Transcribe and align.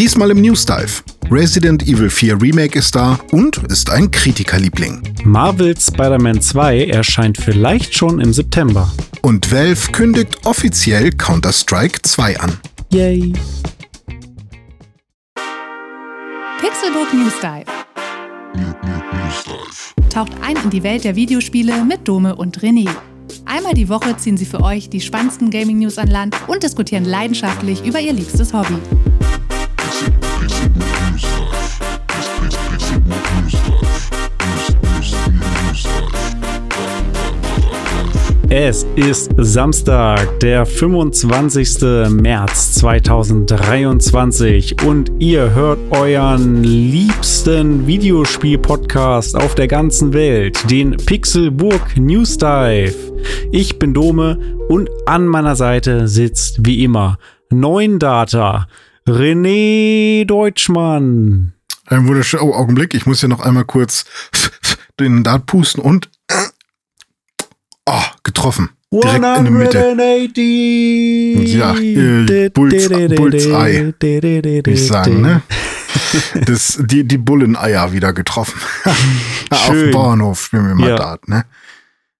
Diesmal 0.00 0.30
im 0.30 0.40
News 0.40 0.64
Dive. 0.64 1.02
Resident 1.30 1.86
Evil 1.86 2.08
4 2.08 2.40
Remake 2.40 2.78
ist 2.78 2.96
da 2.96 3.20
und 3.32 3.58
ist 3.64 3.90
ein 3.90 4.10
Kritikerliebling. 4.10 5.02
Marvel 5.24 5.78
Spider-Man 5.78 6.40
2 6.40 6.86
erscheint 6.86 7.36
vielleicht 7.36 7.94
schon 7.94 8.18
im 8.18 8.32
September. 8.32 8.90
Und 9.20 9.52
Valve 9.52 9.92
kündigt 9.92 10.46
offiziell 10.46 11.10
Counter-Strike 11.10 12.00
2 12.00 12.40
an. 12.40 12.58
Yay! 12.90 13.34
Pixelbook 16.60 17.12
News 17.12 17.34
Dive. 17.42 17.66
Taucht 20.08 20.32
ein 20.40 20.56
in 20.64 20.70
die 20.70 20.82
Welt 20.82 21.04
der 21.04 21.14
Videospiele 21.14 21.84
mit 21.84 22.08
Dome 22.08 22.36
und 22.36 22.60
René. 22.60 22.88
Einmal 23.44 23.74
die 23.74 23.90
Woche 23.90 24.16
ziehen 24.16 24.38
sie 24.38 24.46
für 24.46 24.62
euch 24.62 24.88
die 24.88 25.02
spannendsten 25.02 25.50
Gaming-News 25.50 25.98
an 25.98 26.08
Land 26.08 26.36
und 26.46 26.62
diskutieren 26.62 27.04
leidenschaftlich 27.04 27.84
über 27.84 28.00
ihr 28.00 28.14
liebstes 28.14 28.54
Hobby. 28.54 28.78
Es 38.52 38.84
ist 38.96 39.30
Samstag, 39.36 40.40
der 40.40 40.66
25. 40.66 42.10
März 42.10 42.74
2023 42.74 44.82
und 44.84 45.12
ihr 45.18 45.54
hört 45.54 45.78
euren 45.90 46.64
liebsten 46.64 47.86
Videospiel-Podcast 47.86 49.36
auf 49.36 49.54
der 49.54 49.68
ganzen 49.68 50.12
Welt, 50.12 50.58
den 50.70 50.96
Pixelburg 50.96 51.96
News 51.96 52.38
Dive. 52.38 52.94
Ich 53.52 53.78
bin 53.78 53.94
Dome 53.94 54.38
und 54.68 54.90
an 55.06 55.26
meiner 55.26 55.56
Seite 55.56 56.08
sitzt 56.08 56.66
wie 56.66 56.82
immer 56.82 57.18
Neun 57.50 57.98
Data 57.98 58.66
René 59.06 60.24
Deutschmann. 60.24 61.52
Ein 61.86 62.06
wunderschöner 62.06 62.44
oh, 62.44 62.54
Augenblick. 62.54 62.94
Ich 62.94 63.06
muss 63.06 63.20
hier 63.20 63.28
noch 63.28 63.40
einmal 63.40 63.64
kurz 63.64 64.04
den 65.00 65.24
Dart 65.24 65.46
pusten 65.46 65.82
und 65.82 66.08
Oh, 67.86 68.02
getroffen. 68.22 68.70
Direkt 68.92 69.16
in 69.16 69.22
der 69.22 69.50
Mitte. 69.50 69.78
Ja, 71.44 71.74
äh, 71.74 72.50
Bulls, 72.50 72.88
Bullseye, 72.88 73.94
ich 74.66 74.86
sagen, 74.86 75.20
ne? 75.20 75.42
Das, 76.46 76.78
die, 76.80 77.04
die 77.04 77.18
Bulleneier 77.18 77.92
wieder 77.92 78.12
getroffen. 78.12 78.60
Auf 79.50 79.70
dem 79.70 79.90
Bauernhof 79.90 80.44
spielen 80.44 80.68
wir 80.68 80.74
mal 80.76 80.90
ja. 80.90 80.96
Dart, 80.96 81.28
ne? 81.28 81.44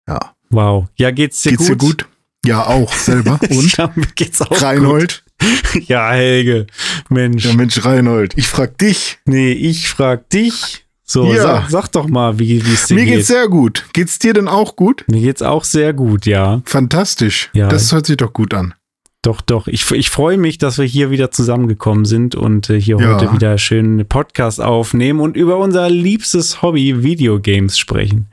Ja. 0.09 0.35
Wow. 0.51 0.89
Ja, 0.97 1.11
geht's 1.13 1.43
dir 1.43 1.51
geht's 1.51 1.69
gut? 1.69 1.81
Dir 1.81 1.87
gut? 1.87 2.07
Ja, 2.45 2.67
auch 2.67 2.93
selber. 2.93 3.39
Und? 3.49 3.77
ja, 3.77 3.93
geht's 4.17 4.41
auch 4.43 4.63
Reinhold? 4.63 5.23
Ja, 5.87 6.11
Helge. 6.11 6.67
Mensch. 7.09 7.45
Ja, 7.45 7.55
Mensch, 7.55 7.85
Reinhold. 7.85 8.35
Ich 8.37 8.49
frag 8.49 8.79
dich. 8.79 9.19
Nee, 9.25 9.53
ich 9.53 9.89
frag 9.89 10.29
dich. 10.31 10.85
So, 11.05 11.33
ja. 11.33 11.43
sag, 11.43 11.71
sag, 11.71 11.89
doch 11.89 12.07
mal, 12.09 12.39
wie 12.39 12.59
es 12.59 12.87
dir 12.87 12.95
Mir 12.95 13.01
geht. 13.01 13.11
Mir 13.11 13.17
geht's 13.17 13.29
sehr 13.29 13.49
gut. 13.49 13.85
Geht's 13.93 14.19
dir 14.19 14.33
denn 14.33 14.47
auch 14.47 14.77
gut? 14.77 15.05
Mir 15.09 15.21
geht's 15.21 15.43
auch 15.43 15.65
sehr 15.65 15.93
gut, 15.93 16.27
ja. 16.27 16.63
Fantastisch. 16.65 17.51
Ja. 17.53 17.69
Das 17.69 17.93
hört 17.93 18.07
sich 18.07 18.17
doch 18.17 18.33
gut 18.33 18.55
an. 18.55 18.75
Doch, 19.23 19.41
doch. 19.41 19.67
Ich, 19.67 19.91
ich 19.91 20.09
freue 20.09 20.39
mich, 20.39 20.59
dass 20.59 20.79
wir 20.79 20.85
hier 20.85 21.11
wieder 21.11 21.31
zusammengekommen 21.31 22.05
sind 22.05 22.37
und 22.37 22.71
äh, 22.71 22.81
hier 22.81 22.99
ja. 22.99 23.15
heute 23.15 23.33
wieder 23.33 23.59
schön 23.59 24.07
Podcast 24.09 24.61
aufnehmen 24.61 25.21
und 25.21 25.37
über 25.37 25.59
unser 25.59 25.91
liebstes 25.91 26.63
Hobby 26.63 27.03
Videogames 27.03 27.77
sprechen. 27.77 28.31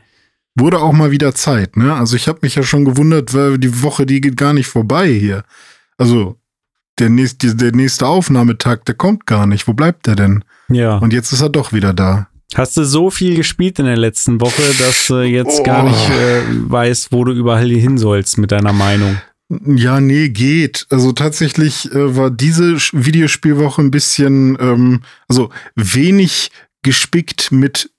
Wurde 0.55 0.79
auch 0.79 0.93
mal 0.93 1.11
wieder 1.11 1.35
Zeit, 1.35 1.77
ne? 1.77 1.93
Also 1.93 2.15
ich 2.15 2.27
habe 2.27 2.39
mich 2.41 2.55
ja 2.55 2.63
schon 2.63 2.85
gewundert, 2.85 3.33
weil 3.33 3.57
die 3.57 3.83
Woche, 3.83 4.05
die 4.05 4.21
geht 4.21 4.37
gar 4.37 4.53
nicht 4.53 4.67
vorbei 4.67 5.07
hier. 5.07 5.43
Also 5.97 6.37
der 6.99 7.09
nächste, 7.09 7.55
der 7.55 7.71
nächste 7.73 8.07
Aufnahmetag, 8.07 8.85
der 8.85 8.95
kommt 8.95 9.25
gar 9.25 9.45
nicht. 9.47 9.67
Wo 9.67 9.73
bleibt 9.73 10.07
der 10.07 10.15
denn? 10.15 10.43
Ja. 10.69 10.97
Und 10.97 11.13
jetzt 11.13 11.31
ist 11.31 11.41
er 11.41 11.49
doch 11.49 11.73
wieder 11.73 11.93
da. 11.93 12.27
Hast 12.55 12.77
du 12.77 12.85
so 12.85 13.09
viel 13.09 13.35
gespielt 13.35 13.77
in 13.79 13.85
der 13.85 13.97
letzten 13.97 14.39
Woche, 14.39 14.61
dass 14.79 15.07
du 15.07 15.21
jetzt 15.21 15.59
oh. 15.59 15.63
gar 15.63 15.83
nicht 15.83 16.09
äh, 16.09 16.41
weißt, 16.47 17.11
wo 17.11 17.23
du 17.23 17.33
überall 17.33 17.69
hin 17.69 17.97
sollst 17.97 18.37
mit 18.37 18.51
deiner 18.51 18.73
Meinung? 18.73 19.17
Ja, 19.49 20.01
nee, 20.01 20.29
geht. 20.29 20.87
Also 20.89 21.11
tatsächlich 21.11 21.91
äh, 21.91 22.15
war 22.15 22.31
diese 22.31 22.77
Videospielwoche 22.91 23.81
ein 23.81 23.91
bisschen, 23.91 24.57
ähm, 24.59 25.01
also 25.27 25.49
wenig 25.75 26.51
gespickt 26.83 27.51
mit 27.51 27.91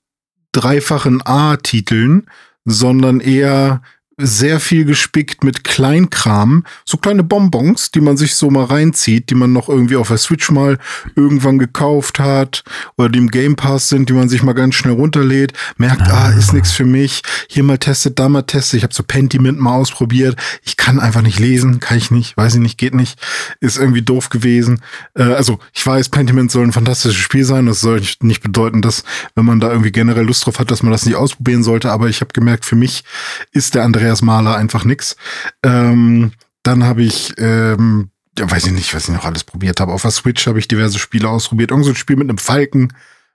dreifachen 0.51 1.21
A-Titeln, 1.23 2.27
sondern 2.65 3.19
eher 3.19 3.81
sehr 4.19 4.59
viel 4.59 4.85
gespickt 4.85 5.43
mit 5.43 5.63
Kleinkram, 5.63 6.65
so 6.85 6.97
kleine 6.97 7.23
Bonbons, 7.23 7.91
die 7.91 8.01
man 8.01 8.17
sich 8.17 8.35
so 8.35 8.49
mal 8.49 8.65
reinzieht, 8.65 9.29
die 9.29 9.35
man 9.35 9.53
noch 9.53 9.69
irgendwie 9.69 9.95
auf 9.95 10.09
der 10.09 10.17
Switch 10.17 10.51
mal 10.51 10.77
irgendwann 11.15 11.57
gekauft 11.57 12.19
hat 12.19 12.63
oder 12.97 13.09
die 13.09 13.19
im 13.19 13.31
Game 13.31 13.55
Pass 13.55 13.89
sind, 13.89 14.09
die 14.09 14.13
man 14.13 14.27
sich 14.27 14.43
mal 14.43 14.53
ganz 14.53 14.75
schnell 14.75 14.93
runterlädt, 14.93 15.53
merkt, 15.77 16.01
ah, 16.01 16.25
ah 16.25 16.29
ist 16.31 16.53
nichts 16.53 16.71
für 16.71 16.85
mich, 16.85 17.21
hier 17.47 17.63
mal 17.63 17.77
testet, 17.77 18.19
da 18.19 18.27
mal 18.27 18.41
testet. 18.41 18.77
Ich 18.79 18.83
habe 18.83 18.93
so 18.93 19.03
Pentiment 19.03 19.59
mal 19.59 19.75
ausprobiert. 19.75 20.35
Ich 20.63 20.75
kann 20.77 20.99
einfach 20.99 21.21
nicht 21.21 21.39
lesen, 21.39 21.79
kann 21.79 21.97
ich 21.97 22.11
nicht, 22.11 22.35
weiß 22.35 22.55
ich 22.55 22.61
nicht, 22.61 22.77
geht 22.77 22.93
nicht, 22.93 23.19
ist 23.61 23.77
irgendwie 23.77 24.01
doof 24.01 24.29
gewesen. 24.29 24.81
Äh, 25.15 25.23
also 25.23 25.59
ich 25.73 25.85
weiß, 25.85 26.09
Pentiment 26.09 26.51
soll 26.51 26.65
ein 26.65 26.73
fantastisches 26.73 27.17
Spiel 27.17 27.45
sein. 27.45 27.65
Das 27.65 27.79
soll 27.79 28.01
nicht 28.21 28.43
bedeuten, 28.43 28.81
dass 28.81 29.03
wenn 29.35 29.45
man 29.45 29.59
da 29.59 29.69
irgendwie 29.69 29.91
generell 29.91 30.25
Lust 30.25 30.45
drauf 30.45 30.59
hat, 30.59 30.71
dass 30.71 30.83
man 30.83 30.91
das 30.91 31.05
nicht 31.05 31.15
ausprobieren 31.15 31.63
sollte. 31.63 31.91
Aber 31.91 32.09
ich 32.09 32.21
habe 32.21 32.33
gemerkt, 32.33 32.65
für 32.65 32.75
mich 32.75 33.03
ist 33.51 33.75
der 33.75 33.83
Andrea 33.83 34.08
Andreas 34.09 34.21
Mahler 34.23 34.55
einfach 34.57 34.85
nix. 34.85 35.15
Ähm, 35.63 36.31
dann 36.63 36.83
habe 36.83 37.03
ich, 37.03 37.33
ähm, 37.37 38.09
ja, 38.37 38.49
weiß 38.49 38.65
ich 38.65 38.73
nicht, 38.73 38.93
was 38.95 39.07
ich 39.07 39.13
noch 39.13 39.25
alles 39.25 39.43
probiert 39.43 39.79
habe. 39.79 39.93
Auf 39.93 40.01
der 40.01 40.11
Switch 40.11 40.47
habe 40.47 40.57
ich 40.57 40.67
diverse 40.67 40.97
Spiele 40.97 41.29
ausprobiert. 41.29 41.69
Irgend 41.69 41.85
so 41.85 41.91
ein 41.91 41.95
Spiel 41.95 42.15
mit 42.15 42.27
einem 42.27 42.39
Falken, 42.39 42.91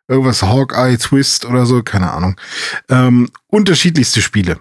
irgendwas 0.08 0.42
Hawkeye 0.42 0.96
Twist 0.96 1.44
oder 1.44 1.64
so, 1.64 1.82
keine 1.82 2.10
Ahnung. 2.10 2.36
Ähm, 2.88 3.28
unterschiedlichste 3.46 4.20
Spiele. 4.20 4.58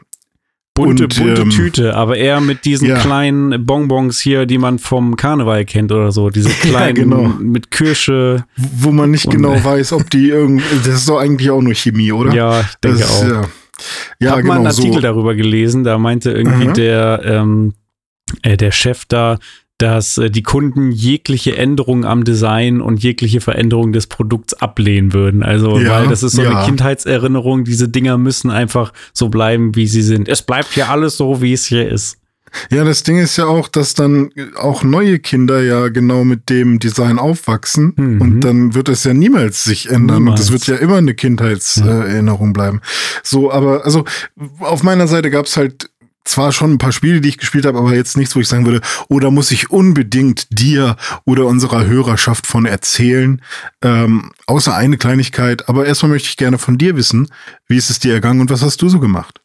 Bunte, 0.76 1.04
und, 1.04 1.18
bunte 1.18 1.42
ähm, 1.42 1.50
Tüte, 1.52 1.96
aber 1.96 2.18
eher 2.18 2.42
mit 2.42 2.66
diesen 2.66 2.88
ja. 2.88 3.00
kleinen 3.00 3.64
Bonbons 3.64 4.20
hier, 4.20 4.48
die 4.48 4.58
man 4.58 4.80
vom 4.80 5.16
Karneval 5.16 5.66
kennt 5.66 5.92
oder 5.92 6.12
so. 6.12 6.30
Diese 6.30 6.50
kleinen 6.62 6.96
ja, 6.96 7.04
genau. 7.04 7.28
mit 7.40 7.72
Kirsche. 7.72 8.46
Wo 8.58 8.92
man 8.92 9.12
nicht 9.12 9.30
genau 9.30 9.52
weiß, 9.64 9.94
ob 9.94 10.10
die 10.10 10.30
irgendwie. 10.30 10.66
Das 10.84 10.96
ist 10.96 11.10
doch 11.10 11.20
eigentlich 11.20 11.50
auch 11.50 11.62
nur 11.62 11.76
Chemie, 11.76 12.12
oder? 12.12 12.34
Ja, 12.34 12.62
ich 12.62 12.76
denke 12.84 13.00
das, 13.00 13.12
auch. 13.12 13.28
Ja. 13.28 13.42
Ja, 14.20 14.28
ich 14.28 14.32
habe 14.32 14.42
genau 14.42 14.54
mal 14.54 14.60
einen 14.60 14.68
Artikel 14.68 14.94
so. 14.94 15.00
darüber 15.00 15.36
gelesen, 15.36 15.84
da 15.84 15.98
meinte 15.98 16.32
irgendwie 16.32 16.68
mhm. 16.68 16.74
der, 16.74 17.22
ähm, 17.26 17.74
äh, 18.42 18.58
der 18.58 18.72
Chef 18.72 19.06
da, 19.06 19.38
dass 19.78 20.18
äh, 20.18 20.30
die 20.30 20.44
Kunden 20.44 20.92
jegliche 20.92 21.58
Änderungen 21.58 22.06
am 22.06 22.24
Design 22.24 22.80
und 22.80 23.04
jegliche 23.04 23.42
Veränderung 23.42 23.92
des 23.92 24.08
Produkts 24.08 24.54
ablehnen 24.54 25.14
würden. 25.14 25.44
Also, 25.44 25.78
ja, 25.78 25.90
weil 25.90 26.08
das 26.08 26.24
ist 26.24 26.34
so 26.34 26.44
ja. 26.44 26.52
eine 26.52 26.66
Kindheitserinnerung, 26.66 27.64
diese 27.64 27.90
Dinger 27.90 28.18
müssen 28.18 28.50
einfach 28.50 28.94
so 29.14 29.30
bleiben, 29.30 29.76
wie 29.76 29.88
sie 29.88 30.02
sind. 30.02 30.30
Es 30.30 30.42
bleibt 30.42 30.76
ja 30.76 30.88
alles 30.88 31.18
so, 31.18 31.42
wie 31.42 31.54
es 31.54 31.66
hier 31.66 31.90
ist. 31.90 32.23
Ja, 32.70 32.84
das 32.84 33.04
Ding 33.04 33.18
ist 33.18 33.38
ja 33.38 33.46
auch, 33.46 33.68
dass 33.68 33.94
dann 33.94 34.32
auch 34.56 34.84
neue 34.84 35.20
Kinder 35.20 35.62
ja 35.62 35.90
genau 35.90 36.24
mit 36.24 36.50
dem 36.50 36.80
Design 36.80 37.20
aufwachsen 37.20 37.94
mhm. 37.96 38.22
und 38.22 38.42
dann 38.42 38.74
wird 38.74 38.90
es 38.90 39.04
ja 39.04 39.14
niemals 39.14 39.64
sich 39.64 39.90
ändern 39.90 40.20
niemals. 40.20 40.40
und 40.40 40.40
das 40.40 40.52
wird 40.52 40.68
ja 40.68 40.76
immer 40.76 40.98
eine 40.98 41.14
Kindheitserinnerung 41.14 42.48
ja. 42.48 42.54
bleiben. 42.54 42.82
So, 43.24 43.52
aber 43.52 43.86
also 43.86 44.06
auf 44.60 44.84
meiner 44.84 45.08
Seite 45.08 45.30
gab 45.30 45.46
es 45.46 45.58
halt 45.58 45.90
zwar 46.26 46.52
schon 46.52 46.74
ein 46.74 46.78
paar 46.78 46.92
Spiele, 46.92 47.22
die 47.22 47.30
ich 47.30 47.38
gespielt 47.38 47.66
habe, 47.66 47.78
aber 47.78 47.94
jetzt 47.94 48.18
nichts, 48.18 48.36
wo 48.36 48.40
ich 48.40 48.48
sagen 48.48 48.66
würde, 48.66 48.82
oh, 49.10 49.20
da 49.20 49.30
muss 49.30 49.52
ich 49.52 49.72
unbedingt 49.72 50.48
dir 50.58 50.96
oder 51.26 51.46
unserer 51.46 51.86
Hörerschaft 51.86 52.48
von 52.48 52.66
erzählen. 52.66 53.42
Ähm, 53.82 54.32
außer 54.48 54.76
eine 54.76 54.98
Kleinigkeit. 54.98 55.68
Aber 55.68 55.86
erstmal 55.86 56.14
möchte 56.14 56.30
ich 56.30 56.38
gerne 56.38 56.58
von 56.58 56.78
dir 56.78 56.96
wissen, 56.96 57.28
wie 57.68 57.78
ist 57.78 57.90
es 57.90 58.00
dir 58.00 58.14
ergangen 58.14 58.42
und 58.42 58.50
was 58.50 58.62
hast 58.62 58.82
du 58.82 58.90
so 58.90 59.00
gemacht? 59.00 59.43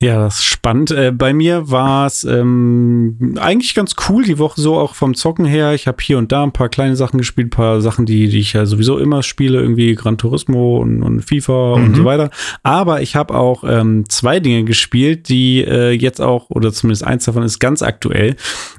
Ja, 0.00 0.16
das 0.16 0.36
ist 0.36 0.44
spannend. 0.44 0.92
Äh, 0.92 1.10
bei 1.10 1.32
mir 1.32 1.72
war 1.72 2.06
es 2.06 2.22
ähm, 2.22 3.34
eigentlich 3.40 3.74
ganz 3.74 3.96
cool 4.08 4.22
die 4.22 4.38
Woche 4.38 4.60
so 4.60 4.76
auch 4.76 4.94
vom 4.94 5.14
Zocken 5.14 5.44
her. 5.44 5.74
Ich 5.74 5.88
habe 5.88 5.96
hier 6.00 6.18
und 6.18 6.30
da 6.30 6.44
ein 6.44 6.52
paar 6.52 6.68
kleine 6.68 6.94
Sachen 6.94 7.18
gespielt, 7.18 7.48
ein 7.48 7.50
paar 7.50 7.80
Sachen, 7.80 8.06
die, 8.06 8.28
die 8.28 8.38
ich 8.38 8.52
ja 8.52 8.64
sowieso 8.64 8.98
immer 8.98 9.24
spiele, 9.24 9.60
irgendwie 9.60 9.96
Gran 9.96 10.16
Turismo 10.16 10.78
und, 10.78 11.02
und 11.02 11.22
FIFA 11.22 11.78
mhm. 11.78 11.84
und 11.84 11.94
so 11.96 12.04
weiter. 12.04 12.30
Aber 12.62 13.02
ich 13.02 13.16
habe 13.16 13.34
auch 13.34 13.64
ähm, 13.66 14.08
zwei 14.08 14.38
Dinge 14.38 14.62
gespielt, 14.62 15.28
die 15.28 15.64
äh, 15.64 15.90
jetzt 15.90 16.20
auch, 16.20 16.48
oder 16.48 16.72
zumindest 16.72 17.04
eins 17.04 17.24
davon 17.24 17.42
ist 17.42 17.58
ganz 17.58 17.82
aktuell. 17.82 18.36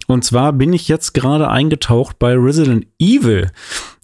Und 0.07 0.23
zwar 0.23 0.53
bin 0.53 0.71
ich 0.71 0.87
jetzt 0.87 1.13
gerade 1.13 1.49
eingetaucht 1.49 2.17
bei 2.17 2.33
Resident 2.33 2.87
Evil. 2.97 3.51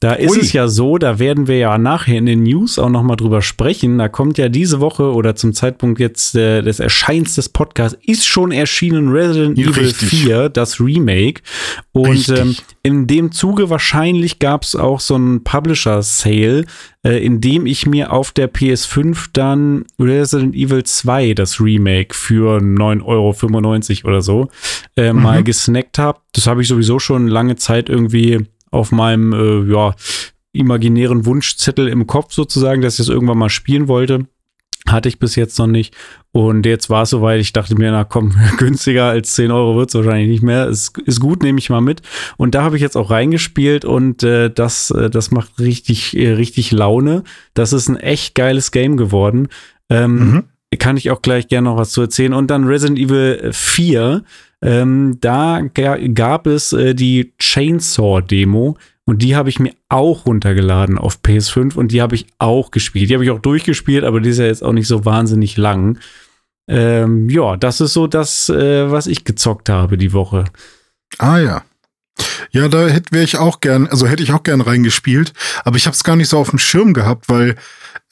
Da 0.06 0.14
ist 0.14 0.34
Ui. 0.34 0.40
es 0.40 0.54
ja 0.54 0.68
so, 0.68 1.00
da 1.00 1.18
werden 1.18 1.48
wir 1.48 1.58
ja 1.58 1.80
nachher 1.80 2.20
in 2.20 2.28
den 2.28 2.44
News 2.44 2.78
auch 2.78 2.92
noch 2.92 3.02
mal 3.02 3.16
drüber 3.16 3.42
sprechen. 3.42 3.98
Da 3.98 4.08
kommt 4.08 4.38
ja 4.38 4.50
diese 4.50 4.80
Woche 4.80 5.12
oder 5.12 5.36
zum 5.36 5.52
Zeitpunkt 5.52 6.00
jetzt 6.00 6.36
äh, 6.36 6.62
des 6.62 6.80
Erscheins 6.80 7.34
des 7.34 7.50
Podcasts 7.50 7.98
ist 8.04 8.24
schon 8.24 8.52
erschienen 8.52 9.10
Resident 9.10 9.58
Evil 9.58 9.86
Richtig. 9.86 10.10
4, 10.10 10.50
das 10.50 10.80
Remake. 10.80 11.42
Und 11.92 12.30
ähm, 12.30 12.56
in 12.84 13.08
dem 13.08 13.32
Zuge 13.32 13.72
wahrscheinlich 13.72 14.38
gab 14.38 14.62
es 14.62 14.76
auch 14.76 15.00
so 15.00 15.16
einen 15.16 15.44
Publisher-Sale, 15.44 16.66
äh, 17.04 17.26
in 17.26 17.42
dem 17.42 17.66
ich 17.66 17.88
mir 17.88 18.14
auf 18.14 18.32
der 18.32 18.54
PS5 18.54 19.30
dann 19.34 19.86
Resident 20.00 20.54
Evil 20.54 20.84
2, 20.84 21.34
das 21.34 21.60
Remake, 21.60 22.14
für 22.14 22.60
9,95 22.60 23.02
Euro 24.06 24.08
oder 24.08 24.22
so, 24.22 24.50
äh, 24.98 25.12
mhm. 25.12 25.24
mal 25.24 25.44
gesnackt 25.44 25.98
habe. 25.98 26.20
Das 26.34 26.46
habe 26.46 26.62
ich 26.62 26.68
sowieso 26.68 27.00
schon 27.00 27.28
lange 27.28 27.56
Zeit 27.56 27.90
irgendwie 27.90 28.46
auf 28.76 28.92
meinem, 28.92 29.34
äh, 29.34 29.72
ja, 29.72 29.96
imaginären 30.52 31.26
Wunschzettel 31.26 31.88
im 31.88 32.08
Kopf 32.08 32.34
sozusagen, 32.34 32.82
dass 32.82 32.96
ich 32.96 33.02
es 33.02 33.10
irgendwann 33.10 33.38
mal 33.38 33.50
spielen 33.50 33.88
wollte. 33.88 34.28
Hatte 34.88 35.10
ich 35.10 35.18
bis 35.18 35.36
jetzt 35.36 35.58
noch 35.58 35.68
nicht. 35.68 35.96
Und 36.32 36.66
jetzt 36.66 36.92
war 36.92 37.04
es 37.04 37.10
soweit, 37.10 37.42
ich 37.42 37.54
dachte 37.54 37.76
mir, 37.76 37.92
na 37.92 38.04
komm, 38.04 38.36
günstiger 38.58 39.06
als 39.06 39.34
10 39.34 39.52
Euro 39.52 39.76
wird 39.76 39.90
es 39.90 39.96
wahrscheinlich 39.96 40.30
nicht 40.30 40.44
mehr. 40.44 40.68
Ist, 40.68 40.98
ist 41.00 41.20
gut, 41.20 41.42
nehme 41.42 41.58
ich 41.58 41.70
mal 41.70 41.82
mit. 41.82 42.04
Und 42.38 42.54
da 42.54 42.64
habe 42.64 42.76
ich 42.76 42.82
jetzt 42.82 42.96
auch 42.96 43.10
reingespielt 43.10 43.84
und 43.84 44.22
äh, 44.24 44.52
das, 44.52 44.92
äh, 44.92 45.10
das 45.10 45.32
macht 45.32 45.60
richtig, 45.60 46.16
äh, 46.16 46.34
richtig 46.34 46.72
Laune. 46.72 47.24
Das 47.56 47.74
ist 47.74 47.90
ein 47.90 47.98
echt 47.98 48.36
geiles 48.36 48.72
Game 48.72 48.96
geworden. 48.96 49.48
Ähm, 49.90 50.16
mhm. 50.18 50.44
Kann 50.78 50.98
ich 50.98 51.10
auch 51.10 51.22
gleich 51.22 51.48
gerne 51.48 51.70
noch 51.70 51.78
was 51.78 51.92
zu 51.92 52.02
erzählen. 52.02 52.34
Und 52.34 52.52
dann 52.52 52.66
Resident 52.66 53.00
Evil 53.00 53.50
4. 53.52 54.24
Ähm, 54.66 55.20
da 55.22 55.62
gab 55.62 56.48
es 56.48 56.74
äh, 56.74 56.96
die 56.96 57.34
Chainsaw-Demo 57.38 58.78
und 59.06 59.22
die 59.22 59.36
habe 59.36 59.50
ich 59.50 59.60
mir 59.60 59.74
auch 59.90 60.26
runtergeladen 60.26 60.98
auf 60.98 61.20
PS5 61.24 61.76
und 61.76 61.92
die 61.92 62.02
habe 62.02 62.16
ich 62.16 62.26
auch 62.40 62.72
gespielt. 62.72 63.10
Die 63.10 63.14
habe 63.14 63.24
ich 63.24 63.30
auch 63.30 63.40
durchgespielt, 63.40 64.04
aber 64.04 64.20
die 64.20 64.32
ist 64.32 64.40
ja 64.40 64.46
jetzt 64.46 64.64
auch 64.64 64.74
nicht 64.74 64.88
so 64.88 65.06
wahnsinnig 65.06 65.56
lang. 65.58 66.00
Ähm, 66.68 67.30
ja, 67.30 67.58
das 67.58 67.80
ist 67.80 67.94
so 67.94 68.08
das, 68.08 68.50
äh, 68.50 68.90
was 68.90 69.06
ich 69.06 69.24
gezockt 69.24 69.70
habe 69.70 69.98
die 69.98 70.14
Woche. 70.14 70.46
Ah 71.20 71.38
ja. 71.38 71.64
Ja, 72.52 72.68
da 72.68 72.88
hätte 72.88 73.20
ich 73.20 73.38
auch 73.38 73.60
gern, 73.60 73.86
also 73.88 74.08
hätte 74.08 74.24
ich 74.24 74.32
auch 74.32 74.42
gern 74.42 74.62
reingespielt, 74.62 75.34
aber 75.64 75.78
ich 75.78 75.86
habe 75.86 75.94
es 75.94 76.04
gar 76.04 76.16
nicht 76.16 76.30
so 76.30 76.40
auf 76.40 76.50
dem 76.50 76.60
Schirm 76.60 76.94
gehabt, 76.94 77.30
weil 77.30 77.56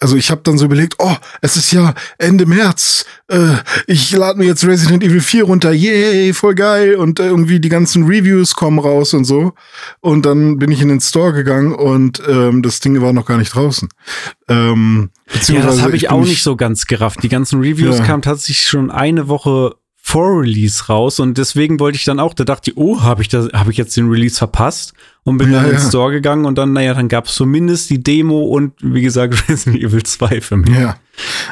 also 0.04 0.18
ich 0.18 0.32
habe 0.32 0.42
dann 0.44 0.58
so 0.58 0.66
überlegt, 0.66 0.96
oh, 1.00 1.16
es 1.40 1.56
ist 1.56 1.72
ja 1.72 1.94
Ende 2.18 2.46
März. 2.46 3.06
Äh, 3.30 3.56
ich 3.88 4.12
lade 4.12 4.38
mir 4.38 4.44
jetzt 4.44 4.66
Resident 4.66 5.02
Evil 5.02 5.22
4 5.22 5.46
runter. 5.46 5.72
Yay, 5.72 6.34
voll 6.34 6.56
geil. 6.56 6.96
Und 6.96 7.22
äh, 7.22 7.28
irgendwie 7.28 7.62
die 7.62 7.70
ganzen 7.70 8.04
Reviews 8.04 8.54
kommen 8.54 8.80
raus 8.80 9.14
und 9.14 9.24
so. 9.24 9.54
Und 10.02 10.26
dann 10.26 10.60
bin 10.60 10.72
ich 10.72 10.82
in 10.82 10.90
den 10.90 11.00
Store 11.00 11.32
gegangen 11.32 11.74
und 11.74 12.22
ähm, 12.28 12.62
das 12.64 12.82
Ding 12.82 13.00
war 13.00 13.14
noch 13.14 13.26
gar 13.26 13.38
nicht 13.38 13.56
draußen. 13.56 13.88
Ähm, 14.50 15.10
ja, 15.48 15.62
das 15.62 15.82
habe 15.82 15.96
ich, 15.96 16.04
ich 16.04 16.10
auch 16.10 16.26
nicht 16.26 16.44
so 16.44 16.58
ganz 16.58 16.86
gerafft. 16.86 17.24
Die 17.24 17.30
ganzen 17.30 17.62
Reviews 17.62 18.00
ja. 18.00 18.04
kamen 18.04 18.24
tatsächlich 18.24 18.68
schon 18.68 18.92
eine 18.92 19.30
Woche 19.30 19.76
vor 19.96 20.42
Release 20.42 20.88
raus 20.88 21.22
und 21.22 21.38
deswegen 21.38 21.80
wollte 21.80 21.96
ich 21.96 22.04
dann 22.04 22.20
auch, 22.20 22.34
da 22.34 22.44
dachte 22.44 22.72
ich, 22.72 22.78
oh, 22.78 23.04
habe 23.04 23.22
ich 23.22 23.30
da, 23.30 23.48
habe 23.54 23.72
ich 23.72 23.78
jetzt 23.78 23.96
den 23.96 24.10
Release 24.10 24.38
verpasst 24.38 24.94
und 25.24 25.38
bin 25.38 25.52
ja, 25.52 25.62
dann 25.62 25.72
ins 25.72 25.84
ja. 25.84 25.90
Store 25.90 26.12
gegangen 26.12 26.46
und 26.46 26.58
dann, 26.58 26.74
naja, 26.74 26.94
dann 26.94 27.08
gab 27.08 27.28
es 27.28 27.36
zumindest 27.36 27.90
die 27.90 28.04
Demo 28.04 28.44
und 28.44 28.74
wie 28.82 29.02
gesagt 29.02 29.48
Resident 29.50 29.84
Evil 29.84 30.04
2 30.04 30.42
für 30.42 30.58
mich. 30.58 30.76
Ja. 30.76 30.98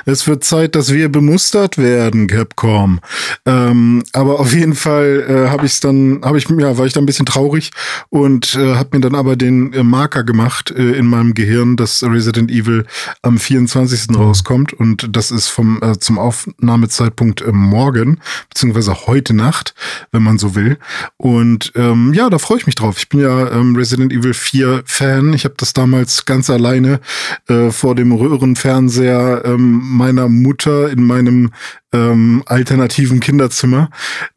Es 0.05 0.27
wird 0.27 0.43
Zeit, 0.43 0.75
dass 0.75 0.91
wir 0.91 1.09
bemustert 1.09 1.77
werden, 1.77 2.27
Capcom. 2.27 2.99
Ähm, 3.45 4.03
aber 4.13 4.39
auf 4.39 4.53
jeden 4.53 4.73
Fall 4.73 5.25
äh, 5.27 5.49
habe 5.49 5.67
ich 5.67 5.73
es 5.73 5.79
dann, 5.79 6.21
habe 6.23 6.37
ich 6.39 6.49
ja, 6.49 6.77
war 6.77 6.85
ich 6.85 6.93
dann 6.93 7.03
ein 7.03 7.05
bisschen 7.05 7.27
traurig 7.27 7.71
und 8.09 8.55
äh, 8.55 8.75
habe 8.75 8.97
mir 8.97 9.01
dann 9.01 9.13
aber 9.13 9.35
den 9.35 9.71
äh, 9.73 9.83
Marker 9.83 10.23
gemacht 10.23 10.71
äh, 10.71 10.93
in 10.93 11.05
meinem 11.05 11.35
Gehirn, 11.35 11.75
dass 11.75 12.03
Resident 12.03 12.49
Evil 12.49 12.85
am 13.21 13.37
24. 13.37 14.09
Mhm. 14.09 14.15
rauskommt 14.15 14.73
und 14.73 15.15
das 15.15 15.29
ist 15.29 15.49
vom 15.49 15.79
äh, 15.81 15.97
zum 15.99 16.17
Aufnahmezeitpunkt 16.17 17.41
äh, 17.41 17.51
morgen 17.51 18.19
beziehungsweise 18.49 19.05
heute 19.05 19.35
Nacht, 19.35 19.75
wenn 20.11 20.23
man 20.23 20.39
so 20.39 20.55
will. 20.55 20.77
Und 21.17 21.71
ähm, 21.75 22.13
ja, 22.13 22.29
da 22.29 22.39
freue 22.39 22.57
ich 22.57 22.65
mich 22.65 22.75
drauf. 22.75 22.97
Ich 22.97 23.09
bin 23.09 23.19
ja 23.19 23.60
ähm, 23.61 23.75
Resident 23.75 24.11
Evil 24.11 24.33
4 24.33 24.83
Fan. 24.85 25.33
Ich 25.33 25.45
habe 25.45 25.55
das 25.57 25.73
damals 25.73 26.25
ganz 26.25 26.49
alleine 26.49 26.99
äh, 27.47 27.71
vor 27.71 27.95
dem 27.95 28.11
Röhrenfernseher 28.11 29.43
ähm, 29.45 29.81
meiner 29.83 30.27
Mutter 30.27 30.89
in 30.89 31.03
meinem 31.05 31.51
ähm, 31.93 32.43
alternativen 32.45 33.19
Kinderzimmer. 33.19 33.89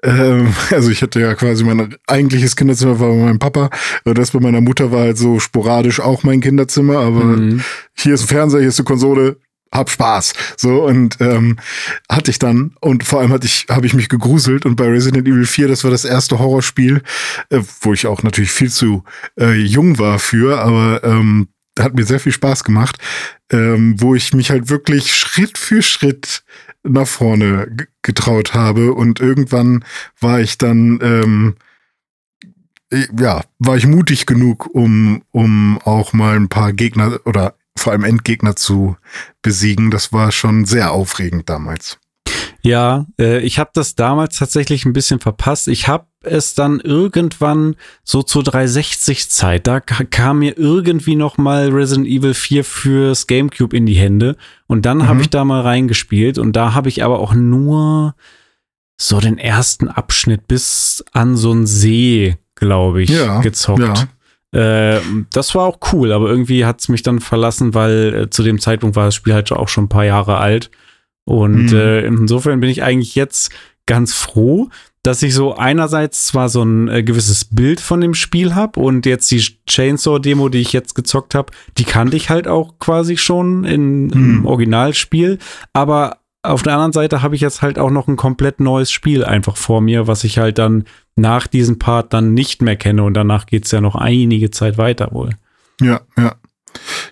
Ähm, 0.03 0.55
also 0.71 0.91
ich 0.91 1.03
hatte 1.03 1.21
ja 1.21 1.35
quasi 1.35 1.65
mein 1.65 1.97
eigentliches 2.07 2.57
Kinderzimmer 2.57 3.01
war 3.01 3.09
bei 3.11 3.17
meinem 3.17 3.39
Papa. 3.39 3.71
Das 4.05 4.33
bei 4.33 4.41
meiner 4.41 4.61
Mutter 4.61 4.93
war 4.93 5.01
halt 5.01 5.19
so 5.19 5.41
sporadisch 5.41 6.01
auch 6.01 6.23
mein 6.23 6.41
Kinderzimmer, 6.41 6.99
aber 6.99 7.25
mhm. 7.25 7.63
hier 7.95 8.15
ist 8.15 8.25
ein 8.25 8.29
Fernseher, 8.29 8.61
hier 8.61 8.69
ist 8.69 8.79
eine 8.79 8.85
Konsole, 8.85 9.37
hab 9.75 9.91
Spaß. 9.91 10.33
So 10.57 10.85
und 10.85 11.21
ähm, 11.21 11.59
hatte 12.09 12.31
ich 12.31 12.39
dann. 12.39 12.75
Und 12.81 13.05
vor 13.05 13.21
allem 13.21 13.33
hatte 13.33 13.47
ich 13.47 13.67
habe 13.69 13.87
ich 13.87 13.95
mich 13.95 14.09
gegruselt. 14.09 14.65
Und 14.65 14.77
bei 14.77 14.87
Resident 14.87 15.29
Evil 15.29 15.47
4, 15.47 15.69
das 15.69 15.85
war 15.85 15.91
das 15.91 16.05
erste 16.05 16.39
Horrorspiel, 16.39 17.03
äh, 17.51 17.61
wo 17.81 17.93
ich 17.93 18.07
auch 18.07 18.23
natürlich 18.23 18.53
viel 18.53 18.71
zu 18.71 19.05
äh, 19.39 19.53
jung 19.53 19.99
war 19.99 20.19
für, 20.19 20.61
aber 20.61 21.03
ähm, 21.05 21.49
hat 21.79 21.95
mir 21.95 22.05
sehr 22.05 22.21
viel 22.21 22.33
Spaß 22.33 22.63
gemacht, 22.63 22.99
ähm, 23.51 24.01
wo 24.01 24.15
ich 24.15 24.33
mich 24.33 24.51
halt 24.51 24.71
wirklich 24.71 25.15
Schritt 25.15 25.59
für 25.59 25.83
Schritt 25.83 26.45
nach 26.85 27.09
vorne 27.09 27.77
getraut 28.03 28.55
habe. 28.55 28.93
Und 28.93 29.19
irgendwann 29.19 29.85
war 30.21 30.41
ich 30.41 30.57
dann 30.57 31.01
ähm, 31.03 31.57
ja, 33.19 33.43
war 33.59 33.77
ich 33.77 33.87
mutig 33.87 34.27
genug, 34.27 34.73
um, 34.73 35.23
um 35.33 35.79
auch 35.85 36.13
mal 36.13 36.37
ein 36.37 36.49
paar 36.49 36.73
Gegner 36.73 37.19
oder 37.25 37.55
vor 37.77 37.93
allem 37.93 38.05
Endgegner 38.05 38.57
zu 38.57 38.97
besiegen. 39.43 39.91
Das 39.91 40.13
war 40.13 40.33
schon 40.33 40.65
sehr 40.65 40.93
aufregend 40.93 41.49
damals. 41.49 41.99
Ja, 42.63 43.05
äh, 43.21 43.41
ich 43.41 43.59
habe 43.59 43.71
das 43.75 43.95
damals 43.95 44.39
tatsächlich 44.39 44.87
ein 44.87 44.95
bisschen 44.95 45.21
verpasst. 45.21 45.69
Ich 45.69 45.87
habe 45.87 46.07
es 46.23 46.55
dann 46.55 46.81
irgendwann 46.81 47.77
so 48.05 48.23
zur 48.23 48.43
360-Zeit, 48.43 49.67
da 49.67 49.81
kam 49.81 50.39
mir 50.39 50.57
irgendwie 50.57 51.17
noch 51.17 51.37
mal 51.37 51.69
Resident 51.69 52.07
Evil 52.07 52.33
4 52.33 52.65
fürs 52.65 53.27
GameCube 53.27 53.77
in 53.77 53.85
die 53.85 53.95
Hände 53.95 54.39
und 54.67 54.87
dann 54.87 54.99
mhm. 54.99 55.09
habe 55.09 55.21
ich 55.21 55.29
da 55.29 55.45
mal 55.45 55.61
reingespielt 55.61 56.39
und 56.39 56.55
da 56.57 56.73
habe 56.73 56.89
ich 56.89 57.05
aber 57.05 57.19
auch 57.19 57.35
nur 57.35 58.15
so 58.99 59.21
den 59.21 59.37
ersten 59.37 59.89
Abschnitt 59.89 60.49
bis 60.49 61.05
an 61.13 61.37
so 61.37 61.51
einen 61.51 61.67
See, 61.67 62.39
glaube 62.55 63.03
ich, 63.03 63.11
ja, 63.11 63.43
gezockt. 63.43 63.81
Ja. 63.81 63.95
Äh, 64.55 65.01
das 65.33 65.55
war 65.55 65.65
auch 65.65 65.79
cool, 65.93 66.13
aber 66.13 66.29
irgendwie 66.29 66.65
hat 66.65 66.81
es 66.81 66.89
mich 66.89 67.03
dann 67.03 67.21
verlassen, 67.21 67.75
weil 67.75 68.15
äh, 68.15 68.31
zu 68.31 68.43
dem 68.43 68.61
Zeitpunkt 68.61 68.95
war 68.95 69.07
das 69.07 69.15
Spiel 69.17 69.35
halt 69.35 69.51
auch 69.51 69.69
schon 69.69 69.85
ein 69.85 69.89
paar 69.89 70.05
Jahre 70.05 70.39
alt. 70.39 70.71
Und 71.25 71.73
mhm. 71.73 71.77
äh, 71.77 72.01
insofern 72.07 72.61
bin 72.61 72.71
ich 72.71 72.83
eigentlich 72.83 73.15
jetzt 73.15 73.51
ganz 73.87 74.15
froh, 74.15 74.69
dass 75.03 75.23
ich 75.23 75.35
so 75.35 75.55
einerseits 75.55 76.27
zwar 76.27 76.49
so 76.49 76.63
ein 76.63 76.89
äh, 76.89 77.03
gewisses 77.03 77.45
Bild 77.45 77.81
von 77.81 78.01
dem 78.01 78.15
Spiel 78.15 78.55
habe 78.55 78.81
und 78.81 79.07
jetzt 79.07 79.31
die 79.31 79.45
Chainsaw-Demo, 79.67 80.49
die 80.49 80.61
ich 80.61 80.73
jetzt 80.73 80.95
gezockt 80.95 81.35
habe, 81.35 81.53
die 81.77 81.85
kannte 81.85 82.17
ich 82.17 82.31
halt 82.31 82.47
auch 82.49 82.79
quasi 82.79 83.17
schon 83.17 83.65
in, 83.65 84.07
mhm. 84.07 84.13
im 84.13 84.47
Originalspiel, 84.47 85.39
aber 85.73 86.19
auf 86.45 86.63
der 86.63 86.75
anderen 86.75 86.93
Seite 86.93 87.23
habe 87.23 87.35
ich 87.35 87.41
jetzt 87.41 87.63
halt 87.63 87.79
auch 87.79 87.91
noch 87.91 88.07
ein 88.07 88.17
komplett 88.17 88.61
neues 88.61 88.91
Spiel 88.91 89.25
einfach 89.25 89.57
vor 89.57 89.81
mir, 89.81 90.07
was 90.07 90.25
ich 90.25 90.39
halt 90.39 90.59
dann 90.59 90.85
nach 91.17 91.47
diesem 91.47 91.79
Part 91.79 92.13
dann 92.13 92.35
nicht 92.35 92.61
mehr 92.63 92.77
kenne 92.77 93.03
und 93.03 93.15
danach 93.15 93.47
geht 93.47 93.65
es 93.65 93.71
ja 93.71 93.81
noch 93.81 93.95
einige 93.97 94.51
Zeit 94.51 94.79
weiter 94.79 95.09
wohl. 95.13 95.31
Ja, 95.81 96.01
ja. 96.17 96.35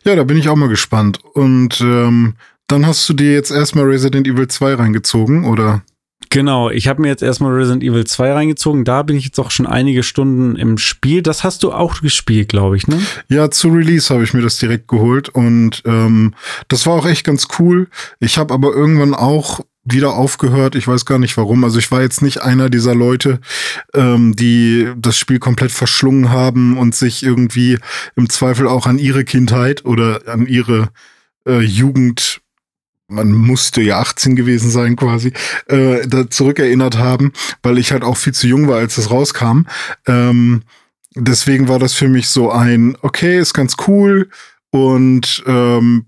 Ja, 0.04 0.16
da 0.16 0.24
bin 0.24 0.36
ich 0.36 0.48
auch 0.48 0.56
mal 0.56 0.68
gespannt. 0.68 1.20
Und 1.34 1.80
ähm, 1.80 2.34
dann 2.66 2.86
hast 2.86 3.08
du 3.08 3.14
dir 3.14 3.32
jetzt 3.32 3.50
erstmal 3.50 3.84
Resident 3.84 4.26
Evil 4.26 4.48
2 4.48 4.74
reingezogen, 4.74 5.44
oder? 5.44 5.82
Genau, 6.32 6.70
ich 6.70 6.88
habe 6.88 7.02
mir 7.02 7.08
jetzt 7.08 7.22
erstmal 7.22 7.52
Resident 7.52 7.82
Evil 7.82 8.04
2 8.06 8.32
reingezogen. 8.32 8.84
Da 8.84 9.02
bin 9.02 9.18
ich 9.18 9.26
jetzt 9.26 9.38
auch 9.38 9.50
schon 9.50 9.66
einige 9.66 10.02
Stunden 10.02 10.56
im 10.56 10.78
Spiel. 10.78 11.20
Das 11.20 11.44
hast 11.44 11.62
du 11.62 11.72
auch 11.72 12.00
gespielt, 12.00 12.48
glaube 12.48 12.78
ich, 12.78 12.88
ne? 12.88 12.98
Ja, 13.28 13.50
zu 13.50 13.68
Release 13.68 14.12
habe 14.12 14.24
ich 14.24 14.32
mir 14.32 14.40
das 14.40 14.56
direkt 14.56 14.88
geholt 14.88 15.28
und 15.28 15.82
ähm, 15.84 16.34
das 16.68 16.86
war 16.86 16.94
auch 16.94 17.06
echt 17.06 17.24
ganz 17.24 17.48
cool. 17.58 17.88
Ich 18.18 18.38
habe 18.38 18.54
aber 18.54 18.72
irgendwann 18.72 19.14
auch 19.14 19.60
wieder 19.84 20.14
aufgehört. 20.14 20.74
Ich 20.74 20.88
weiß 20.88 21.04
gar 21.04 21.18
nicht 21.18 21.36
warum. 21.36 21.64
Also 21.64 21.78
ich 21.78 21.90
war 21.90 22.00
jetzt 22.00 22.22
nicht 22.22 22.40
einer 22.40 22.70
dieser 22.70 22.94
Leute, 22.94 23.40
ähm, 23.92 24.34
die 24.34 24.88
das 24.96 25.18
Spiel 25.18 25.38
komplett 25.38 25.72
verschlungen 25.72 26.30
haben 26.30 26.78
und 26.78 26.94
sich 26.94 27.22
irgendwie 27.22 27.78
im 28.16 28.30
Zweifel 28.30 28.68
auch 28.68 28.86
an 28.86 28.98
ihre 28.98 29.24
Kindheit 29.24 29.84
oder 29.84 30.22
an 30.26 30.46
ihre 30.46 30.88
äh, 31.46 31.60
Jugend 31.60 32.40
man 33.12 33.32
musste 33.32 33.82
ja 33.82 34.00
18 34.00 34.36
gewesen 34.36 34.70
sein 34.70 34.96
quasi, 34.96 35.32
äh, 35.66 36.06
da 36.06 36.28
zurückerinnert 36.28 36.98
haben, 36.98 37.32
weil 37.62 37.78
ich 37.78 37.92
halt 37.92 38.02
auch 38.02 38.16
viel 38.16 38.34
zu 38.34 38.46
jung 38.46 38.68
war, 38.68 38.78
als 38.78 38.96
das 38.96 39.10
rauskam. 39.10 39.66
Ähm, 40.06 40.62
deswegen 41.14 41.68
war 41.68 41.78
das 41.78 41.94
für 41.94 42.08
mich 42.08 42.28
so 42.28 42.50
ein, 42.50 42.96
okay, 43.02 43.38
ist 43.38 43.54
ganz 43.54 43.76
cool 43.86 44.28
und 44.70 45.44
ähm, 45.46 46.06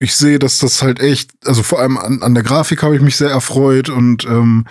ich 0.00 0.14
sehe, 0.14 0.38
dass 0.38 0.60
das 0.60 0.80
halt 0.82 1.00
echt, 1.00 1.32
also 1.44 1.64
vor 1.64 1.80
allem 1.80 1.98
an, 1.98 2.22
an 2.22 2.34
der 2.34 2.44
Grafik 2.44 2.82
habe 2.82 2.94
ich 2.94 3.02
mich 3.02 3.16
sehr 3.16 3.30
erfreut 3.30 3.88
und 3.88 4.24
ähm, 4.26 4.64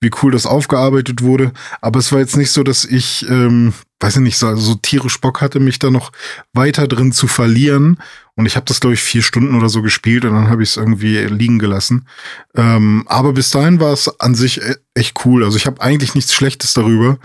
wie 0.00 0.10
cool 0.22 0.32
das 0.32 0.44
aufgearbeitet 0.44 1.22
wurde. 1.22 1.52
Aber 1.80 2.00
es 2.00 2.10
war 2.10 2.18
jetzt 2.18 2.36
nicht 2.36 2.50
so, 2.50 2.64
dass 2.64 2.84
ich, 2.84 3.24
ähm, 3.28 3.74
weiß 4.00 4.16
ich 4.16 4.22
nicht, 4.22 4.38
so, 4.38 4.56
so 4.56 4.74
tierisch 4.74 5.20
Bock 5.20 5.40
hatte, 5.40 5.60
mich 5.60 5.78
da 5.78 5.90
noch 5.90 6.10
weiter 6.52 6.88
drin 6.88 7.12
zu 7.12 7.28
verlieren. 7.28 7.98
Und 8.34 8.46
ich 8.46 8.56
habe 8.56 8.64
das, 8.64 8.80
glaube 8.80 8.94
ich, 8.94 9.00
vier 9.00 9.22
Stunden 9.22 9.54
oder 9.54 9.68
so 9.68 9.82
gespielt 9.82 10.24
und 10.24 10.32
dann 10.32 10.48
habe 10.48 10.62
ich 10.62 10.70
es 10.70 10.76
irgendwie 10.78 11.18
liegen 11.18 11.58
gelassen. 11.58 12.06
Ähm, 12.54 13.04
aber 13.06 13.34
bis 13.34 13.50
dahin 13.50 13.78
war 13.78 13.92
es 13.92 14.08
an 14.20 14.34
sich 14.34 14.62
e-, 14.62 14.76
echt 14.94 15.26
cool. 15.26 15.44
Also 15.44 15.58
ich 15.58 15.66
habe 15.66 15.82
eigentlich 15.82 16.14
nichts 16.14 16.32
Schlechtes 16.32 16.72
darüber 16.72 17.18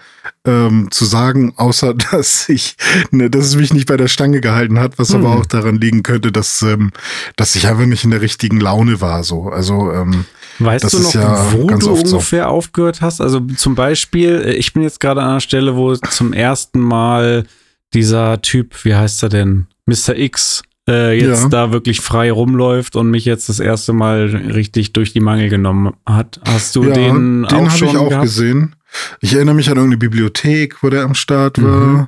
ähm, 0.43 0.89
zu 0.91 1.05
sagen, 1.05 1.53
außer 1.55 1.93
dass 2.11 2.49
ich, 2.49 2.75
ne, 3.11 3.29
dass 3.29 3.45
es 3.45 3.55
mich 3.55 3.73
nicht 3.73 3.87
bei 3.87 3.95
der 3.95 4.09
Stange 4.09 4.41
gehalten 4.41 4.79
hat, 4.79 4.99
was 4.99 5.09
mhm. 5.09 5.25
aber 5.25 5.35
auch 5.37 5.45
daran 5.45 5.79
liegen 5.79 6.03
könnte, 6.03 6.33
dass, 6.33 6.61
ähm, 6.61 6.91
dass 7.37 7.55
ich 7.55 7.67
einfach 7.67 7.85
nicht 7.85 8.03
in 8.03 8.11
der 8.11 8.21
richtigen 8.21 8.59
Laune 8.59 8.99
war. 8.99 9.23
So, 9.23 9.49
also 9.49 9.93
ähm, 9.93 10.25
Weißt 10.59 10.83
das 10.83 10.91
du 10.91 10.99
noch, 10.99 11.13
ja 11.13 11.53
wo 11.53 11.67
du 11.67 11.93
ungefähr 11.93 12.43
so. 12.43 12.49
aufgehört 12.49 12.99
hast? 12.99 13.21
Also 13.21 13.39
zum 13.39 13.75
Beispiel, 13.75 14.41
äh, 14.45 14.53
ich 14.53 14.73
bin 14.73 14.83
jetzt 14.83 14.99
gerade 14.99 15.21
an 15.21 15.29
einer 15.29 15.39
Stelle, 15.39 15.77
wo 15.77 15.95
zum 15.95 16.33
ersten 16.33 16.79
Mal 16.79 17.45
dieser 17.93 18.41
Typ, 18.41 18.83
wie 18.83 18.95
heißt 18.95 19.23
er 19.23 19.29
denn? 19.29 19.67
Mr. 19.85 20.17
X, 20.17 20.63
äh, 20.88 21.13
jetzt 21.20 21.44
Ja. 21.44 21.50
da 21.50 21.72
wirklich 21.72 22.01
frei 22.01 22.32
rumläuft 22.32 22.96
und 22.96 23.10
mich 23.12 23.25
jetzt 23.25 23.50
das 23.50 23.60
erste 23.60 23.94
Mal 23.94 24.27
richtig 24.27 24.94
durch 24.94 25.13
die 25.13 25.20
Mangel 25.20 25.50
genommen 25.50 25.94
hat. 26.06 26.39
Hast 26.48 26.75
du 26.75 26.84
ja, 26.86 26.94
den, 26.94 27.46
auch 27.46 27.51
habe 27.51 27.70
schon 27.72 27.88
ich 27.89 27.98
auch 27.98 28.10
gehabt? 28.10 28.24
gesehen. 28.25 28.75
Ich 29.20 29.34
erinnere 29.34 29.56
mich 29.56 29.67
an 29.70 29.75
irgendeine 29.77 29.98
Bibliothek, 30.00 30.82
wo 30.82 30.89
der 30.89 31.03
am 31.03 31.13
Start 31.13 31.62
war. 31.62 31.88
Mhm. 31.88 32.08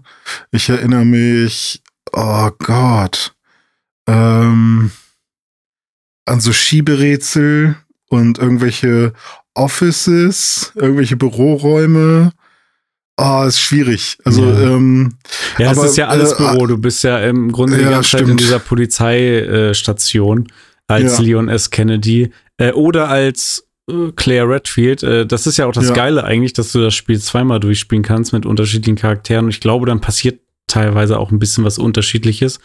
Ich 0.51 0.69
erinnere 0.69 1.03
mich, 1.05 1.81
oh 2.13 2.50
Gott, 2.59 3.33
ähm, 4.07 4.91
an 6.25 6.39
so 6.39 6.53
Schieberätsel 6.53 7.75
und 8.09 8.39
irgendwelche 8.39 9.13
Offices, 9.55 10.71
irgendwelche 10.75 11.17
Büroräume. 11.17 12.31
Oh, 13.21 13.43
ist 13.45 13.59
schwierig. 13.59 14.17
Also, 14.23 14.43
Ja. 14.45 14.59
ähm, 14.75 15.15
Ja, 15.57 15.71
es 15.71 15.77
Aber, 15.77 15.88
ist 15.88 15.97
ja 15.97 16.07
alles 16.07 16.31
äh, 16.33 16.38
Büro. 16.38 16.67
Du 16.67 16.77
bist 16.77 17.03
ja 17.03 17.19
im 17.19 17.51
Grunde 17.51 17.77
die 17.77 17.83
ja, 17.83 17.89
ganze 17.91 18.11
Zeit 18.17 18.27
in 18.27 18.38
dieser 18.38 18.59
Polizeistation 18.59 20.47
als 20.88 21.17
Ja. 21.17 21.23
Leon 21.23 21.49
S. 21.49 21.69
Kennedy 21.69 22.31
äh, 22.57 22.71
oder 22.71 23.09
als 23.09 23.67
äh, 23.89 24.11
Claire 24.15 24.47
Redfield. 24.49 25.03
Äh, 25.03 25.25
das 25.25 25.47
ist 25.47 25.57
ja 25.57 25.65
auch 25.65 25.71
das. 25.73 25.93
Geile 25.93 26.23
eigentlich, 26.23 26.53
dass 26.53 26.71
du 26.71 26.79
das 26.81 26.93
Spiel 26.95 27.19
zweimal 27.19 27.59
durchspielen 27.59 28.03
kannst 28.03 28.33
mit 28.33 28.45
unterschiedlichen 28.45 28.95
Charakteren. 28.97 29.45
Und 29.45 29.51
ich 29.51 29.59
glaube, 29.59 29.85
dann 29.85 30.01
passiert 30.01 30.39
teilweise 30.67 31.17
auch 31.19 31.31
ein 31.31 31.39
bisschen 31.39 31.63
was 31.63 31.77
Unterschiedliches. 31.79 32.59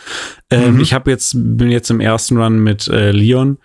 Ähm, 0.50 0.75
Mhm. 0.75 0.80
Ich 0.80 0.92
habe 0.92 1.11
jetzt 1.11 1.32
bin 1.34 1.70
jetzt 1.70 1.90
im 1.90 2.00
ersten 2.00 2.37
Run 2.37 2.58
mit 2.58 2.87
äh, 2.88 3.12
Leon 3.12 3.58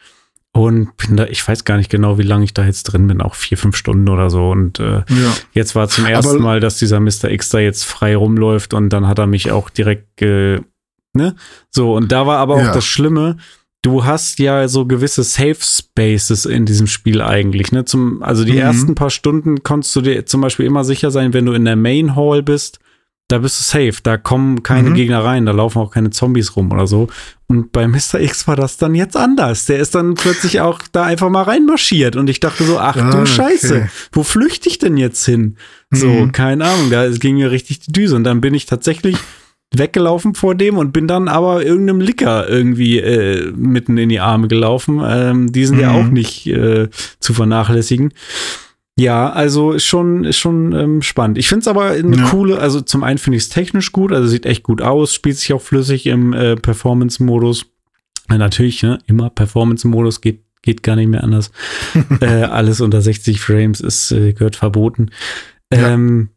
und 0.66 0.96
bin 0.98 1.18
da, 1.18 1.26
ich 1.26 1.48
weiß 1.48 1.64
gar 1.66 1.78
nicht 1.78 1.90
genau, 1.90 2.18
wie 2.18 2.24
lange 2.24 2.44
ich 2.44 2.54
da 2.54 2.66
jetzt 2.66 2.84
drin 2.84 3.08
bin, 3.08 3.22
auch 3.22 3.36
vier, 3.36 3.58
fünf 3.58 3.76
Stunden 3.76 4.10
oder 4.10 4.30
so. 4.30 4.50
Und 4.50 4.80
äh, 4.80 5.00
ja. 5.10 5.34
Jetzt 5.54 5.76
war 5.76 5.88
zum 5.90 6.06
ersten 6.06 6.36
Aber- 6.36 6.40
Mal, 6.44 6.60
dass 6.60 6.78
dieser 6.78 7.00
Mr. 7.00 7.26
X 7.32 7.50
da 7.50 7.60
jetzt 7.60 7.84
frei 7.86 8.16
rumläuft 8.16 8.74
und 8.74 8.90
dann 8.90 9.08
hat 9.08 9.20
er 9.20 9.28
mich 9.28 9.52
auch 9.52 9.70
direkt, 9.70 10.18
ge, 10.18 10.62
ne? 11.14 11.36
So, 11.70 11.96
und 11.96 12.12
da 12.12 12.26
war 12.28 12.38
aber 12.38 12.56
auch 12.56 12.60
Ja. 12.60 12.74
das 12.74 12.86
Schlimme, 12.86 13.38
du 13.82 14.04
hast 14.06 14.40
ja 14.40 14.68
so 14.68 14.86
gewisse 14.86 15.24
Safe 15.24 15.56
Spaces 15.60 16.46
in 16.46 16.66
diesem 16.66 16.88
Spiel 16.88 17.22
eigentlich, 17.22 17.72
ne? 17.72 17.86
Zum, 17.86 18.22
also 18.24 18.44
die 18.44 18.52
Mhm. 18.54 18.58
ersten 18.60 18.96
paar 18.96 19.10
Stunden 19.10 19.64
konntest 19.64 19.96
du 19.96 20.02
dir 20.02 20.26
zum 20.26 20.42
Beispiel 20.42 20.66
immer 20.66 20.84
sicher 20.84 21.12
sein, 21.12 21.34
wenn 21.34 21.46
du 21.46 21.54
in 21.54 21.66
der 21.66 21.76
Main 21.76 22.16
Hall 22.16 22.44
bist, 22.44 22.80
da 23.30 23.38
bist 23.38 23.60
du 23.60 23.64
safe, 23.64 24.02
da 24.04 24.18
kommen 24.18 24.62
keine 24.64 24.90
Mhm. 24.90 24.96
Gegner 24.96 25.24
rein, 25.24 25.46
da 25.46 25.54
laufen 25.54 25.80
auch 25.80 25.92
keine 25.92 26.10
Zombies 26.10 26.56
rum 26.58 26.70
oder 26.72 26.86
so. 26.88 27.08
Und 27.48 27.72
bei 27.72 27.88
Mr. 27.88 28.20
X 28.20 28.48
war 28.48 28.56
das 28.58 28.76
dann 28.78 28.94
jetzt 28.94 29.16
anders. 29.16 29.66
Der 29.68 29.80
ist 29.80 29.96
dann 29.96 30.16
plötzlich 30.16 30.60
auch 30.62 30.80
da 30.92 31.04
einfach 31.04 31.30
mal 31.30 31.44
reinmarschiert 31.44 32.16
und 32.16 32.30
ich 32.30 32.40
dachte 32.42 32.64
so, 32.64 32.78
ach 32.78 32.98
Ah, 32.98 33.10
du 33.12 33.18
okay. 33.20 33.26
Scheiße, 33.28 33.90
wo 34.12 34.24
flüchte 34.24 34.68
ich 34.68 34.78
denn 34.80 34.98
jetzt 34.98 35.26
hin? 35.26 35.56
So, 35.90 36.08
Mhm. 36.08 36.32
keine 36.34 36.66
Ahnung, 36.66 36.90
da 36.92 37.08
ging 37.10 37.36
mir 37.38 37.50
richtig 37.52 37.80
die 37.80 37.92
Düse. 37.92 38.16
Und 38.16 38.24
dann 38.26 38.42
bin 38.42 38.54
ich 38.54 38.66
tatsächlich 38.66 39.16
weggelaufen 39.74 40.34
vor 40.34 40.56
dem 40.56 40.78
und 40.78 40.92
bin 40.94 41.08
dann 41.08 41.28
aber 41.28 41.64
irgendeinem 41.64 42.02
Licker 42.02 42.50
irgendwie 42.50 42.98
äh, 43.00 43.52
mitten 43.56 43.98
in 44.00 44.10
die 44.10 44.20
Arme 44.20 44.48
gelaufen. 44.48 45.00
Ähm, 45.06 45.52
die 45.52 45.66
sind 45.66 45.80
ja 45.80 45.94
Mhm. 45.94 45.96
auch 45.96 46.10
nicht 46.12 46.48
äh, 46.48 46.90
zu 47.20 47.34
vernachlässigen. 47.36 48.12
Ja, 49.00 49.30
also 49.30 49.80
schon, 49.80 50.34
schon 50.34 50.74
ähm, 50.74 51.02
spannend. 51.02 51.38
Ich 51.38 51.48
finde 51.48 51.62
es 51.62 51.68
aber 51.68 51.92
eine 51.92 52.18
Ja. 52.18 52.30
coole, 52.30 52.60
also 52.60 52.82
zum 52.82 53.04
einen 53.04 53.18
finde 53.18 53.38
ich 53.38 53.44
es 53.44 53.50
technisch 53.50 53.94
gut, 53.94 54.12
also 54.12 54.28
sieht 54.28 54.46
echt 54.46 54.64
gut 54.64 54.82
aus, 54.82 55.14
spielt 55.14 55.38
sich 55.38 55.54
auch 55.54 55.62
flüssig 55.62 56.06
im 56.06 56.34
äh, 56.34 56.58
Performance-Modus. 56.58 57.66
Ja, 58.30 58.38
natürlich, 58.38 58.84
ne? 58.84 59.00
immer 59.08 59.30
Performance-Modus 59.30 60.20
geht, 60.20 60.44
geht 60.62 60.84
gar 60.84 60.98
nicht 60.98 61.08
mehr 61.08 61.24
anders. 61.24 61.52
äh, 62.20 62.26
alles 62.44 62.82
unter 62.82 63.02
60 63.02 63.40
Frames 63.40 63.80
ist, 63.80 64.12
äh, 64.12 64.34
gehört 64.34 64.58
verboten. 64.58 65.12
Ja. 65.74 65.94
Ähm, 65.94 66.30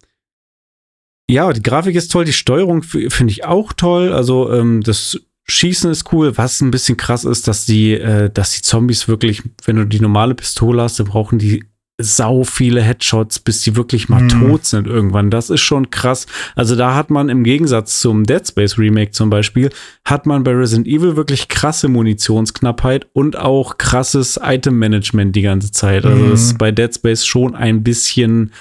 ja, 1.28 1.52
die 1.52 1.62
Grafik 1.62 1.96
ist 1.96 2.12
toll, 2.12 2.24
die 2.24 2.32
Steuerung 2.32 2.82
finde 2.82 3.32
ich 3.32 3.44
auch 3.44 3.72
toll. 3.72 4.12
Also 4.12 4.52
ähm, 4.52 4.82
das 4.82 5.18
Schießen 5.48 5.90
ist 5.90 6.12
cool. 6.12 6.36
Was 6.36 6.60
ein 6.60 6.70
bisschen 6.70 6.96
krass 6.96 7.24
ist, 7.24 7.48
dass 7.48 7.64
die, 7.66 7.94
äh, 7.94 8.30
dass 8.30 8.52
die 8.52 8.62
Zombies 8.62 9.08
wirklich, 9.08 9.42
wenn 9.64 9.76
du 9.76 9.84
die 9.86 10.00
normale 10.00 10.34
Pistole 10.34 10.82
hast, 10.82 11.00
dann 11.00 11.06
brauchen 11.06 11.38
die 11.38 11.64
sau 12.02 12.44
viele 12.44 12.82
Headshots, 12.82 13.38
bis 13.38 13.62
die 13.62 13.76
wirklich 13.76 14.08
mal 14.08 14.22
Mhm. 14.22 14.28
tot 14.28 14.64
sind 14.66 14.86
irgendwann. 14.86 15.30
Das 15.30 15.50
ist 15.50 15.60
schon 15.60 15.90
krass. 15.90 16.26
Also 16.54 16.76
da 16.76 16.94
hat 16.94 17.10
man 17.10 17.28
im 17.28 17.44
Gegensatz 17.44 18.00
zum 18.00 18.24
Dead 18.24 18.46
Space 18.46 18.78
Remake 18.78 19.12
zum 19.12 19.30
Beispiel, 19.30 19.70
hat 20.04 20.26
man 20.26 20.44
bei 20.44 20.52
Resident 20.52 20.86
Evil 20.86 21.16
wirklich 21.16 21.48
krasse 21.48 21.88
Munitionsknappheit 21.88 23.06
und 23.12 23.36
auch 23.36 23.78
krasses 23.78 24.38
Item-Management 24.42 25.34
die 25.36 25.42
ganze 25.42 25.72
Zeit. 25.72 26.04
Also 26.04 26.24
Mhm. 26.24 26.30
das 26.30 26.42
ist 26.42 26.58
bei 26.58 26.70
Dead 26.72 26.94
Space 26.94 27.24
schon 27.26 27.54
ein 27.54 27.82
bisschen 27.82 28.52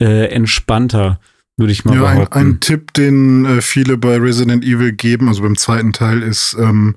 äh, 0.00 0.26
entspannter, 0.26 1.20
würde 1.56 1.72
ich 1.72 1.84
mal 1.84 1.94
Ja, 1.94 2.04
ein, 2.06 2.14
behaupten. 2.16 2.38
ein 2.38 2.60
Tipp, 2.60 2.92
den 2.94 3.44
äh, 3.46 3.62
viele 3.62 3.96
bei 3.96 4.16
Resident 4.18 4.64
Evil 4.64 4.90
geben, 4.92 5.28
also 5.28 5.42
beim 5.42 5.56
zweiten 5.56 5.92
Teil, 5.92 6.20
ist, 6.22 6.56
ähm, 6.58 6.96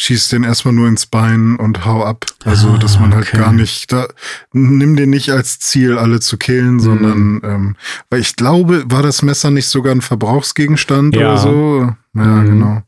schieß 0.00 0.28
den 0.28 0.44
erstmal 0.44 0.72
nur 0.74 0.86
ins 0.86 1.06
Bein 1.06 1.56
und 1.56 1.84
hau 1.84 2.04
ab. 2.04 2.24
Also, 2.44 2.68
Ah, 2.68 2.78
dass 2.78 3.00
man 3.00 3.12
halt 3.16 3.26
okay. 3.26 3.38
gar 3.38 3.52
nicht, 3.52 3.90
da, 3.90 4.06
nimm 4.52 4.94
den 4.94 5.10
nicht 5.10 5.30
als 5.30 5.58
Ziel, 5.58 5.98
alle 5.98 6.20
zu 6.20 6.36
killen, 6.36 6.74
Mhm. 6.74 6.80
sondern, 6.80 7.40
ähm, 7.42 7.76
weil 8.08 8.20
ich 8.20 8.36
glaube, 8.36 8.84
war 8.88 9.02
das 9.02 9.22
Messer 9.22 9.50
nicht 9.50 9.66
sogar 9.66 9.92
ein 9.92 10.00
Verbrauchsgegenstand 10.00 11.16
Ja. 11.16 11.20
oder 11.32 11.38
so? 11.38 11.80
Ja, 12.14 12.22
Mhm. 12.22 12.44
genau. 12.46 12.82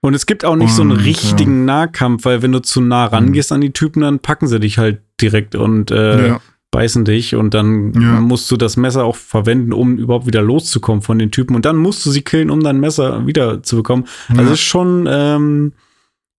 Und 0.00 0.14
es 0.14 0.26
gibt 0.26 0.44
auch 0.44 0.56
nicht 0.56 0.72
so 0.72 0.82
einen 0.82 0.90
Und, 0.92 1.04
richtigen 1.04 1.64
Nahkampf, 1.66 2.24
weil 2.24 2.42
wenn 2.42 2.50
du 2.52 2.58
zu 2.60 2.80
nah 2.80 3.06
rangehst 3.06 3.52
an 3.52 3.60
die 3.60 3.72
Typen, 3.72 4.02
dann 4.02 4.18
packen 4.18 4.48
sie 4.48 4.58
dich 4.58 4.76
halt 4.78 5.00
direkt 5.20 5.54
und 5.54 5.92
äh, 5.92 6.28
ja. 6.28 6.40
beißen 6.72 7.04
dich 7.04 7.36
und 7.36 7.54
dann 7.54 7.92
Ja. 7.94 8.20
musst 8.20 8.50
du 8.50 8.56
das 8.56 8.76
Messer 8.76 9.04
auch 9.04 9.14
verwenden, 9.16 9.72
um 9.72 9.98
überhaupt 9.98 10.26
wieder 10.26 10.42
loszukommen 10.42 11.00
von 11.02 11.18
den 11.20 11.30
Typen 11.30 11.54
und 11.54 11.64
dann 11.64 11.76
musst 11.76 12.04
du 12.04 12.10
sie 12.10 12.22
killen, 12.22 12.50
um 12.50 12.60
dein 12.60 12.80
Messer 12.80 13.24
wieder 13.24 13.62
zu 13.62 13.76
bekommen. 13.76 14.04
Also 14.30 14.42
Ja. 14.42 14.50
ist 14.52 14.60
schon 14.62 15.06
ähm, 15.08 15.72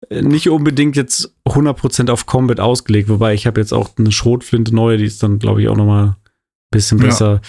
nicht 0.09 0.49
unbedingt 0.49 0.95
jetzt 0.95 1.33
100% 1.47 2.09
auf 2.09 2.25
Combat 2.25 2.59
ausgelegt, 2.59 3.09
wobei 3.09 3.33
ich 3.33 3.45
habe 3.47 3.59
jetzt 3.59 3.73
auch 3.73 3.91
eine 3.97 4.11
Schrotflinte 4.11 4.73
neue, 4.75 4.97
die 4.97 5.05
ist 5.05 5.21
dann 5.23 5.39
glaube 5.39 5.61
ich 5.61 5.67
auch 5.69 5.75
noch 5.77 5.85
mal 5.85 6.03
ein 6.05 6.15
bisschen 6.71 6.99
Ja. 6.99 7.05
besser. 7.05 7.41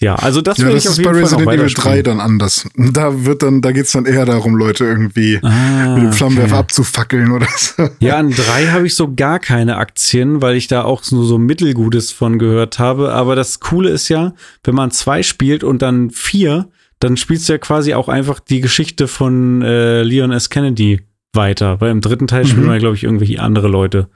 Ja, 0.00 0.14
also 0.14 0.40
das 0.40 0.58
Ja, 0.58 0.64
werde 0.64 0.76
das 0.76 0.84
ich 0.84 0.88
auf 0.88 0.92
ist 0.92 0.98
jeden 0.98 1.10
bei 1.10 1.14
Fall 1.14 1.22
Resident 1.24 1.48
Evil 1.48 1.56
3 1.56 1.62
weiterspielen. 1.64 2.04
dann 2.04 2.20
anders. 2.20 2.68
Da 2.76 3.24
wird 3.24 3.42
dann, 3.42 3.60
da 3.60 3.72
geht's 3.72 3.92
dann 3.92 4.06
eher 4.06 4.24
darum, 4.24 4.54
Leute 4.54 4.84
irgendwie 4.84 5.38
Ah, 5.42 5.94
mit 5.94 6.04
dem 6.04 6.12
Flammenwerfer 6.12 6.52
okay. 6.54 6.60
abzufackeln 6.60 7.32
oder 7.32 7.46
so. 7.56 7.88
Ja, 8.00 8.16
an 8.18 8.30
drei 8.30 8.66
habe 8.68 8.86
ich 8.86 8.94
so 8.94 9.12
gar 9.14 9.38
keine 9.40 9.76
Aktien, 9.76 10.40
weil 10.40 10.56
ich 10.56 10.68
da 10.68 10.84
auch 10.84 11.02
nur 11.10 11.24
so 11.26 11.36
Mittelgutes 11.38 12.12
von 12.12 12.38
gehört 12.38 12.78
habe. 12.78 13.12
Aber 13.12 13.34
das 13.36 13.60
Coole 13.60 13.90
ist 13.90 14.08
ja, 14.08 14.34
wenn 14.64 14.74
man 14.74 14.90
zwei 14.92 15.22
spielt 15.22 15.62
und 15.64 15.82
dann 15.82 16.10
vier, 16.10 16.68
dann 17.00 17.16
spielst 17.16 17.48
du 17.48 17.54
ja 17.54 17.58
quasi 17.58 17.94
auch 17.94 18.08
einfach 18.08 18.40
die 18.40 18.60
Geschichte 18.60 19.08
von 19.08 19.62
äh, 19.62 20.02
Leon 20.02 20.30
S. 20.32 20.48
Kennedy 20.48 21.00
weiter. 21.34 21.80
Weil 21.80 21.90
im 21.90 22.00
dritten 22.00 22.26
Teil 22.26 22.44
Mhm. 22.44 22.66
man, 22.66 22.78
glaube 22.78 22.96
ich, 22.96 23.04
irgendwelche 23.04 23.40
andere 23.40 23.68
Leute. 23.68 24.08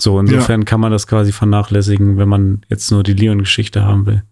So, 0.00 0.18
insofern 0.18 0.64
kann 0.64 0.80
man 0.80 0.90
das 0.92 1.06
quasi 1.06 1.30
vernachlässigen, 1.32 2.16
wenn 2.16 2.28
man 2.28 2.62
jetzt 2.68 2.90
nur 2.90 3.02
die 3.04 3.12
Leon-Geschichte 3.14 3.84
haben 3.84 4.06
will. 4.06 4.22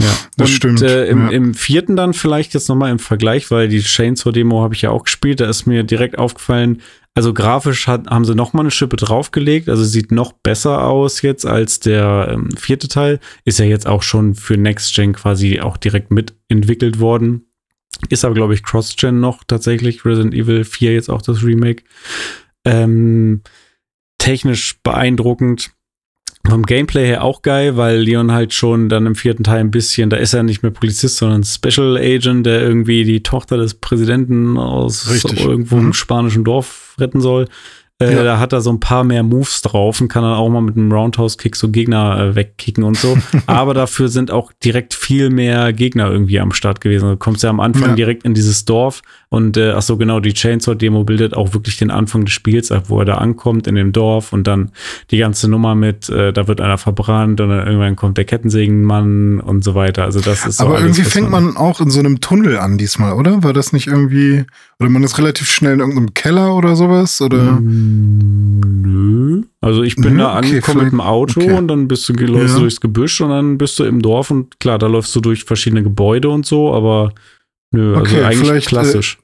Ja, 0.00 0.08
Das 0.36 0.50
und, 0.50 0.56
stimmt, 0.56 0.82
Äh, 0.82 1.06
im, 1.06 1.26
ja. 1.26 1.30
Im 1.30 1.54
vierten 1.54 1.94
dann 1.94 2.14
vielleicht 2.14 2.52
jetzt 2.52 2.68
nochmal 2.68 2.90
im 2.90 2.98
Vergleich, 2.98 3.52
weil 3.52 3.68
die 3.68 3.80
Chainsaw-Demo 3.80 4.60
habe 4.60 4.74
ich 4.74 4.82
ja 4.82 4.90
auch 4.90 5.04
gespielt, 5.04 5.38
da 5.38 5.48
ist 5.48 5.66
mir 5.66 5.84
direkt 5.84 6.18
aufgefallen, 6.18 6.82
also 7.14 7.32
grafisch 7.32 7.86
hat, 7.86 8.08
haben 8.08 8.24
sie 8.24 8.34
nochmal 8.34 8.62
eine 8.64 8.72
Schippe 8.72 8.96
draufgelegt, 8.96 9.68
also 9.68 9.84
sieht 9.84 10.10
noch 10.10 10.32
besser 10.32 10.82
aus 10.84 11.22
jetzt 11.22 11.46
als 11.46 11.78
der 11.78 12.30
ähm, 12.32 12.50
vierte 12.56 12.88
Teil. 12.88 13.20
Ist 13.44 13.60
ja 13.60 13.66
jetzt 13.66 13.86
auch 13.86 14.02
schon 14.02 14.34
für 14.34 14.56
Next 14.56 14.92
Gen 14.96 15.12
quasi 15.12 15.60
auch 15.60 15.76
direkt 15.76 16.10
mitentwickelt 16.10 16.98
worden. 16.98 17.46
Ist 18.08 18.24
aber, 18.24 18.34
glaube 18.34 18.54
ich, 18.54 18.62
Cross-Gen 18.62 19.20
noch 19.20 19.44
tatsächlich. 19.44 20.04
Resident 20.04 20.34
Evil 20.34 20.64
4 20.64 20.92
jetzt 20.92 21.08
auch 21.10 21.22
das 21.22 21.42
Remake. 21.44 21.84
Ähm, 22.64 23.42
technisch 24.18 24.76
beeindruckend. 24.82 25.70
Vom 26.46 26.64
Gameplay 26.64 27.06
her 27.06 27.24
auch 27.24 27.40
geil, 27.40 27.78
weil 27.78 28.00
Leon 28.00 28.30
halt 28.32 28.52
schon 28.52 28.90
dann 28.90 29.06
im 29.06 29.14
vierten 29.14 29.44
Teil 29.44 29.60
ein 29.60 29.70
bisschen, 29.70 30.10
da 30.10 30.18
ist 30.18 30.34
er 30.34 30.42
nicht 30.42 30.62
mehr 30.62 30.72
Polizist, 30.72 31.16
sondern 31.16 31.42
Special 31.42 31.96
Agent, 31.96 32.44
der 32.44 32.60
irgendwie 32.60 33.04
die 33.04 33.22
Tochter 33.22 33.56
des 33.56 33.72
Präsidenten 33.74 34.58
aus 34.58 35.10
Richtig. 35.10 35.42
irgendwo 35.42 35.76
Mhm. 35.76 35.86
im 35.86 35.92
spanischen 35.94 36.44
Dorf 36.44 36.96
retten 37.00 37.22
soll. 37.22 37.46
Äh, 38.00 38.12
Ja. 38.14 38.24
Da 38.24 38.38
hat 38.40 38.52
er 38.52 38.60
so 38.60 38.70
ein 38.70 38.80
paar 38.80 39.04
mehr 39.04 39.22
Moves 39.22 39.62
drauf 39.62 40.00
und 40.00 40.08
kann 40.08 40.22
dann 40.24 40.34
auch 40.34 40.48
mal 40.48 40.60
mit 40.62 40.76
einem 40.76 40.90
Roundhouse-Kick 40.92 41.54
so 41.54 41.68
Gegner 41.70 42.18
äh, 42.18 42.34
wegkicken 42.34 42.82
und 42.84 42.96
so. 42.96 43.16
Aber 43.46 43.72
dafür 43.74 44.08
sind 44.08 44.30
auch 44.30 44.50
direkt 44.64 44.94
viel 44.94 45.30
mehr 45.30 45.72
Gegner 45.72 46.10
irgendwie 46.10 46.40
am 46.40 46.52
Start 46.52 46.80
gewesen. 46.80 47.08
Du 47.08 47.16
kommst 47.16 47.42
ja 47.44 47.50
am 47.50 47.60
Anfang 47.60 47.90
Ja. 47.90 47.94
direkt 47.94 48.24
in 48.24 48.34
dieses 48.34 48.64
Dorf 48.64 49.02
und 49.34 49.56
äh, 49.56 49.72
ach 49.72 49.82
so 49.82 49.96
genau, 49.96 50.20
die 50.20 50.32
Chainsaw-Demo 50.32 51.02
bildet 51.02 51.34
auch 51.34 51.54
wirklich 51.54 51.76
den 51.76 51.90
Anfang 51.90 52.24
des 52.24 52.32
Spiels 52.32 52.70
ab, 52.70 52.84
wo 52.86 53.00
er 53.00 53.04
da 53.04 53.14
ankommt 53.16 53.66
in 53.66 53.74
dem 53.74 53.90
Dorf 53.90 54.32
und 54.32 54.46
dann 54.46 54.70
die 55.10 55.18
ganze 55.18 55.50
Nummer 55.50 55.74
mit, 55.74 56.08
äh, 56.08 56.32
da 56.32 56.46
wird 56.46 56.60
einer 56.60 56.78
verbrannt 56.78 57.40
und 57.40 57.48
dann 57.48 57.66
irgendwann 57.66 57.96
kommt 57.96 58.16
der 58.16 58.26
Kettensägenmann 58.26 59.40
und 59.40 59.64
so 59.64 59.74
weiter. 59.74 60.04
Also 60.04 60.20
das 60.20 60.46
ist 60.46 60.58
so 60.58 60.64
Aber 60.64 60.76
alles, 60.76 60.96
irgendwie 60.96 61.10
fängt 61.10 61.30
man 61.30 61.56
auch 61.56 61.80
in 61.80 61.90
so 61.90 61.98
einem 61.98 62.20
Tunnel 62.20 62.58
an 62.58 62.78
diesmal, 62.78 63.14
oder? 63.14 63.42
War 63.42 63.52
das 63.52 63.72
nicht 63.72 63.88
irgendwie, 63.88 64.44
oder 64.78 64.88
man 64.88 65.02
ist 65.02 65.18
relativ 65.18 65.50
schnell 65.50 65.74
in 65.74 65.80
irgendeinem 65.80 66.14
Keller 66.14 66.54
oder 66.54 66.76
sowas? 66.76 67.20
Oder? 67.20 67.58
Mm, 67.60 68.82
Nö. 68.82 69.42
Also 69.60 69.82
ich 69.82 69.96
bin 69.96 70.12
Nö, 70.14 70.18
da 70.20 70.38
okay, 70.38 70.46
angekommen 70.46 70.84
mit 70.84 70.92
dem 70.92 71.00
Auto 71.00 71.40
okay. 71.40 71.52
und 71.54 71.66
dann 71.66 71.88
bist 71.88 72.08
du 72.08 72.12
läufst 72.12 72.50
Ja. 72.50 72.54
du 72.54 72.60
durchs 72.60 72.80
Gebüsch 72.80 73.20
und 73.20 73.30
dann 73.30 73.58
bist 73.58 73.80
du 73.80 73.84
im 73.84 74.00
Dorf 74.00 74.30
und 74.30 74.60
klar, 74.60 74.78
da 74.78 74.86
läufst 74.86 75.12
du 75.16 75.20
durch 75.20 75.42
verschiedene 75.42 75.82
Gebäude 75.82 76.28
und 76.28 76.46
so, 76.46 76.72
aber 76.72 77.12
Nö, 77.74 77.96
also 77.96 78.14
Okay, 78.14 78.24
eigentlich 78.24 78.50
äh, 78.50 78.60
klassisch. 78.60 79.18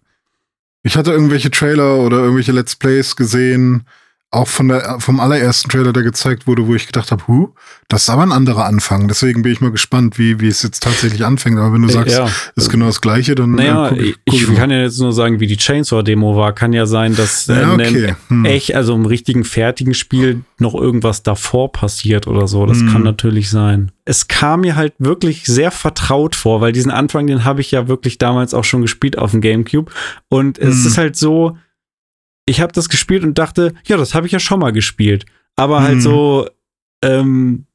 Ich 0.83 0.97
hatte 0.97 1.13
irgendwelche 1.13 1.51
Trailer 1.51 1.99
oder 1.99 2.19
irgendwelche 2.19 2.53
Let's 2.53 2.77
Plays 2.77 3.17
gesehen, 3.17 3.87
auch 4.33 4.47
von 4.47 4.69
der, 4.69 4.97
vom 5.01 5.19
allerersten 5.19 5.69
Trailer, 5.71 5.93
der 5.93 6.05
gezeigt 6.05 6.47
wurde, 6.47 6.65
wo 6.69 6.75
ich 6.77 6.87
gedacht 6.87 7.11
habe, 7.11 7.27
hu, 7.27 7.49
das 7.89 8.03
ist 8.03 8.11
aber 8.11 8.23
ein 8.23 8.31
anderer 8.31 8.65
Anfang. 8.65 9.09
Deswegen 9.09 9.43
bin 9.43 9.51
ich 9.51 9.61
mal 9.61 9.73
gespannt, 9.73 10.19
wie, 10.21 10.39
wie 10.39 10.47
es 10.47 10.63
jetzt 10.63 10.85
tatsächlich 10.85 11.25
anfängt. 11.25 11.59
Aber 11.59 11.73
wenn 11.73 11.83
du 11.83 11.89
sagst, 11.89 12.17
ja. 12.17 12.29
ist 12.55 12.71
genau 12.71 12.87
das 12.87 13.01
Gleiche, 13.01 13.35
dann 13.35 13.57
Naja, 13.57 13.89
äh, 13.89 13.91
guck 13.91 13.99
ich, 14.01 14.17
guck 14.27 14.35
ich 14.53 14.55
kann 14.55 14.71
ja 14.71 14.83
jetzt 14.83 15.01
nur 15.01 15.13
sagen, 15.13 15.41
wie 15.41 15.49
die 15.49 15.57
Chainsaw-Demo 15.57 16.37
war. 16.37 16.53
Kann 16.53 16.73
ja 16.73 16.87
sein, 16.87 17.17
dass 17.17 17.49
äh, 17.49 17.61
Ja, 17.61 17.73
okay. 17.75 18.15
Hm. 18.29 18.45
echt, 18.45 18.73
also 18.77 18.95
im 18.95 19.05
richtigen 19.05 19.43
fertigen 19.43 19.95
Spiel 19.95 20.43
noch 20.59 20.75
irgendwas 20.75 21.25
davor 21.25 21.73
passiert 21.73 22.29
oder 22.29 22.47
so. 22.47 22.67
Das 22.67 22.79
Hm. 22.79 22.93
kann 22.93 23.03
natürlich 23.03 23.51
sein. 23.51 23.91
Es 24.05 24.29
kam 24.29 24.61
mir 24.61 24.77
halt 24.77 24.93
wirklich 25.01 25.45
sehr 25.47 25.73
vertraut 25.73 26.37
vor, 26.37 26.61
weil 26.61 26.71
diesen 26.71 26.93
Anfang, 26.93 27.27
den 27.27 27.45
habe 27.45 27.61
ich 27.63 27.73
ja 27.73 27.89
wirklich 27.89 28.19
damals 28.19 28.55
auch 28.55 28.65
schon 28.65 28.83
gespielt 28.83 29.19
auf 29.19 29.33
dem 29.33 29.41
GameCube. 29.41 29.91
Und 30.29 30.57
es 30.57 30.83
Hm. 30.83 30.87
ist 30.87 30.99
halt 30.99 31.17
so, 31.17 31.57
ich 32.51 32.61
habe 32.61 32.73
das 32.73 32.89
gespielt 32.89 33.23
und 33.25 33.39
dachte, 33.39 33.75
ja, 33.87 33.97
das 33.97 34.15
habe 34.15 34.27
ich 34.27 34.33
ja 34.33 34.39
schon 34.41 34.61
mal 34.61 34.73
gespielt. 34.73 35.25
Aber 35.57 35.83
halt 35.83 35.95
Hm. 35.97 36.01
so, 36.01 36.49
ähm, 37.03 37.67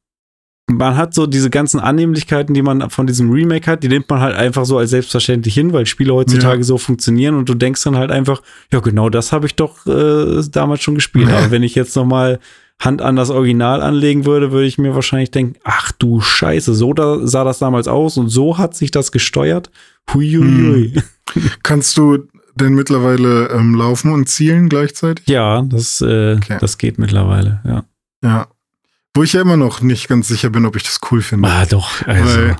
man 0.67 0.97
hat 0.97 1.13
so 1.13 1.27
diese 1.27 1.49
ganzen 1.51 1.79
Annehmlichkeiten, 1.79 2.53
die 2.55 2.63
man 2.63 2.89
von 2.89 3.05
diesem 3.05 3.29
Remake 3.31 3.69
hat, 3.69 3.83
die 3.83 3.87
nimmt 3.87 4.09
man 4.09 4.19
halt 4.19 4.35
einfach 4.35 4.65
so 4.65 4.77
als 4.79 4.89
selbstverständlich 4.89 5.53
hin, 5.53 5.73
weil 5.73 5.85
Spiele 5.85 6.13
heutzutage 6.13 6.57
Ja. 6.57 6.63
so 6.63 6.77
funktionieren 6.79 7.35
und 7.35 7.47
du 7.47 7.53
denkst 7.53 7.83
dann 7.83 7.95
halt 7.97 8.11
einfach, 8.11 8.41
ja, 8.71 8.79
genau 8.79 9.09
das 9.09 9.31
habe 9.31 9.45
ich 9.45 9.55
doch 9.55 9.85
äh, 9.85 10.41
damals 10.51 10.81
schon 10.81 10.95
gespielt. 10.95 11.29
Aber 11.29 11.51
wenn 11.51 11.61
ich 11.63 11.75
jetzt 11.75 11.95
noch 11.95 12.05
mal 12.05 12.39
Hand 12.79 13.01
an 13.01 13.15
das 13.15 13.29
Original 13.29 13.81
anlegen 13.81 14.25
würde, 14.25 14.51
würde 14.51 14.65
ich 14.67 14.77
mir 14.79 14.95
wahrscheinlich 14.95 15.31
denken, 15.31 15.55
ach 15.63 15.91
du 15.93 16.19
Scheiße, 16.19 16.73
so 16.73 16.93
da 16.93 17.25
sah 17.25 17.43
das 17.43 17.59
damals 17.59 17.87
aus 17.87 18.17
und 18.17 18.27
so 18.29 18.57
hat 18.57 18.75
sich 18.75 18.89
das 18.91 19.11
gesteuert. 19.13 19.69
Huiuiui. 20.13 20.93
Kannst 21.63 21.95
du 21.97 22.27
denn 22.55 22.73
mittlerweile 22.73 23.49
ähm, 23.49 23.75
laufen 23.75 24.11
und 24.11 24.27
zielen 24.29 24.69
gleichzeitig? 24.69 25.27
Ja, 25.27 25.61
das, 25.61 26.01
äh, 26.01 26.35
Okay. 26.37 26.57
das 26.59 26.77
geht 26.77 26.97
mittlerweile, 26.97 27.61
ja. 27.65 27.83
Ja. 28.23 28.47
Wo 29.13 29.23
ich 29.23 29.33
ja 29.33 29.41
immer 29.41 29.55
noch 29.57 29.81
nicht 29.81 30.07
ganz 30.09 30.27
sicher 30.27 30.49
bin, 30.49 30.65
ob 30.65 30.75
ich 30.75 30.83
das 30.83 30.99
cool 31.11 31.21
finde. 31.21 31.47
Ah, 31.47 31.65
doch, 31.65 32.05
also. 32.05 32.37
Weil, 32.37 32.55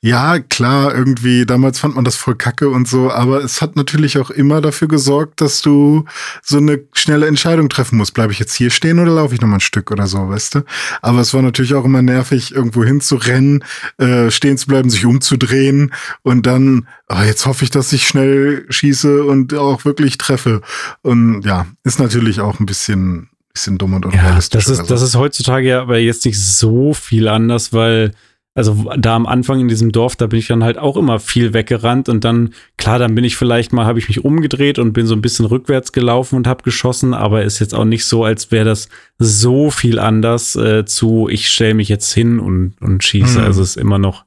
ja, 0.00 0.40
klar, 0.40 0.94
irgendwie, 0.94 1.46
damals 1.46 1.78
fand 1.78 1.94
man 1.94 2.04
das 2.04 2.16
voll 2.16 2.34
kacke 2.34 2.68
und 2.68 2.88
so, 2.88 3.10
aber 3.10 3.44
es 3.44 3.62
hat 3.62 3.76
natürlich 3.76 4.18
auch 4.18 4.30
immer 4.30 4.60
dafür 4.60 4.88
gesorgt, 4.88 5.40
dass 5.40 5.62
du 5.62 6.04
so 6.42 6.56
eine 6.58 6.80
schnelle 6.92 7.26
Entscheidung 7.26 7.68
treffen 7.68 7.98
musst. 7.98 8.12
Bleibe 8.14 8.32
ich 8.32 8.38
jetzt 8.40 8.54
hier 8.54 8.70
stehen 8.70 8.98
oder 8.98 9.12
laufe 9.12 9.34
ich 9.34 9.40
noch 9.40 9.48
mal 9.48 9.56
ein 9.56 9.60
Stück 9.60 9.90
oder 9.92 10.06
so, 10.08 10.28
weißt 10.28 10.56
du? 10.56 10.64
Aber 11.02 11.20
es 11.20 11.32
war 11.34 11.42
natürlich 11.42 11.74
auch 11.74 11.84
immer 11.84 12.02
nervig, 12.02 12.52
irgendwo 12.52 12.82
hinzurennen, 12.84 13.64
äh, 13.98 14.30
stehen 14.30 14.58
zu 14.58 14.66
bleiben, 14.66 14.90
sich 14.90 15.06
umzudrehen 15.06 15.92
und 16.22 16.46
dann, 16.46 16.88
ah, 17.06 17.24
jetzt 17.24 17.46
hoffe 17.46 17.62
ich, 17.64 17.70
dass 17.70 17.92
ich 17.92 18.08
schnell 18.08 18.66
schieße 18.68 19.22
und 19.24 19.54
auch 19.54 19.84
wirklich 19.84 20.18
treffe. 20.18 20.62
Und 21.02 21.42
ja, 21.42 21.66
ist 21.84 22.00
natürlich 22.00 22.40
auch 22.40 22.58
ein 22.58 22.66
bisschen, 22.66 23.28
bisschen 23.54 23.78
dumm 23.78 23.94
und 23.94 24.04
Ja, 24.06 24.10
unrealistisch. 24.10 24.64
das 24.64 24.72
ist, 24.72 24.78
oder 24.80 24.88
so. 24.88 24.94
das 24.94 25.02
ist 25.02 25.14
heutzutage 25.16 25.68
ja 25.68 25.80
aber 25.82 25.98
jetzt 25.98 26.24
nicht 26.24 26.40
so 26.42 26.92
viel 26.92 27.28
anders, 27.28 27.72
weil, 27.72 28.12
also 28.54 28.90
da 28.98 29.16
am 29.16 29.26
Anfang 29.26 29.60
in 29.60 29.68
diesem 29.68 29.92
Dorf, 29.92 30.16
da 30.16 30.26
bin 30.26 30.38
ich 30.38 30.46
dann 30.46 30.62
halt 30.62 30.76
auch 30.76 30.98
immer 30.98 31.20
viel 31.20 31.54
weggerannt 31.54 32.10
und 32.10 32.22
dann, 32.22 32.52
klar, 32.76 32.98
dann 32.98 33.14
bin 33.14 33.24
ich 33.24 33.36
vielleicht 33.36 33.72
mal, 33.72 33.86
habe 33.86 33.98
ich 33.98 34.08
mich 34.08 34.24
umgedreht 34.24 34.78
und 34.78 34.92
bin 34.92 35.06
so 35.06 35.14
ein 35.14 35.22
bisschen 35.22 35.46
rückwärts 35.46 35.92
gelaufen 35.92 36.36
und 36.36 36.46
habe 36.46 36.62
geschossen, 36.62 37.14
aber 37.14 37.44
ist 37.44 37.60
jetzt 37.60 37.74
auch 37.74 37.86
nicht 37.86 38.04
so, 38.04 38.24
als 38.24 38.50
wäre 38.50 38.66
das 38.66 38.88
so 39.18 39.70
viel 39.70 39.98
anders 39.98 40.54
äh, 40.56 40.84
zu, 40.84 41.28
ich 41.30 41.48
stelle 41.48 41.74
mich 41.74 41.88
jetzt 41.88 42.12
hin 42.12 42.40
und, 42.40 42.74
und 42.80 43.02
schieße. 43.02 43.38
Hm. 43.38 43.44
Also 43.44 43.62
ist 43.62 43.76
immer 43.76 43.98
noch 43.98 44.24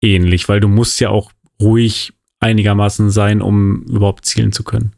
ähnlich, 0.00 0.48
weil 0.48 0.60
du 0.60 0.68
musst 0.68 1.00
ja 1.00 1.08
auch 1.08 1.32
ruhig 1.60 2.12
einigermaßen 2.38 3.10
sein, 3.10 3.42
um 3.42 3.82
überhaupt 3.84 4.24
zielen 4.24 4.52
zu 4.52 4.62
können. 4.62 4.92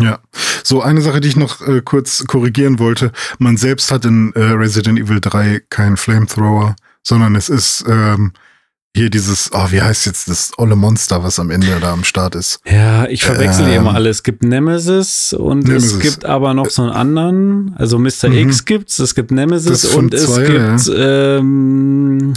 Ja, 0.00 0.20
so 0.64 0.80
eine 0.80 1.02
Sache, 1.02 1.20
die 1.20 1.28
ich 1.28 1.36
noch 1.36 1.60
äh, 1.60 1.82
kurz 1.84 2.24
korrigieren 2.26 2.78
wollte. 2.78 3.12
Man 3.38 3.56
selbst 3.56 3.90
hat 3.90 4.04
in 4.04 4.32
äh, 4.34 4.40
Resident 4.40 4.98
Evil 4.98 5.20
3 5.20 5.62
keinen 5.70 5.96
Flamethrower, 5.96 6.76
sondern 7.02 7.34
es 7.36 7.48
ist 7.48 7.84
ähm, 7.88 8.32
hier 8.96 9.10
dieses, 9.10 9.50
oh, 9.52 9.66
wie 9.70 9.80
heißt 9.82 10.06
jetzt 10.06 10.28
das 10.28 10.52
olle 10.56 10.74
Monster, 10.74 11.22
was 11.22 11.38
am 11.38 11.50
Ende 11.50 11.78
da 11.80 11.92
am 11.92 12.04
Start 12.04 12.34
ist. 12.34 12.58
Ja, 12.66 13.06
ich 13.06 13.22
verwechsel 13.22 13.66
die 13.66 13.72
Ähm, 13.72 13.82
immer 13.82 13.94
alle. 13.94 14.08
Es 14.08 14.22
gibt 14.22 14.42
Nemesis 14.42 15.32
und 15.34 15.60
es 15.68 15.92
Nemesis. 15.92 15.98
gibt 16.00 16.24
aber 16.24 16.54
noch 16.54 16.70
so 16.70 16.82
einen 16.82 16.92
anderen. 16.92 17.74
Also 17.76 17.98
Mr. 17.98 18.28
Mhm. 18.30 18.38
X 18.48 18.64
gibt's, 18.64 18.98
es 18.98 19.14
gibt 19.14 19.30
Nemesis 19.30 19.84
und 19.84 20.14
es 20.14 20.26
zwei, 20.26 20.46
gibt 20.46 20.90
ähm, 20.96 22.32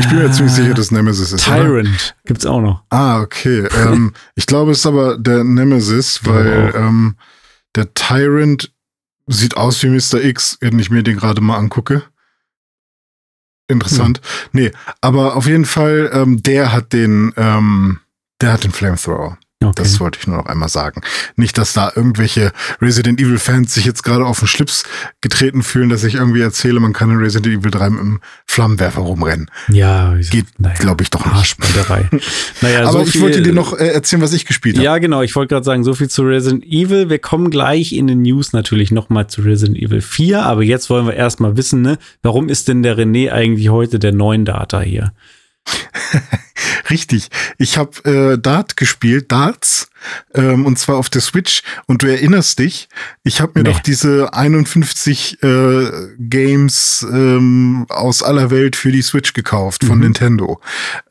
Ich 0.00 0.08
bin 0.08 0.18
mir 0.18 0.30
ziemlich 0.30 0.54
sicher, 0.54 0.74
dass 0.74 0.90
Nemesis 0.92 1.32
ist. 1.32 1.46
Oder? 1.48 1.56
Tyrant 1.58 2.14
gibt's 2.24 2.46
auch 2.46 2.60
noch. 2.60 2.82
Ah, 2.90 3.20
okay. 3.20 3.66
ähm, 3.84 4.12
ich 4.34 4.46
glaube, 4.46 4.72
es 4.72 4.78
ist 4.78 4.86
aber 4.86 5.18
der 5.18 5.44
Nemesis, 5.44 6.20
weil 6.24 6.72
Oh. 6.74 6.78
ähm, 6.78 7.16
der 7.74 7.92
Tyrant 7.92 8.72
sieht 9.26 9.56
aus 9.56 9.82
wie 9.82 9.88
Mr. 9.88 10.22
X, 10.24 10.58
wenn 10.60 10.78
ich 10.78 10.90
mir 10.90 11.02
den 11.02 11.16
gerade 11.16 11.40
mal 11.40 11.56
angucke. 11.56 12.02
Interessant. 13.72 14.20
Nee, 14.52 14.70
aber 15.00 15.36
auf 15.36 15.46
jeden 15.46 15.64
Fall, 15.64 16.10
ähm, 16.12 16.42
der 16.42 16.72
hat 16.72 16.92
den, 16.92 17.32
ähm, 17.36 17.98
der 18.40 18.52
hat 18.52 18.64
den 18.64 18.72
Flamethrower. 18.72 19.38
Okay. 19.64 19.82
Das 19.82 20.00
wollte 20.00 20.18
ich 20.20 20.26
nur 20.26 20.36
noch 20.38 20.46
einmal 20.46 20.68
sagen. 20.68 21.02
Nicht, 21.36 21.58
dass 21.58 21.72
da 21.72 21.92
irgendwelche 21.94 22.52
Resident 22.80 23.20
Evil 23.20 23.38
Fans 23.38 23.74
sich 23.74 23.84
jetzt 23.84 24.02
gerade 24.02 24.24
auf 24.24 24.38
den 24.38 24.48
Schlips 24.48 24.84
getreten 25.20 25.62
fühlen, 25.62 25.88
dass 25.88 26.04
ich 26.04 26.14
irgendwie 26.14 26.40
erzähle, 26.40 26.80
man 26.80 26.92
kann 26.92 27.10
in 27.10 27.18
Resident 27.18 27.60
Evil 27.60 27.70
3 27.70 27.90
mit 27.90 28.00
einem 28.00 28.20
Flammenwerfer 28.46 29.00
rumrennen. 29.00 29.50
ja, 29.68 30.14
Geht, 30.30 30.46
naja, 30.58 30.74
glaube 30.78 31.02
ich, 31.02 31.10
doch 31.10 31.24
nicht. 31.24 31.34
Arschbalderei. 31.34 32.08
naja, 32.60 32.80
Aber 32.80 32.92
so 32.92 33.02
ich 33.02 33.12
viel, 33.12 33.20
wollte 33.22 33.42
dir 33.42 33.52
noch 33.52 33.72
äh, 33.78 33.88
erzählen, 33.88 34.22
was 34.22 34.32
ich 34.32 34.46
gespielt 34.46 34.76
habe. 34.76 34.84
Ja, 34.84 34.98
genau. 34.98 35.22
Ich 35.22 35.34
wollte 35.36 35.54
gerade 35.54 35.64
sagen, 35.64 35.84
so 35.84 35.94
viel 35.94 36.08
zu 36.08 36.22
Resident 36.22 36.64
Evil. 36.64 37.08
Wir 37.10 37.18
kommen 37.18 37.50
gleich 37.50 37.92
in 37.92 38.06
den 38.06 38.22
News 38.22 38.52
natürlich 38.52 38.90
nochmal 38.90 39.26
zu 39.26 39.42
Resident 39.42 39.78
Evil 39.78 40.00
4. 40.00 40.42
Aber 40.42 40.62
jetzt 40.62 40.90
wollen 40.90 41.06
wir 41.06 41.14
erstmal 41.14 41.56
wissen, 41.56 41.82
ne, 41.82 41.98
warum 42.22 42.48
ist 42.48 42.68
denn 42.68 42.82
der 42.82 42.96
René 42.96 43.30
eigentlich 43.30 43.68
heute 43.68 43.98
der 43.98 44.12
neuen 44.12 44.44
Data 44.44 44.80
hier? 44.80 45.12
Richtig. 46.90 47.28
Ich 47.58 47.78
habe 47.78 48.04
äh, 48.34 48.38
Dart 48.38 48.76
gespielt, 48.76 49.30
Darts, 49.32 49.88
ähm, 50.34 50.66
und 50.66 50.78
zwar 50.78 50.96
auf 50.96 51.08
der 51.10 51.20
Switch. 51.20 51.62
Und 51.86 52.02
du 52.02 52.06
erinnerst 52.10 52.58
dich, 52.58 52.88
ich 53.24 53.40
habe 53.40 53.52
mir 53.56 53.62
Nee. 53.64 53.72
doch 53.72 53.80
diese 53.80 54.32
51 54.34 55.42
äh, 55.42 55.90
Games 56.18 57.06
ähm, 57.10 57.86
aus 57.88 58.22
aller 58.22 58.50
Welt 58.50 58.76
für 58.76 58.92
die 58.92 59.02
Switch 59.02 59.32
gekauft 59.32 59.84
von 59.84 59.98
Mhm. 59.98 60.04
Nintendo. 60.04 60.60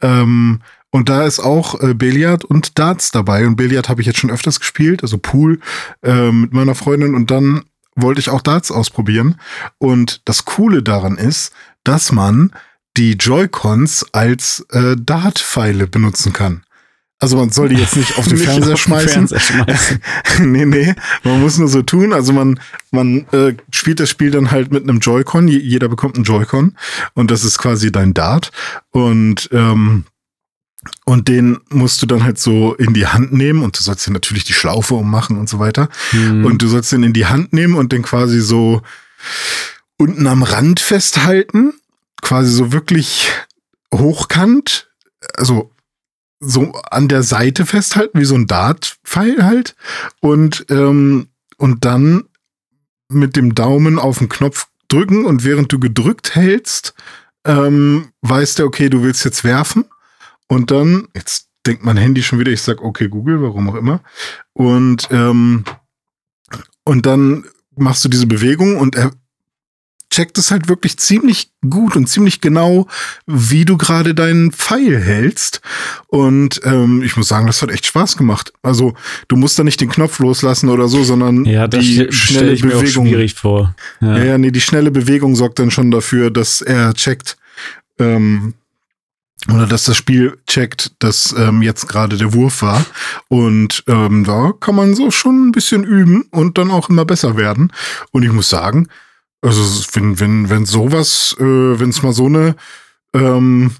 Ähm, 0.01 0.61
und 0.91 1.07
da 1.09 1.25
ist 1.25 1.39
auch 1.39 1.79
äh, 1.81 1.93
Billard 1.93 2.43
und 2.43 2.77
Darts 2.77 3.11
dabei. 3.11 3.47
Und 3.47 3.55
Billard 3.55 3.87
habe 3.89 4.01
ich 4.01 4.07
jetzt 4.07 4.19
schon 4.19 4.29
öfters 4.31 4.59
gespielt, 4.59 5.03
also 5.03 5.17
Pool 5.17 5.59
äh, 6.03 6.31
mit 6.31 6.53
meiner 6.53 6.75
Freundin. 6.75 7.15
Und 7.15 7.31
dann 7.31 7.63
wollte 7.95 8.19
ich 8.19 8.29
auch 8.29 8.41
Darts 8.41 8.71
ausprobieren. 8.71 9.39
Und 9.77 10.21
das 10.25 10.43
Coole 10.45 10.83
daran 10.83 11.17
ist, 11.17 11.53
dass 11.83 12.11
man 12.11 12.51
die 12.97 13.13
Joy-Cons 13.13 14.05
als 14.11 14.65
äh, 14.71 14.95
Dart-Pfeile 14.99 15.87
benutzen 15.87 16.33
kann. 16.33 16.63
Also 17.19 17.37
man 17.37 17.51
soll 17.51 17.69
die 17.69 17.75
jetzt 17.75 17.95
nicht 17.95 18.17
auf 18.17 18.27
den 18.27 18.33
Nicht 18.37 18.45
Fernseher 18.45 18.73
auf 18.73 18.79
den 18.79 18.83
schmeißen. 18.83 19.27
Fernseher 19.27 19.39
schmeißen. 19.39 20.01
nee, 20.51 20.65
nee, 20.65 20.95
man 21.23 21.39
muss 21.39 21.57
nur 21.59 21.67
so 21.67 21.83
tun. 21.83 22.13
Also 22.13 22.33
man, 22.33 22.59
man 22.89 23.27
äh, 23.31 23.55
spielt 23.71 23.99
das 23.99 24.09
Spiel 24.09 24.31
dann 24.31 24.49
halt 24.51 24.71
mit 24.71 24.83
einem 24.83 24.99
Joy-Con. 24.99 25.47
Je- 25.47 25.59
Jeder 25.59 25.87
bekommt 25.87 26.15
einen 26.15 26.23
Joy-Con 26.25 26.75
und 27.13 27.29
das 27.31 27.43
ist 27.43 27.59
quasi 27.59 27.91
dein 27.91 28.13
Dart. 28.15 28.51
Und 28.89 29.49
ähm, 29.51 30.05
und 31.05 31.27
den 31.27 31.59
musst 31.69 32.01
du 32.01 32.07
dann 32.07 32.23
halt 32.23 32.39
so 32.39 32.73
in 32.73 32.95
die 32.95 33.05
Hand 33.05 33.33
nehmen 33.33 33.61
und 33.61 33.77
du 33.77 33.83
sollst 33.83 34.07
dir 34.07 34.11
natürlich 34.13 34.45
die 34.45 34.53
Schlaufe 34.53 34.95
ummachen 34.95 35.37
und 35.37 35.47
so 35.47 35.59
weiter. 35.59 35.89
Hm. 36.09 36.43
Und 36.43 36.63
du 36.63 36.67
sollst 36.67 36.91
den 36.91 37.03
in 37.03 37.13
die 37.13 37.27
Hand 37.27 37.53
nehmen 37.53 37.75
und 37.75 37.91
den 37.91 38.01
quasi 38.01 38.41
so 38.41 38.81
unten 39.97 40.25
am 40.25 40.41
Rand 40.41 40.79
festhalten. 40.79 41.73
Quasi 42.21 42.51
so 42.51 42.71
wirklich 42.71 43.31
hochkant. 43.93 44.89
Also 45.35 45.71
so 46.39 46.71
an 46.89 47.07
der 47.07 47.23
Seite 47.23 47.65
festhalten, 47.65 48.19
wie 48.19 48.25
so 48.25 48.35
ein 48.35 48.47
Dart-Pfeil 48.47 49.43
halt. 49.43 49.75
Und, 50.19 50.65
ähm, 50.69 51.27
und 51.57 51.85
dann 51.85 52.25
mit 53.09 53.35
dem 53.35 53.53
Daumen 53.53 53.99
auf 53.99 54.17
den 54.17 54.29
Knopf 54.29 54.67
drücken 54.87 55.25
und 55.25 55.43
während 55.43 55.71
du 55.71 55.79
gedrückt 55.79 56.35
hältst, 56.35 56.93
ähm, 57.45 58.11
weiß 58.21 58.55
der, 58.55 58.65
okay, 58.65 58.89
du 58.89 59.03
willst 59.03 59.23
jetzt 59.25 59.43
werfen. 59.43 59.85
Und 60.47 60.71
dann, 60.71 61.07
jetzt 61.15 61.47
denkt 61.65 61.83
mein 61.83 61.97
Handy 61.97 62.23
schon 62.23 62.39
wieder, 62.39 62.51
ich 62.51 62.61
sag, 62.61 62.81
okay, 62.81 63.07
Google, 63.07 63.41
warum 63.41 63.69
auch 63.69 63.75
immer. 63.75 64.01
Und, 64.53 65.07
ähm, 65.11 65.63
und 66.83 67.05
dann 67.05 67.45
machst 67.75 68.03
du 68.03 68.09
diese 68.09 68.27
Bewegung 68.27 68.77
und 68.77 68.95
er 68.95 69.11
checkt 70.11 70.37
es 70.37 70.51
halt 70.51 70.67
wirklich 70.67 70.97
ziemlich 70.97 71.49
gut 71.67 71.95
und 71.95 72.07
ziemlich 72.07 72.41
genau, 72.41 72.87
wie 73.25 73.65
du 73.65 73.77
gerade 73.77 74.13
deinen 74.13 74.51
Pfeil 74.51 74.99
hältst. 74.99 75.61
Und 76.07 76.61
ähm, 76.63 77.01
ich 77.01 77.17
muss 77.17 77.29
sagen, 77.29 77.47
das 77.47 77.61
hat 77.61 77.71
echt 77.71 77.85
Spaß 77.85 78.17
gemacht. 78.17 78.53
Also 78.61 78.93
du 79.29 79.37
musst 79.37 79.57
da 79.57 79.63
nicht 79.63 79.81
den 79.81 79.89
Knopf 79.89 80.19
loslassen 80.19 80.69
oder 80.69 80.87
so, 80.87 81.03
sondern 81.03 81.45
ja, 81.45 81.67
das 81.67 81.83
die 81.83 82.11
schnelle 82.11 82.51
ich 82.51 82.63
mir 82.63 82.75
auch 82.75 82.81
Bewegung. 82.81 83.07
schwierig 83.07 83.35
vor. 83.35 83.73
Ja. 84.01 84.17
Ja, 84.17 84.23
ja, 84.23 84.37
nee, 84.37 84.51
die 84.51 84.61
schnelle 84.61 84.91
Bewegung 84.91 85.35
sorgt 85.35 85.59
dann 85.59 85.71
schon 85.71 85.89
dafür, 85.89 86.29
dass 86.29 86.61
er 86.61 86.93
checkt, 86.93 87.37
ähm, 87.97 88.53
oder 89.49 89.65
dass 89.65 89.85
das 89.85 89.97
Spiel 89.97 90.37
checkt, 90.45 90.91
dass 90.99 91.33
ähm, 91.35 91.63
jetzt 91.63 91.87
gerade 91.87 92.17
der 92.17 92.33
Wurf 92.33 92.61
war. 92.61 92.85
Und 93.27 93.83
ähm, 93.87 94.23
da 94.23 94.53
kann 94.59 94.75
man 94.75 94.93
so 94.93 95.09
schon 95.09 95.47
ein 95.47 95.51
bisschen 95.51 95.83
üben 95.83 96.25
und 96.31 96.59
dann 96.59 96.69
auch 96.69 96.89
immer 96.89 97.05
besser 97.05 97.37
werden. 97.37 97.71
Und 98.11 98.23
ich 98.23 98.31
muss 98.31 98.49
sagen, 98.49 98.87
also 99.41 99.61
wenn, 99.93 100.19
wenn, 100.19 100.49
wenn 100.49 100.65
sowas, 100.65 101.35
äh, 101.39 101.43
wenn 101.43 101.89
es 101.89 102.03
mal 102.03 102.13
so 102.13 102.27
eine 102.27 102.55
ähm, 103.13 103.71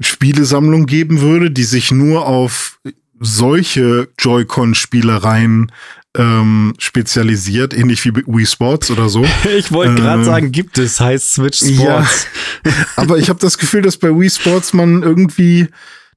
Spielesammlung 0.00 0.86
geben 0.86 1.20
würde, 1.20 1.50
die 1.50 1.64
sich 1.64 1.90
nur 1.90 2.26
auf 2.26 2.78
solche 3.18 4.08
Joy-Con-Spielereien 4.18 5.70
ähm, 6.16 6.74
spezialisiert, 6.78 7.72
ähnlich 7.74 8.04
wie 8.04 8.14
Wii 8.14 8.46
Sports 8.46 8.90
oder 8.90 9.08
so. 9.08 9.24
Ich 9.56 9.70
wollte 9.70 9.94
gerade 9.94 10.20
ähm, 10.20 10.24
sagen, 10.24 10.52
gibt 10.52 10.78
es, 10.78 10.98
heißt 11.00 11.34
Switch 11.34 11.58
Sports. 11.58 12.26
Ja, 12.64 12.72
aber 12.96 13.18
ich 13.18 13.28
habe 13.28 13.38
das 13.38 13.58
Gefühl, 13.58 13.82
dass 13.82 13.96
bei 13.96 14.08
Wii 14.08 14.30
Sports 14.30 14.72
man 14.72 15.02
irgendwie, 15.02 15.68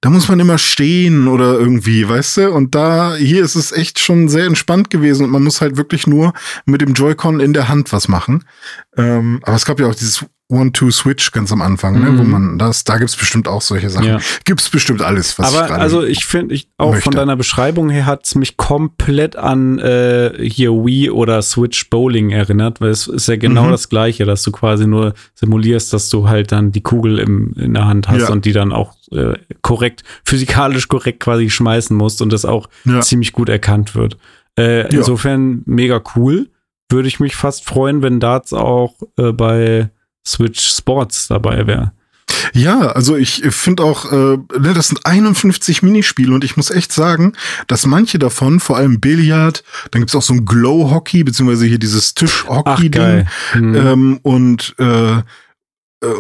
da 0.04 0.10
muss 0.10 0.28
man 0.28 0.42
immer 0.42 0.58
stehen 0.58 1.30
oder 1.30 1.54
irgendwie, 1.54 2.10
weißt 2.10 2.36
du? 2.36 2.52
Und 2.52 2.76
da, 2.76 3.16
hier 3.16 3.42
ist 3.42 3.56
es 3.56 3.72
echt 3.72 4.00
schon 4.00 4.28
sehr 4.28 4.46
entspannt 4.48 4.90
gewesen 4.90 5.24
und 5.24 5.32
man 5.32 5.46
muss 5.46 5.62
halt 5.62 5.78
wirklich 5.78 6.08
nur 6.08 6.34
mit 6.66 6.82
dem 6.82 6.92
Joy-Con 6.92 7.40
in 7.40 7.54
der 7.54 7.70
Hand 7.70 7.94
was 7.94 8.10
machen. 8.10 8.44
Ähm, 8.98 9.40
aber 9.44 9.56
es 9.56 9.64
gab 9.64 9.80
ja 9.80 9.88
auch 9.88 9.96
dieses 9.96 10.26
One-Two-Switch 10.54 11.32
ganz 11.32 11.52
am 11.52 11.62
Anfang, 11.62 12.00
ne, 12.00 12.18
wo 12.18 12.24
mhm. 12.24 12.30
man 12.30 12.60
das, 12.60 12.84
da 12.84 12.98
gibt's 12.98 13.16
bestimmt 13.16 13.48
auch 13.48 13.62
solche 13.62 13.90
Sachen. 13.90 14.06
Ja. 14.06 14.20
Gibt's 14.46 14.70
bestimmt 14.70 15.02
alles, 15.02 15.38
was 15.40 15.54
Aber 15.54 15.66
ich 15.66 15.72
also 15.74 16.04
ich 16.04 16.26
finde, 16.26 16.54
ich 16.54 16.70
auch 16.78 16.92
möchte. 16.92 17.04
von 17.04 17.14
deiner 17.14 17.36
Beschreibung 17.36 17.90
her 17.90 18.06
hat's 18.06 18.36
mich 18.36 18.56
komplett 18.58 19.36
an 19.36 19.80
äh, 19.80 20.32
hier 20.40 20.72
Wii 20.72 21.10
oder 21.10 21.42
Switch 21.42 21.90
Bowling 21.90 22.30
erinnert, 22.30 22.80
weil 22.80 22.90
es 22.90 23.08
ist 23.08 23.28
ja 23.28 23.36
genau 23.36 23.66
mhm. 23.66 23.72
das 23.72 23.90
Gleiche, 23.90 24.26
dass 24.26 24.44
du 24.44 24.52
quasi 24.52 24.88
nur 24.88 25.14
simulierst, 25.36 25.92
dass 25.92 26.10
du 26.10 26.30
halt 26.30 26.52
dann 26.52 26.72
die 26.72 26.82
Kugel 26.82 27.20
im, 27.20 27.54
in 27.58 27.74
der 27.74 27.88
Hand 27.88 28.08
hast 28.08 28.22
ja. 28.22 28.30
und 28.30 28.46
die 28.46 28.54
dann 28.54 28.72
auch 28.72 28.94
äh, 29.12 29.34
korrekt, 29.62 30.04
physikalisch 30.24 30.88
korrekt 30.88 31.20
quasi 31.20 31.50
schmeißen 31.50 31.96
musst 31.96 32.22
und 32.22 32.32
das 32.32 32.46
auch 32.46 32.70
ja. 32.86 33.02
ziemlich 33.02 33.34
gut 33.34 33.50
erkannt 33.50 33.96
wird. 33.96 34.18
Äh, 34.58 34.94
insofern 34.94 35.64
mega 35.66 36.02
cool. 36.16 36.50
Würde 36.90 37.08
ich 37.08 37.20
mich 37.20 37.36
fast 37.36 37.66
freuen, 37.66 38.04
wenn 38.04 38.20
Darts 38.20 38.54
auch 38.54 38.94
äh, 39.18 39.32
bei 39.32 39.90
Switch 40.26 40.62
Sports 40.62 41.28
dabei 41.28 41.68
wäre. 41.68 41.92
Ja, 42.54 42.88
also 42.92 43.16
ich 43.16 43.44
finde 43.50 43.84
auch, 43.84 44.12
äh, 44.12 44.38
ne, 44.38 44.74
das 44.74 44.88
sind 44.88 45.06
51 45.06 45.82
Minispiele 45.82 46.34
und 46.34 46.44
ich 46.44 46.58
muss 46.58 46.70
echt 46.70 46.92
sagen, 46.92 47.34
dass 47.68 47.86
manche 47.86 48.20
davon, 48.20 48.60
vor 48.60 48.78
allem 48.78 49.00
Billard, 49.00 49.64
dann 49.92 50.02
gibt's 50.02 50.16
auch 50.16 50.22
so 50.22 50.34
ein 50.34 50.46
Glow-Hockey, 50.46 51.24
beziehungsweise 51.24 51.66
hier 51.66 51.80
dieses 51.80 52.14
Tisch-Hockey-Ding 52.16 53.28
hm. 53.52 53.76
ähm, 53.76 54.20
und 54.24 54.76
äh, 54.80 55.18
äh, 55.18 55.22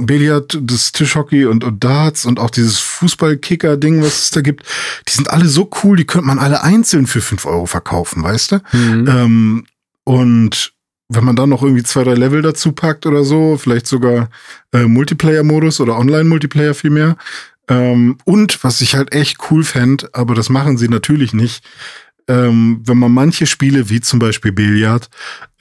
Billard, 0.01 0.57
das 0.61 0.91
Tischhockey 0.91 1.45
und, 1.45 1.63
und 1.63 1.83
Darts 1.83 2.25
und 2.25 2.39
auch 2.39 2.49
dieses 2.49 2.79
Fußballkicker-Ding, 2.79 4.01
was 4.01 4.23
es 4.23 4.29
da 4.31 4.41
gibt, 4.41 4.63
die 5.07 5.13
sind 5.13 5.29
alle 5.29 5.47
so 5.47 5.69
cool, 5.83 5.97
die 5.97 6.05
könnte 6.05 6.27
man 6.27 6.39
alle 6.39 6.63
einzeln 6.63 7.05
für 7.05 7.21
5 7.21 7.45
Euro 7.45 7.65
verkaufen, 7.65 8.23
weißt 8.23 8.53
du? 8.53 8.59
Mhm. 8.71 9.07
Ähm, 9.07 9.65
und 10.05 10.72
wenn 11.15 11.23
man 11.23 11.35
dann 11.35 11.49
noch 11.49 11.63
irgendwie 11.63 11.83
zwei, 11.83 12.03
drei 12.03 12.13
Level 12.13 12.41
dazu 12.41 12.71
packt 12.71 13.05
oder 13.05 13.23
so, 13.23 13.57
vielleicht 13.57 13.87
sogar 13.87 14.29
äh, 14.71 14.83
Multiplayer-Modus 14.83 15.79
oder 15.79 15.97
Online-Multiplayer 15.97 16.73
vielmehr. 16.73 17.17
Ähm, 17.67 18.17
und 18.25 18.63
was 18.63 18.81
ich 18.81 18.95
halt 18.95 19.13
echt 19.13 19.37
cool 19.49 19.63
fände, 19.63 20.09
aber 20.13 20.35
das 20.35 20.49
machen 20.49 20.77
sie 20.77 20.89
natürlich 20.89 21.33
nicht, 21.33 21.63
ähm, 22.27 22.81
wenn 22.85 22.97
man 22.97 23.11
manche 23.11 23.45
Spiele, 23.45 23.89
wie 23.89 24.01
zum 24.01 24.19
Beispiel 24.19 24.51
Billiard, 24.51 25.09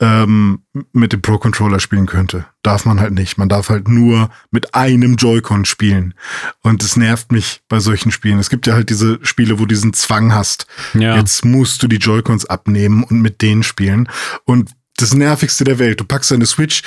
ähm, 0.00 0.60
mit 0.92 1.12
dem 1.12 1.22
Pro-Controller 1.22 1.80
spielen 1.80 2.06
könnte. 2.06 2.46
Darf 2.62 2.84
man 2.84 3.00
halt 3.00 3.12
nicht. 3.12 3.36
Man 3.36 3.48
darf 3.48 3.68
halt 3.68 3.88
nur 3.88 4.30
mit 4.50 4.74
einem 4.74 5.16
Joy-Con 5.16 5.64
spielen. 5.64 6.14
Und 6.62 6.82
es 6.82 6.96
nervt 6.96 7.32
mich 7.32 7.62
bei 7.68 7.80
solchen 7.80 8.12
Spielen. 8.12 8.38
Es 8.38 8.50
gibt 8.50 8.66
ja 8.66 8.74
halt 8.74 8.90
diese 8.90 9.18
Spiele, 9.22 9.54
wo 9.54 9.62
du 9.64 9.74
diesen 9.74 9.92
Zwang 9.92 10.32
hast. 10.32 10.66
Ja. 10.94 11.16
Jetzt 11.16 11.44
musst 11.44 11.82
du 11.82 11.88
die 11.88 11.96
Joy-Cons 11.96 12.46
abnehmen 12.46 13.04
und 13.04 13.20
mit 13.20 13.42
denen 13.42 13.62
spielen. 13.62 14.08
Und 14.44 14.70
das 15.02 15.14
nervigste 15.14 15.64
der 15.64 15.78
Welt. 15.78 16.00
Du 16.00 16.04
packst 16.04 16.30
deine 16.30 16.46
Switch 16.46 16.82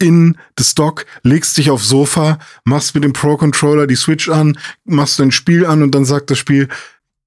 in 0.00 0.36
das 0.56 0.74
Dock, 0.74 1.06
legst 1.22 1.56
dich 1.58 1.70
aufs 1.70 1.88
Sofa, 1.88 2.38
machst 2.64 2.94
mit 2.94 3.04
dem 3.04 3.12
Pro-Controller 3.12 3.86
die 3.86 3.96
Switch 3.96 4.28
an, 4.28 4.58
machst 4.84 5.20
dein 5.20 5.30
Spiel 5.30 5.66
an 5.66 5.82
und 5.82 5.94
dann 5.94 6.04
sagt 6.04 6.30
das 6.30 6.38
Spiel, 6.38 6.68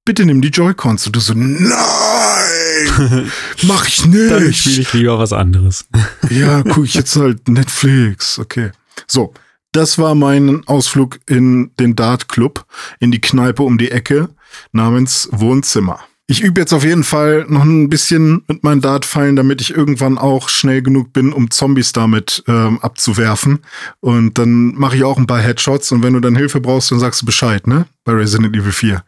bitte 0.06 0.26
nimm 0.26 0.42
die 0.42 0.50
Joy-Cons. 0.50 1.06
Und 1.08 1.16
du 1.16 1.20
so, 1.20 1.34
nein, 1.36 1.72
mach 3.64 3.88
ich 3.88 4.06
nicht. 4.06 4.32
Dann 4.32 4.54
spiele 4.54 4.82
ich 4.82 4.94
lieber 4.94 5.20
was 5.20 5.34
anderes. 5.34 5.86
ja, 6.30 6.64
guck 6.64 6.86
ich 6.86 6.96
jetzt 6.96 7.16
halt 7.16 7.48
Netflix. 7.48 8.40
Okay. 8.40 8.72
So, 9.08 9.34
das 9.72 9.98
war 9.98 10.16
mein 10.16 10.68
Ausflug 10.68 11.20
in 11.28 11.72
den 11.80 11.96
Dart 11.96 12.28
Club, 12.28 12.66
in 13.00 13.12
die 13.12 13.22
Kneipe 13.22 13.64
um 13.64 13.78
die 13.78 13.92
Ecke 13.92 14.30
namens 14.72 15.30
Wohnzimmer. 15.32 16.00
Ich 16.34 16.42
übe 16.42 16.60
jetzt 16.60 16.74
auf 16.74 16.84
jeden 16.84 17.04
Fall 17.04 17.46
noch 17.48 17.64
ein 17.64 17.90
bisschen 17.90 18.44
mit 18.48 18.64
meinen 18.64 18.82
Dartpfeilen, 18.82 19.36
damit 19.36 19.62
ich 19.62 19.70
irgendwann 19.70 20.18
auch 20.18 20.50
schnell 20.50 20.82
genug 20.82 21.14
bin, 21.14 21.32
um 21.32 21.52
Zombies 21.52 21.92
damit 21.92 22.44
ähm, 22.48 22.80
abzuwerfen. 22.82 23.60
Und 24.00 24.40
dann 24.40 24.74
mache 24.74 24.96
ich 24.96 25.04
auch 25.04 25.20
ein 25.20 25.28
paar 25.28 25.42
Headshots 25.42 25.92
und 25.92 26.02
wenn 26.02 26.14
du 26.14 26.22
dann 26.22 26.36
Hilfe 26.36 26.60
brauchst, 26.60 26.90
dann 26.90 26.98
sagst 26.98 27.22
du 27.22 27.28
Bescheid, 27.28 27.68
ne? 27.68 27.86
Bei 28.04 28.14
Resident 28.14 28.56
Evil 28.56 28.72
4. 28.72 29.04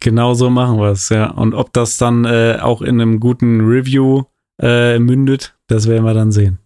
Genau 0.00 0.34
so 0.34 0.50
machen 0.50 0.78
wir 0.78 0.90
es, 0.90 1.08
ja. 1.08 1.30
Und 1.30 1.54
ob 1.54 1.72
das 1.72 1.96
dann 1.96 2.26
äh, 2.26 2.58
auch 2.60 2.82
in 2.82 3.00
einem 3.00 3.18
guten 3.18 3.62
Review 3.62 4.24
äh, 4.60 4.98
mündet, 4.98 5.54
das 5.68 5.88
werden 5.88 6.04
wir 6.04 6.12
dann 6.12 6.32
sehen. 6.32 6.58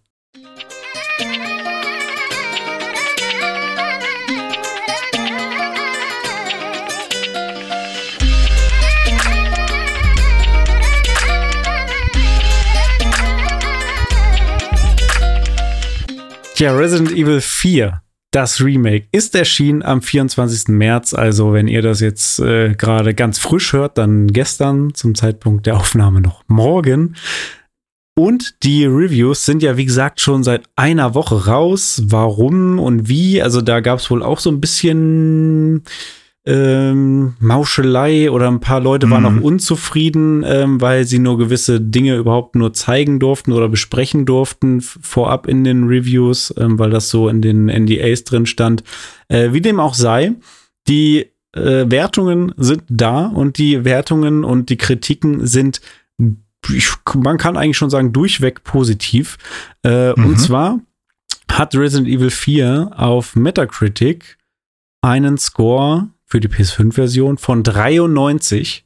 Ja, 16.63 16.73
Resident 16.73 17.11
Evil 17.11 17.41
4, 17.41 18.01
das 18.31 18.61
Remake, 18.61 19.07
ist 19.11 19.35
erschienen 19.35 19.83
am 19.83 20.01
24. 20.01 20.69
März. 20.69 21.13
Also, 21.13 21.51
wenn 21.51 21.67
ihr 21.67 21.81
das 21.81 21.99
jetzt 21.99 22.39
äh, 22.39 22.73
gerade 22.73 23.13
ganz 23.13 23.37
frisch 23.37 23.73
hört, 23.73 23.97
dann 23.97 24.27
gestern 24.27 24.93
zum 24.93 25.13
Zeitpunkt 25.13 25.65
der 25.65 25.75
Aufnahme 25.75 26.21
noch 26.21 26.45
morgen. 26.47 27.17
Und 28.15 28.63
die 28.63 28.85
Reviews 28.85 29.43
sind 29.45 29.61
ja, 29.61 29.75
wie 29.75 29.83
gesagt, 29.83 30.21
schon 30.21 30.45
seit 30.45 30.63
einer 30.77 31.15
Woche 31.15 31.47
raus. 31.47 32.01
Warum 32.05 32.79
und 32.79 33.09
wie? 33.09 33.41
Also, 33.41 33.59
da 33.59 33.81
gab 33.81 33.99
es 33.99 34.09
wohl 34.09 34.23
auch 34.23 34.39
so 34.39 34.49
ein 34.49 34.61
bisschen 34.61 35.83
ähm, 36.45 37.35
Mauschelei 37.39 38.29
oder 38.29 38.49
ein 38.49 38.59
paar 38.59 38.81
Leute 38.81 39.09
waren 39.09 39.23
mhm. 39.23 39.39
auch 39.39 39.43
unzufrieden, 39.43 40.43
ähm, 40.45 40.81
weil 40.81 41.05
sie 41.05 41.19
nur 41.19 41.37
gewisse 41.37 41.79
Dinge 41.79 42.17
überhaupt 42.17 42.55
nur 42.55 42.73
zeigen 42.73 43.19
durften 43.19 43.53
oder 43.53 43.69
besprechen 43.69 44.25
durften 44.25 44.81
vorab 44.81 45.47
in 45.47 45.63
den 45.63 45.85
Reviews, 45.85 46.53
ähm, 46.57 46.77
weil 46.79 46.89
das 46.89 47.09
so 47.09 47.29
in 47.29 47.41
den 47.41 47.67
NDAs 47.67 48.25
drin 48.25 48.45
stand. 48.45 48.83
Äh, 49.29 49.53
wie 49.53 49.61
dem 49.61 49.79
auch 49.79 49.93
sei, 49.93 50.33
die 50.89 51.27
äh, 51.53 51.85
Wertungen 51.89 52.53
sind 52.57 52.83
da 52.89 53.27
und 53.27 53.57
die 53.57 53.85
Wertungen 53.85 54.43
und 54.43 54.69
die 54.69 54.77
Kritiken 54.77 55.45
sind 55.45 55.79
ich, 56.69 56.91
man 57.15 57.37
kann 57.37 57.57
eigentlich 57.57 57.77
schon 57.77 57.89
sagen, 57.89 58.13
durchweg 58.13 58.63
positiv. 58.63 59.37
Äh, 59.83 60.13
mhm. 60.13 60.25
Und 60.25 60.37
zwar 60.39 60.79
hat 61.51 61.75
Resident 61.75 62.07
Evil 62.07 62.29
4 62.29 62.91
auf 62.95 63.35
Metacritic 63.35 64.37
einen 65.01 65.37
Score 65.37 66.07
für 66.33 66.39
die 66.39 66.47
PS5-Version 66.47 67.37
von 67.37 67.61
93, 67.61 68.83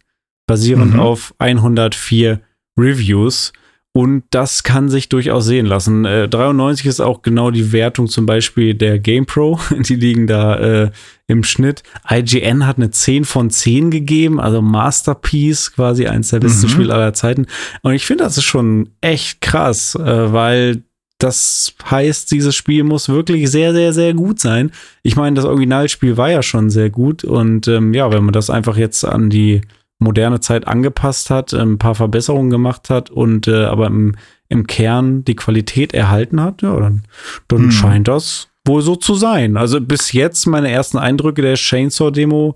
basierend 0.48 0.96
mhm. 0.96 1.00
auf 1.00 1.34
104 1.38 2.42
Reviews. 2.78 3.54
Und 3.94 4.26
das 4.32 4.64
kann 4.64 4.90
sich 4.90 5.08
durchaus 5.08 5.46
sehen 5.46 5.66
lassen. 5.66 6.04
Äh, 6.04 6.28
93 6.28 6.86
ist 6.88 7.00
auch 7.00 7.22
genau 7.22 7.50
die 7.50 7.72
Wertung 7.72 8.10
zum 8.10 8.26
Beispiel 8.26 8.74
der 8.74 9.00
GamePro. 9.00 9.62
Die 9.88 9.96
liegen 9.96 10.28
da 10.28 10.58
äh, 10.58 10.92
im 11.28 11.46
Schnitt. 11.46 11.84
IGN 12.10 12.68
hat 12.68 12.76
eine 12.76 12.92
10 12.92 13.24
von 13.24 13.50
10 13.50 13.92
gegeben, 13.92 14.42
also 14.42 14.62
Masterpiece, 14.62 15.72
quasi 15.72 16.06
eins 16.06 16.32
der 16.32 16.42
besten 16.42 16.68
mhm. 16.68 16.72
Spiele 16.72 16.94
aller 16.94 17.14
Zeiten. 17.14 17.46
Und 17.82 17.94
ich 17.94 18.06
finde, 18.06 18.26
das 18.26 18.38
ist 18.38 18.44
schon 18.44 18.90
echt 19.00 19.40
krass, 19.40 19.96
äh, 19.96 20.34
weil 20.34 20.84
das 21.18 21.74
heißt, 21.90 22.32
dieses 22.32 22.56
Spiel 22.56 22.84
muss 22.84 23.10
wirklich 23.10 23.50
sehr, 23.50 23.74
sehr, 23.74 23.92
sehr 23.92 24.14
gut 24.14 24.40
sein. 24.40 24.72
Ich 25.02 25.16
meine, 25.16 25.36
das 25.36 25.46
Originalspiel 25.46 26.16
war 26.16 26.30
ja 26.30 26.44
schon 26.44 26.70
sehr 26.70 26.90
gut. 26.90 27.24
Und 27.24 27.68
ähm, 27.68 27.94
ja, 27.94 28.12
wenn 28.12 28.24
man 28.24 28.34
das 28.34 28.50
einfach 28.50 28.78
jetzt 28.78 29.04
an 29.04 29.30
die 29.30 29.62
moderne 30.00 30.40
Zeit 30.42 30.68
angepasst 30.68 31.32
hat, 31.32 31.54
ein 31.54 31.80
paar 31.80 31.96
Verbesserungen 31.96 32.52
gemacht 32.52 32.92
hat 32.92 33.10
und 33.10 33.48
äh, 33.48 33.66
aber 33.66 33.88
im, 33.88 34.16
im 34.48 34.68
Kern 34.68 35.26
die 35.26 35.36
Qualität 35.36 35.94
erhalten 35.94 36.40
hat, 36.40 36.62
ja, 36.62 36.80
dann, 36.80 37.04
dann 37.48 37.64
hm. 37.64 37.72
scheint 37.72 38.08
das 38.08 38.50
wohl 38.64 38.84
so 38.84 38.96
zu 38.96 39.16
sein. 39.16 39.58
Also 39.58 39.82
bis 39.82 40.12
jetzt 40.12 40.46
meine 40.46 40.70
ersten 40.70 41.00
Eindrücke 41.00 41.42
der 41.42 41.56
Chainsaw-Demo 41.56 42.56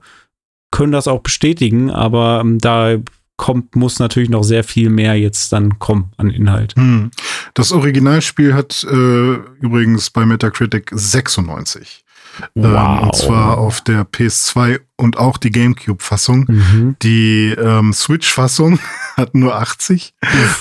können 0.70 0.92
das 0.92 1.08
auch 1.08 1.22
bestätigen, 1.22 1.90
aber 1.90 2.42
ähm, 2.42 2.60
da 2.60 2.98
kommt, 3.42 3.76
muss 3.76 3.98
natürlich 3.98 4.30
noch 4.30 4.44
sehr 4.44 4.64
viel 4.64 4.92
mehr 4.92 5.16
jetzt 5.16 5.52
dann 5.52 5.80
kommen 5.80 6.12
an 6.18 6.30
Inhalt. 6.30 6.76
Hm. 6.76 7.10
Das 7.56 7.72
Originalspiel 7.72 8.54
hat 8.54 8.84
äh, 8.84 9.34
übrigens 9.60 10.12
bei 10.12 10.28
Metacritic 10.28 10.92
96. 10.94 12.06
Ähm, 12.56 12.64
Wow. 12.74 13.04
und 13.04 13.16
zwar 13.16 13.58
auf 13.58 13.82
der 13.82 14.06
PS2 14.06 14.80
und 14.98 15.18
auch 15.18 15.38
die 15.38 15.50
GameCube-Fassung. 15.52 16.46
Mhm. 16.48 16.96
Die 17.02 17.56
ähm, 17.58 17.94
Switch-Fassung 17.94 18.80
hat 19.18 19.34
nur 19.36 19.56
80 19.56 20.14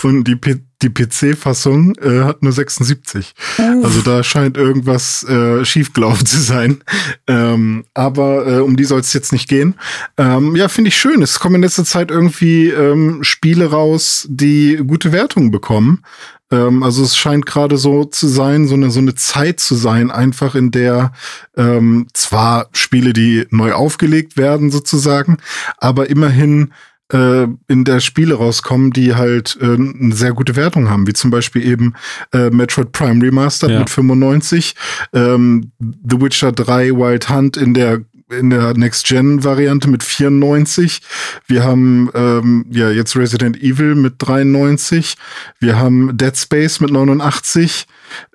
und 0.03 0.25
die, 0.25 0.37
P 0.37 0.57
die 0.83 0.89
PC-Fassung 0.89 1.95
äh, 1.97 2.25
hat 2.25 2.43
nur 2.43 2.53
76. 2.53 3.35
Also 3.59 4.01
da 4.01 4.23
scheint 4.23 4.57
irgendwas 4.57 5.23
äh, 5.25 5.63
schiefgelaufen 5.65 6.25
zu 6.27 6.41
sein. 6.41 6.83
Ähm, 7.27 7.85
aber 7.93 8.47
äh, 8.47 8.61
um 8.61 8.77
die 8.77 8.85
soll 8.85 9.01
es 9.01 9.13
jetzt 9.13 9.33
nicht 9.33 9.47
gehen. 9.49 9.75
Ähm, 10.17 10.57
ja, 10.57 10.69
finde 10.69 10.89
ich 10.89 10.97
schön. 10.97 11.21
Es 11.21 11.39
kommen 11.39 11.57
in 11.57 11.63
letzter 11.63 11.85
Zeit 11.85 12.11
irgendwie 12.11 12.69
ähm, 12.71 13.23
Spiele 13.23 13.71
raus, 13.71 14.27
die 14.31 14.77
gute 14.87 15.13
Wertungen 15.13 15.51
bekommen. 15.51 16.03
Ähm, 16.51 16.83
also 16.83 17.03
es 17.03 17.17
scheint 17.17 17.47
gerade 17.47 17.77
so 17.77 18.05
zu 18.05 18.29
sein, 18.29 18.67
so 18.67 18.75
eine, 18.75 18.91
so 18.91 19.01
eine 19.01 19.15
Zeit 19.15 19.61
zu 19.61 19.75
sein, 19.75 20.11
einfach 20.11 20.55
in 20.55 20.71
der 20.71 21.13
ähm, 21.57 22.07
zwar 22.13 22.69
Spiele, 22.73 23.13
die 23.13 23.47
neu 23.51 23.73
aufgelegt 23.73 24.37
werden 24.37 24.71
sozusagen, 24.71 25.39
aber 25.79 26.11
immerhin 26.11 26.73
äh, 27.13 27.47
in 27.67 27.85
der 27.85 28.01
Spiele 28.01 28.35
rauskommen, 28.35 28.93
die 28.93 29.15
halt 29.15 29.59
äh, 29.61 29.75
eine 29.75 30.15
sehr 30.15 30.33
gute 30.33 30.55
Wertung 30.57 30.91
haben, 30.91 31.07
wie 31.07 31.13
zum 31.13 31.31
Beispiel 31.31 31.67
eben 31.67 31.95
äh, 32.33 32.51
Metroid 32.51 32.93
Prime 32.93 33.21
Remastered 33.25 33.73
Ja. 33.73 33.79
mit 33.81 33.91
95, 33.91 34.75
ähm, 35.13 35.73
The 35.81 36.21
Witcher 36.21 36.53
3 36.53 36.91
Wild 36.93 37.29
Hunt 37.29 37.57
in 37.57 37.75
der 37.75 38.01
in 38.31 38.51
der 38.51 38.75
Next-Gen-Variante 38.75 39.89
mit 39.89 40.03
94. 40.03 41.03
Wir 41.47 41.65
haben 41.65 42.11
ähm, 42.15 42.67
ja 42.71 42.91
jetzt 42.91 43.17
Resident 43.17 43.61
Evil 43.63 43.95
mit 43.95 44.15
93. 44.19 45.17
Wir 45.59 45.79
haben 45.79 46.17
Dead 46.17 46.37
Space 46.37 46.81
mit 46.81 46.91
89. 46.91 47.87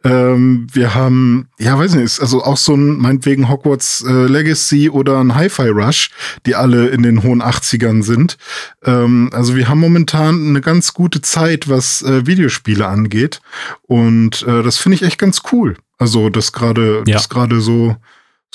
Ähm, 0.04 0.68
wir 0.72 0.96
haben, 0.96 1.48
ja, 1.60 1.78
weiß 1.78 1.96
nicht, 1.96 2.04
ist 2.06 2.20
also 2.20 2.44
auch 2.44 2.58
so 2.58 2.76
ein, 2.76 2.98
meinetwegen 2.98 3.50
Hogwarts 3.50 4.04
äh, 4.08 4.26
Legacy 4.28 4.90
oder 4.90 5.20
ein 5.20 5.36
Hi-Fi 5.36 5.70
Rush, 5.70 6.12
die 6.46 6.56
alle 6.56 6.88
in 6.88 7.04
den 7.04 7.24
hohen 7.24 7.42
80ern 7.42 8.04
sind. 8.04 8.38
Ähm, 8.84 9.30
also 9.34 9.56
wir 9.56 9.68
haben 9.68 9.80
momentan 9.80 10.50
eine 10.50 10.62
ganz 10.62 10.94
gute 10.94 11.22
Zeit, 11.22 11.68
was 11.70 12.02
äh, 12.04 12.26
Videospiele 12.26 12.88
angeht. 12.88 13.42
Und 13.84 14.44
äh, 14.44 14.64
das 14.64 14.78
finde 14.78 14.96
ich 14.98 15.04
echt 15.04 15.20
ganz 15.20 15.42
cool. 15.52 15.76
Also, 15.98 16.30
dass 16.30 16.52
gerade, 16.52 17.04
Ja. 17.08 17.16
dass 17.16 17.30
gerade 17.30 17.62
so, 17.62 17.96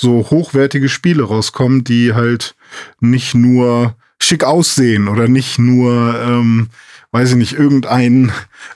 so 0.01 0.27
hochwertige 0.31 0.89
Spiele 0.89 1.23
rauskommen, 1.23 1.83
die 1.83 2.13
halt 2.13 2.55
nicht 2.99 3.35
nur 3.35 3.95
schick 4.21 4.43
aussehen 4.43 5.07
oder 5.07 5.27
nicht 5.27 5.59
nur, 5.59 6.15
ähm, 6.27 6.69
weiß 7.11 7.31
ich 7.31 7.35
nicht, 7.37 7.53
irgendein, 7.53 8.31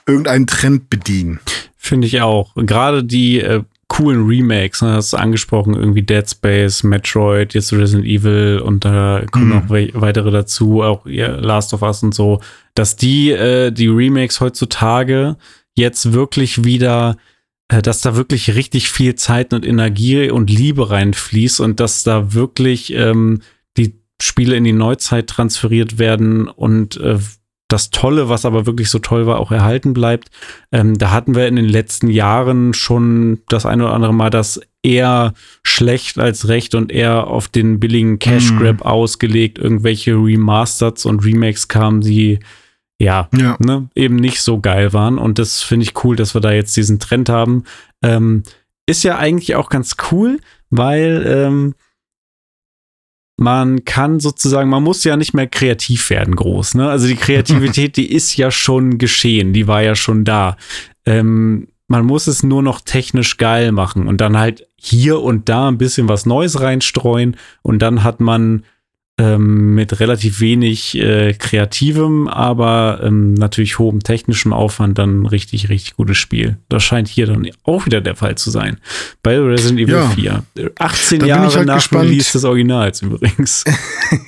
irgendeinen 0.06 0.46
Trend 0.46 0.88
bedienen. 0.88 1.40
Finde 1.76 2.06
ich 2.06 2.20
auch. 2.22 2.54
Gerade 2.54 3.04
die 3.04 3.40
äh, 3.40 3.62
coolen 3.88 4.26
Remakes, 4.26 4.82
ne, 4.82 4.92
hast 4.92 5.12
du 5.12 5.16
angesprochen, 5.16 5.74
irgendwie 5.74 6.02
Dead 6.02 6.28
Space, 6.28 6.82
Metroid, 6.82 7.54
jetzt 7.54 7.72
Resident 7.72 8.06
Evil 8.06 8.60
und 8.64 8.84
da 8.84 9.22
kommen 9.30 9.48
Mhm. 9.48 9.54
noch 9.54 9.70
we 9.70 9.90
weitere 9.94 10.30
dazu, 10.30 10.82
auch 10.82 11.06
ja, 11.06 11.28
Last 11.36 11.72
of 11.74 11.82
Us 11.82 12.02
und 12.02 12.14
so, 12.14 12.40
dass 12.74 12.96
die, 12.96 13.30
äh, 13.30 13.70
die 13.70 13.86
Remakes 13.88 14.40
heutzutage 14.40 15.36
jetzt 15.74 16.12
wirklich 16.12 16.64
wieder, 16.64 17.12
äh, 17.12 17.22
dass 17.68 18.00
da 18.00 18.16
wirklich 18.16 18.54
richtig 18.54 18.90
viel 18.90 19.16
Zeit 19.16 19.52
und 19.52 19.66
Energie 19.66 20.30
und 20.30 20.50
Liebe 20.50 20.90
reinfließt 20.90 21.60
und 21.60 21.80
dass 21.80 22.04
da 22.04 22.32
wirklich 22.32 22.92
ähm, 22.94 23.40
die 23.76 24.00
Spiele 24.22 24.56
in 24.56 24.64
die 24.64 24.72
Neuzeit 24.72 25.26
transferiert 25.26 25.98
werden 25.98 26.48
und 26.48 26.96
äh, 26.98 27.18
das 27.68 27.90
Tolle, 27.90 28.28
was 28.28 28.44
aber 28.44 28.66
wirklich 28.66 28.88
so 28.90 29.00
toll 29.00 29.26
war, 29.26 29.40
auch 29.40 29.50
erhalten 29.50 29.92
bleibt. 29.92 30.28
Ähm, 30.70 30.96
da 30.96 31.10
hatten 31.10 31.34
wir 31.34 31.48
in 31.48 31.56
den 31.56 31.68
letzten 31.68 32.08
Jahren 32.08 32.74
schon 32.74 33.40
das 33.48 33.66
eine 33.66 33.84
oder 33.84 33.94
andere 33.94 34.14
Mal 34.14 34.30
das 34.30 34.60
eher 34.82 35.34
schlecht 35.64 36.18
als 36.18 36.46
recht 36.46 36.76
und 36.76 36.92
eher 36.92 37.26
auf 37.26 37.48
den 37.48 37.80
billigen 37.80 38.20
Cash 38.20 38.54
Grab 38.56 38.82
ausgelegt. 38.82 39.58
Irgendwelche 39.58 40.12
Remasters 40.12 41.06
und 41.06 41.24
Remakes 41.24 41.66
kamen, 41.66 42.02
die 42.02 42.38
ja, 42.98 43.28
Ja. 43.36 43.56
ne, 43.58 43.88
eben 43.94 44.16
nicht 44.16 44.40
so 44.40 44.60
geil 44.60 44.92
waren. 44.92 45.18
Und 45.18 45.38
das 45.38 45.62
finde 45.62 45.84
ich 45.84 46.04
cool, 46.04 46.16
dass 46.16 46.34
wir 46.34 46.40
da 46.40 46.52
jetzt 46.52 46.76
diesen 46.76 46.98
Trend 46.98 47.28
haben. 47.28 47.64
Ähm, 48.02 48.42
ist 48.88 49.02
ja 49.04 49.18
eigentlich 49.18 49.54
auch 49.54 49.68
ganz 49.68 49.96
cool, 50.10 50.40
weil 50.70 51.24
ähm, 51.26 51.74
man 53.38 53.84
kann 53.84 54.18
sozusagen, 54.18 54.70
man 54.70 54.82
muss 54.82 55.04
ja 55.04 55.16
nicht 55.16 55.34
mehr 55.34 55.46
kreativ 55.46 56.08
werden 56.10 56.34
groß. 56.36 56.74
Ne? 56.74 56.88
Also 56.88 57.06
die 57.06 57.16
Kreativität, 57.16 57.96
die 57.98 58.10
ist 58.12 58.36
ja 58.36 58.50
schon 58.50 58.98
geschehen, 58.98 59.52
die 59.52 59.66
war 59.68 59.82
ja 59.82 59.94
schon 59.94 60.24
da. 60.24 60.56
Ähm, 61.04 61.68
man 61.88 62.04
muss 62.04 62.26
es 62.26 62.42
nur 62.42 62.62
noch 62.62 62.80
technisch 62.80 63.36
geil 63.36 63.72
machen 63.72 64.08
und 64.08 64.20
dann 64.20 64.36
halt 64.38 64.66
hier 64.76 65.20
und 65.20 65.48
da 65.48 65.68
ein 65.68 65.78
bisschen 65.78 66.08
was 66.08 66.26
Neues 66.26 66.60
reinstreuen 66.60 67.36
und 67.62 67.80
dann 67.80 68.02
hat 68.02 68.20
man 68.20 68.64
ähm, 69.18 69.74
mit 69.74 69.98
relativ 69.98 70.40
wenig 70.40 70.94
äh, 70.98 71.32
kreativem, 71.32 72.28
aber 72.28 73.00
ähm, 73.02 73.32
natürlich 73.32 73.78
hohem 73.78 74.02
technischem 74.02 74.52
Aufwand 74.52 74.98
dann 74.98 75.22
ein 75.22 75.26
richtig, 75.26 75.70
richtig 75.70 75.96
gutes 75.96 76.18
Spiel. 76.18 76.58
Das 76.68 76.84
scheint 76.84 77.08
hier 77.08 77.26
dann 77.26 77.48
auch 77.64 77.86
wieder 77.86 78.02
der 78.02 78.14
Fall 78.14 78.36
zu 78.36 78.50
sein. 78.50 78.76
Bei 79.22 79.38
Resident 79.38 79.80
Evil 79.80 79.94
Ja. 79.94 80.10
4. 80.10 80.42
18 80.78 81.20
Da 81.20 81.26
Jahre 81.26 81.54
halt 81.54 81.66
nach 81.66 81.76
gespannt. 81.76 82.04
Release 82.10 82.32
des 82.32 82.44
Originals 82.44 83.02
übrigens. 83.02 83.64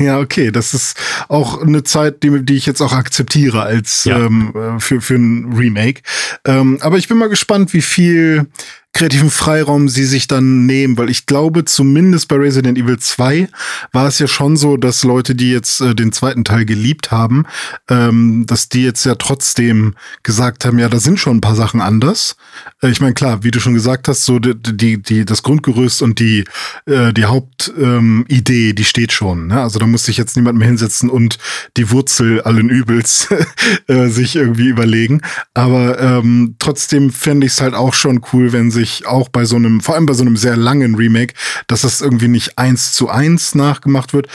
Ja, 0.01 0.19
okay, 0.19 0.51
das 0.51 0.75
ist 0.75 0.97
auch 1.29 1.63
eine 1.63 1.85
Zeit, 1.85 2.25
die, 2.25 2.45
die 2.45 2.55
ich 2.57 2.67
jetzt 2.67 2.81
auch 2.81 2.93
akzeptiere 2.93 3.63
als 3.63 4.05
Ja. 4.05 4.19
ähm, 4.25 4.53
äh, 4.57 4.81
für, 4.81 5.01
für 5.01 5.15
ein 5.15 5.53
Remake. 5.57 6.03
Ähm, 6.45 6.79
aber 6.81 6.99
ich 6.99 7.07
bin 7.09 7.17
mal 7.17 7.29
gespannt, 7.29 7.73
wie 7.75 7.83
viel 7.83 8.47
kreativen 8.93 9.31
Freiraum 9.31 9.89
sie 9.89 10.05
sich 10.05 10.27
dann 10.27 10.67
nehmen, 10.67 10.99
weil 10.99 11.09
ich 11.09 11.27
glaube, 11.27 11.65
zumindest 11.65 12.27
bei 12.27 12.37
Resident 12.37 12.77
Evil 12.77 12.99
2 12.99 13.49
war 13.93 14.09
es 14.09 14.19
ja 14.19 14.27
schon 14.27 14.57
so, 14.57 14.77
dass 14.77 15.05
Leute, 15.05 15.35
die 15.35 15.53
jetzt 15.53 15.81
äh, 15.81 15.95
den 15.95 16.11
zweiten 16.11 16.43
Teil 16.43 16.65
geliebt 16.65 17.13
haben, 17.13 17.47
ähm, 17.89 18.45
dass 18.47 18.69
die 18.69 18.83
jetzt 18.83 19.05
ja 19.05 19.15
trotzdem 19.15 19.95
gesagt 20.25 20.65
haben, 20.65 20.79
ja, 20.79 20.89
da 20.89 20.99
sind 20.99 21.21
schon 21.21 21.37
ein 21.37 21.41
paar 21.41 21.55
Sachen 21.55 21.81
anders. 21.81 22.37
Äh, 22.83 22.91
ich 22.91 23.01
meine, 23.01 23.15
klar, 23.15 23.45
wie 23.45 23.53
du 23.53 23.61
schon 23.61 23.75
gesagt 23.75 24.09
hast, 24.09 24.25
so 24.25 24.41
die, 24.41 24.55
die, 24.55 25.01
die 25.01 25.25
das 25.25 25.45
Grundgerüst 25.45 26.03
und 26.03 26.19
die, 26.19 26.45
äh, 26.87 27.13
die 27.13 27.27
Hauptidee, 27.27 27.81
ähm, 27.81 28.25
die 28.29 28.85
steht 28.85 29.13
schon. 29.13 29.49
Ne? 29.49 29.61
Also 29.61 29.79
da 29.79 29.87
muss 29.87 30.05
sich 30.05 30.17
jetzt 30.17 30.37
niemand 30.37 30.59
mehr 30.59 30.67
hinsetzen 30.67 31.09
und 31.09 31.39
die 31.77 31.91
Wurzel 31.91 32.41
allen 32.41 32.69
Übels 32.69 33.29
äh, 33.87 34.09
sich 34.09 34.35
irgendwie 34.35 34.69
überlegen. 34.69 35.21
Aber 35.55 36.01
ähm, 36.01 36.57
trotzdem 36.59 37.11
fände 37.11 37.47
ich 37.47 37.53
es 37.53 37.61
halt 37.61 37.75
auch 37.75 37.95
schon 37.95 38.23
cool, 38.33 38.53
wenn 38.53 38.73
sich 38.73 38.88
auch 39.07 39.29
bei 39.29 39.45
so 39.45 39.57
einem, 39.57 39.81
vor 39.81 39.95
allem 39.95 40.07
bei 40.07 40.15
so 40.15 40.23
einem 40.23 40.37
sehr 40.37 40.57
langen 40.57 40.95
Remake, 40.95 41.35
dass 41.67 41.83
das 41.83 42.01
irgendwie 42.01 42.29
nicht 42.29 42.59
eins 42.59 42.93
zu 42.93 43.09
eins 43.09 43.55
nachgemacht 43.55 44.13
wird. 44.13 44.29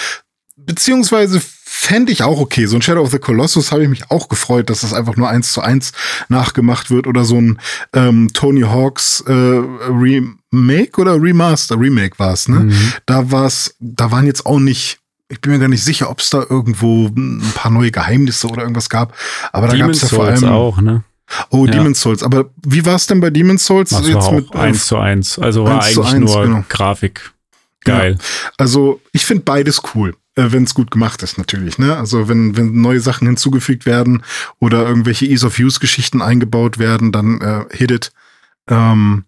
Beziehungsweise 0.55 1.41
fände 1.75 2.11
ich 2.11 2.23
auch 2.23 2.39
okay. 2.39 2.67
So 2.67 2.75
ein 2.75 2.81
Shadow 2.81 3.01
of 3.01 3.11
the 3.11 3.19
Colossus 3.19 3.71
habe 3.71 3.83
ich 3.83 3.89
mich 3.89 4.11
auch 4.11 4.29
gefreut, 4.29 4.69
dass 4.69 4.81
das 4.81 4.93
einfach 4.93 5.15
nur 5.17 5.27
eins 5.27 5.51
zu 5.51 5.61
eins 5.61 5.91
nachgemacht 6.29 6.91
wird 6.91 7.07
oder 7.07 7.25
so 7.25 7.41
ein 7.41 7.59
ähm, 7.93 8.29
Tony 8.31 8.61
Hawks 8.61 9.21
äh, 9.27 9.31
Remake 9.31 11.01
oder 11.01 11.21
Remaster, 11.21 11.79
Remake 11.79 12.19
war 12.19 12.33
es, 12.33 12.47
ne? 12.47 12.59
Mhm. 12.61 12.93
Da 13.07 13.31
war's, 13.31 13.75
da 13.79 14.11
waren 14.11 14.27
jetzt 14.27 14.45
auch 14.45 14.59
nicht, 14.59 14.99
ich 15.29 15.41
bin 15.41 15.51
mir 15.51 15.59
gar 15.59 15.67
nicht 15.67 15.83
sicher, 15.83 16.11
ob 16.11 16.19
es 16.19 16.29
da 16.29 16.45
irgendwo 16.47 17.07
ein 17.07 17.41
paar 17.55 17.71
neue 17.71 17.91
Geheimnisse 17.91 18.47
oder 18.47 18.61
irgendwas 18.61 18.89
gab. 18.89 19.15
Aber 19.51 19.67
da 19.67 19.75
gab 19.75 19.89
es 19.89 20.01
ja 20.01 20.07
vor 20.07 20.25
allem 20.25 20.43
auch, 20.45 20.79
ne? 20.79 21.03
Oh, 21.49 21.65
Ja. 21.65 21.71
Demon's 21.71 22.01
Souls. 22.01 22.23
Aber 22.23 22.49
wie 22.65 22.85
war 22.85 22.95
es 22.95 23.07
denn 23.07 23.19
bei 23.19 23.29
Demon's 23.29 23.65
Souls? 23.65 23.89
Das 23.89 24.13
war 24.13 24.23
auch 24.23 24.51
eins 24.51 24.85
zu 24.87 24.97
eins. 24.97 25.39
Also 25.39 25.65
war 25.65 25.83
1 25.83 25.93
zu 25.93 26.03
eigentlich 26.03 26.29
1, 26.29 26.35
nur 26.35 26.43
genau. 26.43 26.65
Grafik. 26.69 27.31
Geil. 27.85 28.17
Also 28.57 29.01
ich 29.11 29.25
finde 29.25 29.43
beides 29.43 29.81
cool, 29.93 30.15
äh, 30.35 30.45
wenn 30.49 30.63
es 30.63 30.73
gut 30.73 30.89
gemacht 30.91 31.21
ist 31.21 31.37
natürlich. 31.37 31.77
Ne? 31.77 31.95
Also 31.97 32.29
wenn, 32.29 32.55
wenn 32.55 32.79
neue 32.79 32.99
Sachen 33.01 33.27
hinzugefügt 33.27 33.85
werden 33.85 34.23
oder 34.59 34.87
irgendwelche 34.87 35.25
Ease-of-Use-Geschichten 35.25 36.21
eingebaut 36.21 36.77
werden, 36.77 37.11
dann 37.11 37.41
äh, 37.41 37.65
hit 37.75 37.91
it. 37.91 38.11
Ähm, 38.69 39.25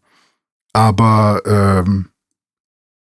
aber 0.74 1.42
ähm, 1.46 2.10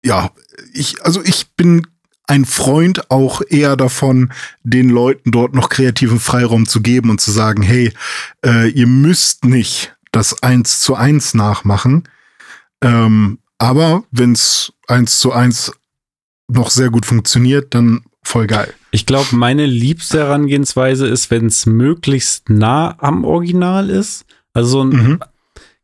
ja, 0.05 0.31
ich, 0.73 1.05
also 1.05 1.23
ich 1.23 1.53
bin 1.57 1.87
ein 2.27 2.45
Freund 2.45 3.11
auch 3.11 3.43
eher 3.49 3.77
davon, 3.77 4.33
den 4.63 4.89
Leuten 4.89 5.31
dort 5.31 5.55
noch 5.55 5.69
kreativen 5.69 6.21
Freiraum 6.21 6.67
zu 6.67 6.81
geben 6.81 7.11
und 7.11 7.21
zu 7.21 7.31
sagen, 7.31 7.63
hey, 7.63 7.93
äh, 8.45 8.69
ihr 8.71 8.87
müsst 8.87 9.45
nicht 9.45 9.95
das 10.13 10.43
eins 10.43 10.81
zu 10.81 10.95
eins 10.95 11.35
nachmachen. 11.35 12.05
Ähm, 12.81 13.39
aber 13.59 14.05
wenn's 14.11 14.73
eins 14.89 15.19
zu 15.21 15.33
eins 15.33 15.73
noch 16.49 16.71
sehr 16.71 16.91
gut 16.91 17.07
funktioniert, 17.07 17.75
dann 17.75 18.03
voll 18.23 18.47
geil. 18.47 18.73
Ich 18.91 19.07
glaube, 19.07 19.35
meine 19.37 19.67
liebste 19.67 20.19
Herangehensweise 20.19 21.07
ist, 21.07 21.31
wenn 21.31 21.47
es 21.47 21.67
möglichst 21.67 22.49
nah 22.49 22.95
am 22.99 23.25
Original 23.25 23.91
ist. 23.91 24.25
Also 24.53 24.69
so 24.71 24.85
ein, 24.85 24.89
Mhm. 24.91 25.21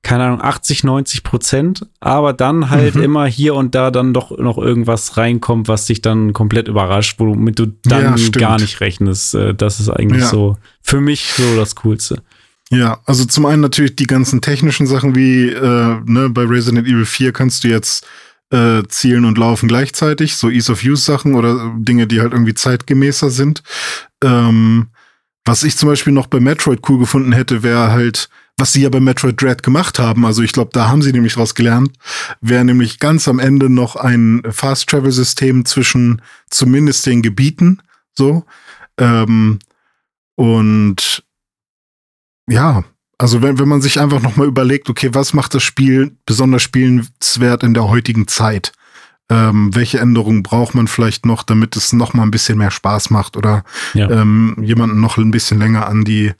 Keine 0.02 0.24
Ahnung, 0.24 0.40
80, 0.40 0.82
90 0.82 1.22
Prozent, 1.22 1.86
aber 2.00 2.32
dann 2.32 2.70
halt 2.70 2.94
Mhm. 2.94 3.02
immer 3.02 3.26
hier 3.26 3.54
und 3.54 3.74
da 3.74 3.90
dann 3.90 4.14
doch 4.14 4.36
noch 4.38 4.56
irgendwas 4.58 5.16
reinkommt, 5.18 5.68
was 5.68 5.84
dich 5.86 6.00
dann 6.00 6.32
komplett 6.32 6.68
überrascht, 6.68 7.16
womit 7.18 7.58
du 7.58 7.66
dann 7.84 8.16
Ja, 8.16 8.28
gar 8.30 8.58
nicht 8.58 8.80
rechnest. 8.80 9.34
Äh, 9.34 9.54
Das 9.54 9.78
ist 9.78 9.90
eigentlich 9.90 10.22
Ja. 10.22 10.28
so 10.28 10.56
für 10.82 11.00
mich 11.00 11.32
so 11.36 11.54
das 11.56 11.74
Coolste. 11.76 12.22
Ja, 12.70 13.00
also 13.04 13.24
zum 13.24 13.46
einen 13.46 13.60
natürlich 13.62 13.96
die 13.96 14.06
ganzen 14.06 14.40
technischen 14.40 14.86
Sachen 14.86 15.16
wie 15.16 15.48
äh, 15.48 15.96
ne, 16.04 16.30
bei 16.30 16.44
Resident 16.44 16.86
Evil 16.86 17.04
4 17.04 17.32
kannst 17.32 17.64
du 17.64 17.68
jetzt 17.68 18.06
äh, 18.52 18.82
zielen 18.88 19.24
und 19.26 19.38
laufen 19.38 19.68
gleichzeitig, 19.68 20.34
so 20.36 20.48
Ease 20.48 20.72
of 20.72 20.82
Use 20.82 21.04
Sachen 21.04 21.34
oder 21.34 21.72
Dinge, 21.78 22.06
die 22.06 22.20
halt 22.20 22.32
irgendwie 22.32 22.54
zeitgemäßer 22.54 23.30
sind. 23.30 23.62
Ähm, 24.24 24.88
was 25.44 25.62
ich 25.62 25.76
zum 25.76 25.88
Beispiel 25.88 26.12
noch 26.12 26.26
bei 26.26 26.40
Metroid 26.40 26.80
cool 26.88 26.98
gefunden 26.98 27.32
hätte, 27.32 27.62
wäre 27.62 27.90
halt, 27.92 28.28
was 28.60 28.72
sie 28.72 28.82
ja 28.82 28.90
bei 28.90 29.00
Metroid 29.00 29.40
Dread 29.40 29.62
gemacht 29.62 29.98
haben, 29.98 30.26
also 30.26 30.42
ich 30.42 30.52
glaube, 30.52 30.70
da 30.72 30.88
haben 30.88 31.02
sie 31.02 31.12
nämlich 31.12 31.36
was 31.36 31.54
gelernt, 31.54 31.92
wäre 32.40 32.64
nämlich 32.64 32.98
ganz 32.98 33.26
am 33.26 33.38
Ende 33.38 33.70
noch 33.70 33.96
ein 33.96 34.42
Fast 34.50 34.88
Travel 34.90 35.10
System 35.10 35.64
zwischen 35.64 36.22
zumindest 36.50 37.06
den 37.06 37.22
Gebieten, 37.22 37.80
so. 38.12 38.44
Ähm, 38.98 39.58
und 40.36 41.24
ja, 42.48 42.84
also 43.18 43.42
wenn, 43.42 43.58
wenn 43.58 43.68
man 43.68 43.82
sich 43.82 44.00
einfach 44.00 44.22
noch 44.22 44.36
mal 44.36 44.46
überlegt, 44.46 44.88
okay, 44.88 45.10
was 45.12 45.32
macht 45.32 45.54
das 45.54 45.62
Spiel 45.62 46.16
besonders 46.26 46.62
spielenswert 46.62 47.62
in 47.62 47.74
der 47.74 47.88
heutigen 47.88 48.28
Zeit? 48.28 48.72
Ähm, 49.30 49.74
welche 49.74 50.00
Änderungen 50.00 50.42
braucht 50.42 50.74
man 50.74 50.88
vielleicht 50.88 51.24
noch, 51.24 51.44
damit 51.44 51.76
es 51.76 51.92
noch 51.92 52.14
mal 52.14 52.24
ein 52.24 52.32
bisschen 52.32 52.58
mehr 52.58 52.72
Spaß 52.72 53.10
macht 53.10 53.36
oder 53.36 53.64
ja. 53.94 54.10
ähm, 54.10 54.56
jemanden 54.60 55.00
noch 55.00 55.18
ein 55.18 55.30
bisschen 55.30 55.58
länger 55.58 55.86
an 55.86 56.04
die 56.04 56.32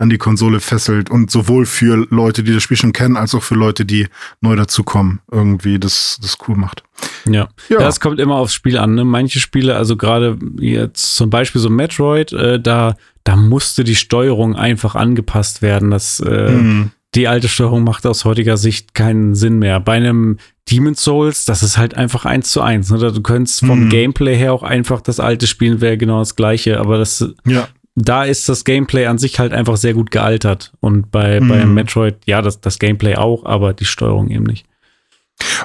an 0.00 0.08
die 0.08 0.18
Konsole 0.18 0.60
fesselt 0.60 1.10
und 1.10 1.30
sowohl 1.30 1.66
für 1.66 2.06
Leute, 2.08 2.42
die 2.42 2.54
das 2.54 2.62
Spiel 2.62 2.78
schon 2.78 2.94
kennen, 2.94 3.16
als 3.16 3.34
auch 3.34 3.42
für 3.42 3.54
Leute, 3.54 3.84
die 3.84 4.06
neu 4.40 4.56
dazukommen, 4.56 5.20
irgendwie 5.30 5.78
das, 5.78 6.18
das 6.22 6.38
cool 6.48 6.56
macht. 6.56 6.82
Ja. 7.28 7.48
ja, 7.68 7.78
das 7.78 8.00
kommt 8.00 8.18
immer 8.18 8.36
aufs 8.36 8.54
Spiel 8.54 8.78
an. 8.78 8.94
Ne? 8.94 9.04
Manche 9.04 9.40
Spiele, 9.40 9.76
also 9.76 9.98
gerade 9.98 10.38
jetzt 10.58 11.16
zum 11.16 11.28
Beispiel 11.28 11.60
so 11.60 11.68
Metroid, 11.68 12.32
äh, 12.32 12.58
da, 12.58 12.96
da 13.24 13.36
musste 13.36 13.84
die 13.84 13.94
Steuerung 13.94 14.56
einfach 14.56 14.94
angepasst 14.94 15.60
werden. 15.60 15.90
Das, 15.90 16.20
äh, 16.20 16.50
mhm. 16.50 16.90
Die 17.14 17.28
alte 17.28 17.48
Steuerung 17.48 17.84
macht 17.84 18.06
aus 18.06 18.24
heutiger 18.24 18.56
Sicht 18.56 18.94
keinen 18.94 19.34
Sinn 19.34 19.58
mehr. 19.58 19.80
Bei 19.80 19.94
einem 19.94 20.38
Demon's 20.70 21.02
Souls, 21.02 21.44
das 21.44 21.62
ist 21.62 21.76
halt 21.76 21.94
einfach 21.94 22.24
eins 22.24 22.52
zu 22.52 22.62
eins. 22.62 22.90
Ne? 22.90 22.98
Du 22.98 23.20
könntest 23.20 23.66
vom 23.66 23.86
mhm. 23.86 23.88
Gameplay 23.90 24.36
her 24.36 24.54
auch 24.54 24.62
einfach 24.62 25.00
das 25.00 25.20
alte 25.20 25.46
spielen, 25.46 25.80
wäre 25.80 25.98
genau 25.98 26.20
das 26.20 26.36
gleiche. 26.36 26.80
Aber 26.80 26.96
das, 26.96 27.28
ja 27.44 27.68
da 28.00 28.24
ist 28.24 28.48
das 28.48 28.64
Gameplay 28.64 29.06
an 29.06 29.18
sich 29.18 29.38
halt 29.38 29.52
einfach 29.52 29.76
sehr 29.76 29.94
gut 29.94 30.10
gealtert. 30.10 30.72
Und 30.80 31.10
bei, 31.10 31.40
mhm. 31.40 31.48
bei 31.48 31.66
Metroid, 31.66 32.16
ja, 32.26 32.42
das, 32.42 32.60
das 32.60 32.78
Gameplay 32.78 33.16
auch, 33.16 33.44
aber 33.44 33.72
die 33.72 33.84
Steuerung 33.84 34.30
eben 34.30 34.44
nicht. 34.44 34.66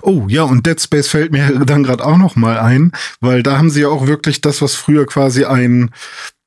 Oh 0.01 0.25
ja, 0.27 0.43
und 0.43 0.65
Dead 0.65 0.79
Space 0.79 1.07
fällt 1.07 1.31
mir 1.31 1.49
dann 1.65 1.83
gerade 1.83 2.05
auch 2.05 2.17
noch 2.17 2.35
mal 2.35 2.59
ein, 2.59 2.91
weil 3.19 3.43
da 3.43 3.57
haben 3.57 3.69
sie 3.69 3.81
ja 3.81 3.89
auch 3.89 4.07
wirklich 4.07 4.41
das, 4.41 4.61
was 4.61 4.75
früher 4.75 5.05
quasi 5.05 5.45
ein, 5.45 5.91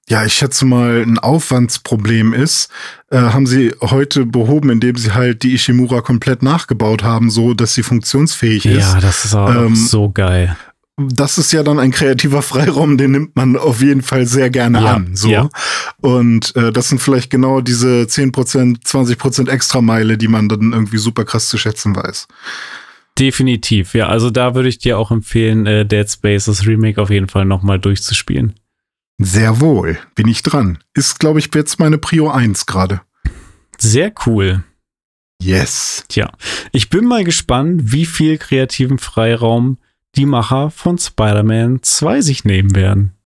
ja, 0.09 0.25
ich 0.25 0.33
schätze 0.33 0.65
mal, 0.65 1.03
ein 1.03 1.19
Aufwandsproblem 1.19 2.33
ist, 2.33 2.71
äh, 3.11 3.19
haben 3.19 3.47
sie 3.47 3.75
heute 3.83 4.25
behoben, 4.25 4.71
indem 4.71 4.97
sie 4.97 5.13
halt 5.13 5.43
die 5.43 5.55
Ishimura 5.55 6.01
komplett 6.01 6.43
nachgebaut 6.43 7.03
haben, 7.03 7.31
so 7.31 7.53
dass 7.53 7.75
sie 7.75 7.83
funktionsfähig 7.83 8.65
ist. 8.65 8.95
Ja, 8.95 9.01
das 9.01 9.27
ist 9.27 9.35
auch 9.35 9.55
ähm, 9.55 9.77
so 9.77 10.11
geil 10.11 10.57
das 10.99 11.39
ist 11.39 11.53
ja 11.53 11.63
dann 11.63 11.79
ein 11.79 11.93
kreativer 11.93 12.43
Freiraum, 12.43 12.99
den 12.99 13.13
nimmt 13.13 13.37
man 13.37 13.57
auf 13.57 13.81
jeden 13.81 14.03
Fall 14.03 14.27
sehr 14.27 14.51
gerne 14.51 14.83
ja, 14.83 14.95
an. 14.95 15.15
So. 15.15 15.29
Ja. 15.29 15.49
Und 16.01 16.55
äh, 16.57 16.73
das 16.73 16.89
sind 16.89 17.01
vielleicht 17.01 17.31
genau 17.31 17.61
diese 17.61 18.03
10%, 18.03 18.83
20% 18.83 19.49
Extrameile, 19.49 20.19
die 20.19 20.29
man 20.29 20.49
dann 20.49 20.73
irgendwie 20.73 20.99
super 20.99 21.25
krass 21.25 21.49
zu 21.49 21.57
schätzen 21.57 21.95
weiß. 21.95 22.27
Definitiv, 23.19 23.95
ja. 23.95 24.09
Also 24.09 24.31
da 24.31 24.55
würde 24.55 24.69
ich 24.69 24.79
dir 24.79 24.99
auch 24.99 25.11
empfehlen, 25.11 25.67
äh, 25.67 25.87
Dead 25.87 26.09
Space, 26.11 26.47
das 26.47 26.67
Remake 26.67 27.01
auf 27.01 27.11
jeden 27.11 27.29
Fall 27.29 27.45
nochmal 27.45 27.79
durchzuspielen. 27.79 28.55
Sehr 29.19 29.61
wohl, 29.61 29.99
bin 30.15 30.29
ich 30.29 30.43
dran. 30.43 30.79
Ist, 30.95 31.19
glaube 31.19 31.39
ich, 31.39 31.51
jetzt 31.55 31.81
meine 31.81 31.99
Prio 31.99 32.31
1 32.31 32.67
gerade. 32.67 33.01
Sehr 33.79 34.13
cool. 34.27 34.65
Yes. 35.41 36.05
Tja, 36.09 36.31
ich 36.73 36.91
bin 36.91 37.05
mal 37.05 37.23
gespannt, 37.23 37.93
wie 37.93 38.07
viel 38.07 38.39
kreativen 38.39 38.99
Freiraum 38.99 39.79
die 40.17 40.27
Macher 40.27 40.71
von 40.71 40.99
Spider-Man 40.99 41.83
2 41.83 42.21
sich 42.21 42.45
nehmen 42.45 42.75
werden. 42.75 43.19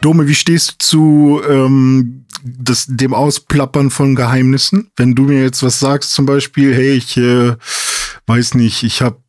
Dome, 0.00 0.28
wie 0.28 0.34
stehst 0.34 0.70
du 0.70 0.74
zu 0.78 1.42
ähm, 1.46 2.24
das, 2.42 2.86
dem 2.88 3.12
Ausplappern 3.12 3.90
von 3.90 4.14
Geheimnissen? 4.14 4.90
Wenn 4.96 5.14
du 5.14 5.24
mir 5.24 5.42
jetzt 5.42 5.62
was 5.62 5.80
sagst, 5.80 6.12
zum 6.12 6.24
Beispiel, 6.24 6.74
hey, 6.74 6.92
ich 6.92 7.16
äh, 7.16 7.56
weiß 8.28 8.54
nicht, 8.54 8.82
ich 8.82 9.00
habe 9.00 9.22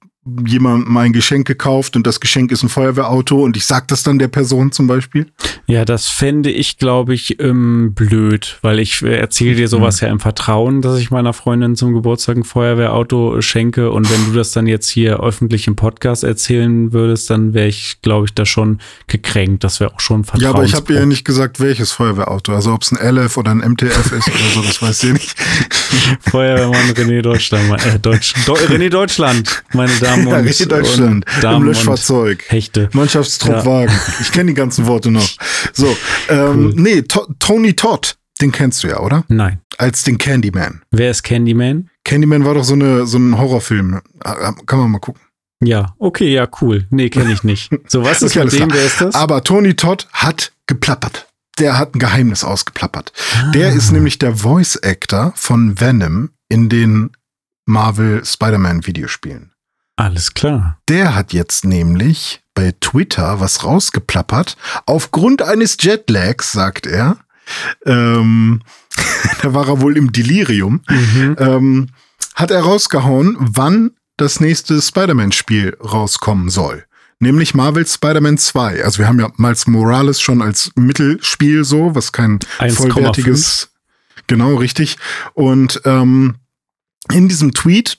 jemandem 0.45 0.95
ein 0.97 1.13
Geschenk 1.13 1.47
gekauft 1.47 1.95
und 1.95 2.05
das 2.05 2.19
Geschenk 2.19 2.51
ist 2.51 2.63
ein 2.63 2.69
Feuerwehrauto 2.69 3.43
und 3.43 3.57
ich 3.57 3.65
sag 3.65 3.87
das 3.87 4.03
dann 4.03 4.19
der 4.19 4.27
Person 4.27 4.71
zum 4.71 4.87
Beispiel? 4.87 5.27
Ja, 5.67 5.85
das 5.85 6.07
fände 6.07 6.51
ich, 6.51 6.77
glaube 6.77 7.13
ich, 7.13 7.39
ähm, 7.39 7.93
blöd, 7.93 8.57
weil 8.61 8.79
ich 8.79 9.01
äh, 9.01 9.17
erzähle 9.17 9.55
dir 9.55 9.67
sowas 9.67 10.01
mhm. 10.01 10.07
ja 10.07 10.11
im 10.13 10.19
Vertrauen, 10.19 10.81
dass 10.81 10.99
ich 10.99 11.11
meiner 11.11 11.33
Freundin 11.33 11.75
zum 11.75 11.93
Geburtstag 11.93 12.37
ein 12.37 12.43
Feuerwehrauto 12.43 13.41
schenke 13.41 13.91
und 13.91 14.09
wenn 14.11 14.25
du 14.25 14.37
das 14.37 14.51
dann 14.51 14.67
jetzt 14.67 14.89
hier 14.89 15.19
öffentlich 15.19 15.67
im 15.67 15.75
Podcast 15.75 16.23
erzählen 16.23 16.93
würdest, 16.93 17.29
dann 17.29 17.53
wäre 17.53 17.67
ich, 17.67 18.01
glaube 18.01 18.25
ich, 18.25 18.33
da 18.33 18.45
schon 18.45 18.79
gekränkt. 19.07 19.63
Das 19.63 19.79
wäre 19.79 19.93
auch 19.93 19.99
schon 19.99 20.23
Vertrauen. 20.23 20.43
Ja, 20.43 20.49
aber 20.49 20.63
ich 20.63 20.73
habe 20.73 20.93
ja 20.93 21.05
nicht 21.05 21.25
gesagt, 21.25 21.59
welches 21.59 21.91
Feuerwehrauto. 21.91 22.53
Also 22.53 22.73
ob 22.73 22.83
es 22.83 22.91
ein 22.91 23.15
LF 23.15 23.37
oder 23.37 23.51
ein 23.51 23.59
MTF 23.59 24.11
ist 24.11 24.27
oder 24.27 24.49
so, 24.53 24.61
das 24.61 24.81
weiß 24.81 25.03
ich 25.03 25.13
nicht. 25.13 25.35
Feuerwehrmann 26.29 26.91
René 26.91 27.21
Deutschland, 27.21 27.85
äh, 27.85 27.99
Deutsch, 27.99 28.33
Do 28.45 28.53
René 28.53 28.89
Deutschland, 28.89 29.63
meine 29.73 29.91
Damen 29.99 30.18
und, 30.27 30.59
ja, 30.59 30.65
Deutschland, 30.65 31.25
und 31.25 31.43
Damen 31.43 31.61
im 31.61 31.67
Löschfahrzeug, 31.67 32.43
Hechte. 32.47 32.89
Mannschaftstruppwagen. 32.93 33.93
Ja. 33.93 34.13
Ich 34.21 34.31
kenne 34.31 34.51
die 34.51 34.55
ganzen 34.55 34.87
Worte 34.87 35.11
noch. 35.11 35.27
So, 35.73 35.95
ähm, 36.29 36.65
cool. 36.67 36.73
nee, 36.75 37.01
to 37.01 37.27
Tony 37.39 37.73
Todd, 37.73 38.15
den 38.41 38.51
kennst 38.51 38.83
du 38.83 38.87
ja, 38.87 38.99
oder? 38.99 39.23
Nein. 39.27 39.61
Als 39.77 40.03
den 40.03 40.17
Candyman. 40.17 40.81
Wer 40.91 41.11
ist 41.11 41.23
Candyman? 41.23 41.89
Candyman 42.03 42.45
war 42.45 42.53
doch 42.53 42.63
so, 42.63 42.73
eine, 42.73 43.05
so 43.05 43.17
ein 43.17 43.37
Horrorfilm. 43.37 44.01
Ah, 44.23 44.31
ah, 44.31 44.55
kann 44.65 44.79
man 44.79 44.91
mal 44.91 44.99
gucken. 44.99 45.21
Ja, 45.61 45.93
okay, 45.99 46.33
ja, 46.33 46.47
cool. 46.61 46.87
Nee, 46.89 47.09
kenne 47.09 47.33
ich 47.33 47.43
nicht. 47.43 47.71
So, 47.87 48.03
was 48.03 48.21
ist 48.21 48.35
mit 48.35 48.53
dem? 48.53 48.71
Wer 48.71 48.85
ist 48.85 49.01
das? 49.01 49.15
Aber 49.15 49.43
Tony 49.43 49.75
Todd 49.75 50.07
hat 50.13 50.53
geplappert. 50.67 51.27
Der 51.59 51.77
hat 51.77 51.95
ein 51.95 51.99
Geheimnis 51.99 52.45
ausgeplappert. 52.45 53.11
Ah. 53.35 53.51
Der 53.51 53.73
ist 53.73 53.91
nämlich 53.91 54.17
der 54.17 54.35
Voice 54.37 54.77
Actor 54.81 55.33
von 55.35 55.79
Venom 55.79 56.29
in 56.47 56.69
den 56.69 57.11
Marvel 57.65 58.23
Spider-Man 58.23 58.87
Videospielen. 58.87 59.51
Alles 59.99 60.33
klar. 60.33 60.77
Der 60.87 61.13
hat 61.13 61.33
jetzt 61.33 61.65
nämlich 61.65 62.39
bei 62.53 62.73
Twitter 62.79 63.41
was 63.41 63.65
rausgeplappert. 63.65 64.55
Aufgrund 64.85 65.41
eines 65.41 65.75
Jetlags, 65.77 66.53
sagt 66.53 66.87
er. 66.87 67.17
Ähm, 67.85 68.61
da 69.41 69.53
war 69.53 69.67
er 69.67 69.81
wohl 69.81 69.97
im 69.97 70.13
Delirium. 70.13 70.79
Mhm. 70.87 71.35
Ähm, 71.37 71.87
hat 72.33 72.49
er 72.49 72.61
rausgehauen, 72.61 73.35
wann 73.39 73.91
das 74.15 74.39
nächste 74.39 74.81
Spider-Man-Spiel 74.81 75.75
rauskommen 75.83 76.49
soll. 76.49 76.85
Nämlich 77.19 77.53
Marvel 77.53 77.85
Spider-Man 77.85 78.37
2. 78.37 78.85
Also 78.85 78.99
wir 78.99 79.07
haben 79.09 79.19
ja 79.19 79.29
Miles 79.35 79.67
Morales 79.67 80.21
schon 80.21 80.41
als 80.41 80.71
Mittelspiel 80.75 81.65
so, 81.65 81.93
was 81.93 82.13
kein 82.13 82.39
1, 82.59 82.73
vollwertiges. 82.77 83.69
5. 84.15 84.23
Genau, 84.27 84.55
richtig. 84.55 84.97
Und 85.33 85.81
ähm, 85.83 86.35
in 87.11 87.27
diesem 87.27 87.53
Tweet, 87.53 87.97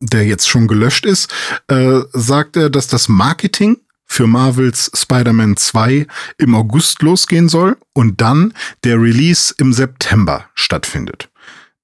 der 0.00 0.26
jetzt 0.26 0.48
schon 0.48 0.68
gelöscht 0.68 1.04
ist, 1.04 1.32
äh, 1.68 2.00
sagt 2.12 2.56
er, 2.56 2.70
dass 2.70 2.88
das 2.88 3.08
Marketing 3.08 3.78
für 4.06 4.26
Marvels 4.26 4.90
Spider-Man 4.94 5.56
2 5.56 6.06
im 6.38 6.54
August 6.54 7.02
losgehen 7.02 7.48
soll 7.48 7.76
und 7.92 8.20
dann 8.20 8.54
der 8.84 9.00
Release 9.00 9.54
im 9.58 9.72
September 9.72 10.46
stattfindet. 10.54 11.28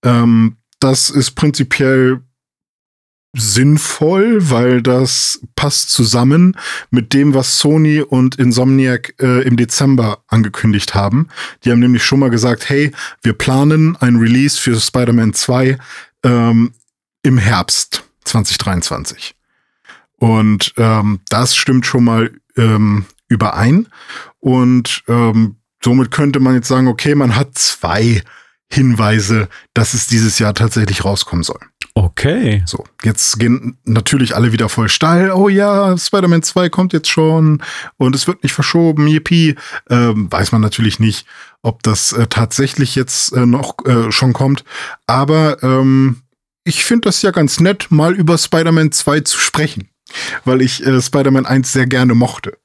Ähm, 0.03 0.57
das 0.81 1.11
ist 1.11 1.33
prinzipiell 1.33 2.21
sinnvoll, 3.37 4.51
weil 4.51 4.81
das 4.81 5.41
passt 5.57 5.91
zusammen 5.91 6.57
mit 6.91 7.13
dem, 7.13 7.35
was 7.35 7.59
Sony 7.59 8.01
und 8.01 8.37
Insomniac 8.37 9.15
äh, 9.21 9.43
im 9.43 9.57
Dezember 9.57 10.23
angekündigt 10.29 10.95
haben. 10.95 11.29
Die 11.65 11.71
haben 11.71 11.81
nämlich 11.81 12.05
schon 12.05 12.21
mal 12.21 12.31
gesagt, 12.31 12.69
hey, 12.69 12.93
wir 13.23 13.33
planen 13.33 13.97
ein 13.97 14.17
Release 14.17 14.59
für 14.59 14.79
Spider-Man 14.81 15.35
2 15.35 15.79
ähm, 16.23 16.73
im 17.25 17.39
Herbst 17.39 18.05
2023. 18.25 19.35
Und 20.19 20.73
ähm, 20.77 21.21
das 21.29 21.57
stimmt 21.57 21.87
schon 21.87 22.05
mal 22.05 22.31
ähm, 22.57 23.07
überein. 23.29 23.89
Und 24.39 25.03
ähm, 25.09 25.57
somit 25.83 26.11
könnte 26.13 26.39
man 26.39 26.55
jetzt 26.55 26.69
sagen, 26.69 26.87
okay, 26.87 27.15
man 27.15 27.35
hat 27.35 27.59
zwei 27.59 28.23
Hinweise, 28.71 29.49
dass 29.73 29.95
es 29.95 30.07
dieses 30.07 30.39
Jahr 30.39 30.55
tatsächlich 30.55 31.05
rauskommen 31.05 31.43
soll. 31.43 31.61
Okay. 31.95 32.63
So, 32.67 32.85
jetzt 33.05 33.39
gehen 33.39 33.79
natürlich 33.85 34.35
alle 34.35 34.53
wieder 34.53 34.69
voll 34.69 34.89
steil. 34.89 35.31
Oh 35.31 35.49
ja, 35.49 35.97
Spider-Man 35.97 36.43
2 36.43 36.69
kommt 36.69 36.93
jetzt 36.93 37.09
schon 37.09 37.63
und 37.99 38.17
es 38.17 38.27
wird 38.27 38.43
nicht 38.43 38.53
verschoben. 38.53 39.07
Yippie. 39.07 39.55
Ähm, 39.89 40.31
weiß 40.31 40.51
man 40.51 40.61
natürlich 40.61 40.99
nicht, 40.99 41.25
ob 41.63 41.85
das 41.85 42.13
äh, 42.13 42.27
tatsächlich 42.27 42.97
jetzt 42.97 43.33
äh, 43.33 43.47
noch 43.47 43.77
äh, 43.87 44.11
schon 44.11 44.33
kommt. 44.33 44.65
Aber 45.07 45.63
ähm, 45.63 46.24
ich 46.65 46.85
finde 46.85 47.03
das 47.09 47.23
ja 47.23 47.31
ganz 47.31 47.61
nett, 47.61 47.87
mal 47.91 48.15
über 48.15 48.37
Spider-Man 48.39 48.93
2 48.93 49.21
zu 49.21 49.39
sprechen, 49.39 49.89
weil 50.45 50.63
ich 50.63 50.85
äh, 50.85 51.01
Spider-Man 51.01 51.47
1 51.47 51.73
sehr 51.73 51.87
gerne 51.87 52.15
mochte. 52.15 52.57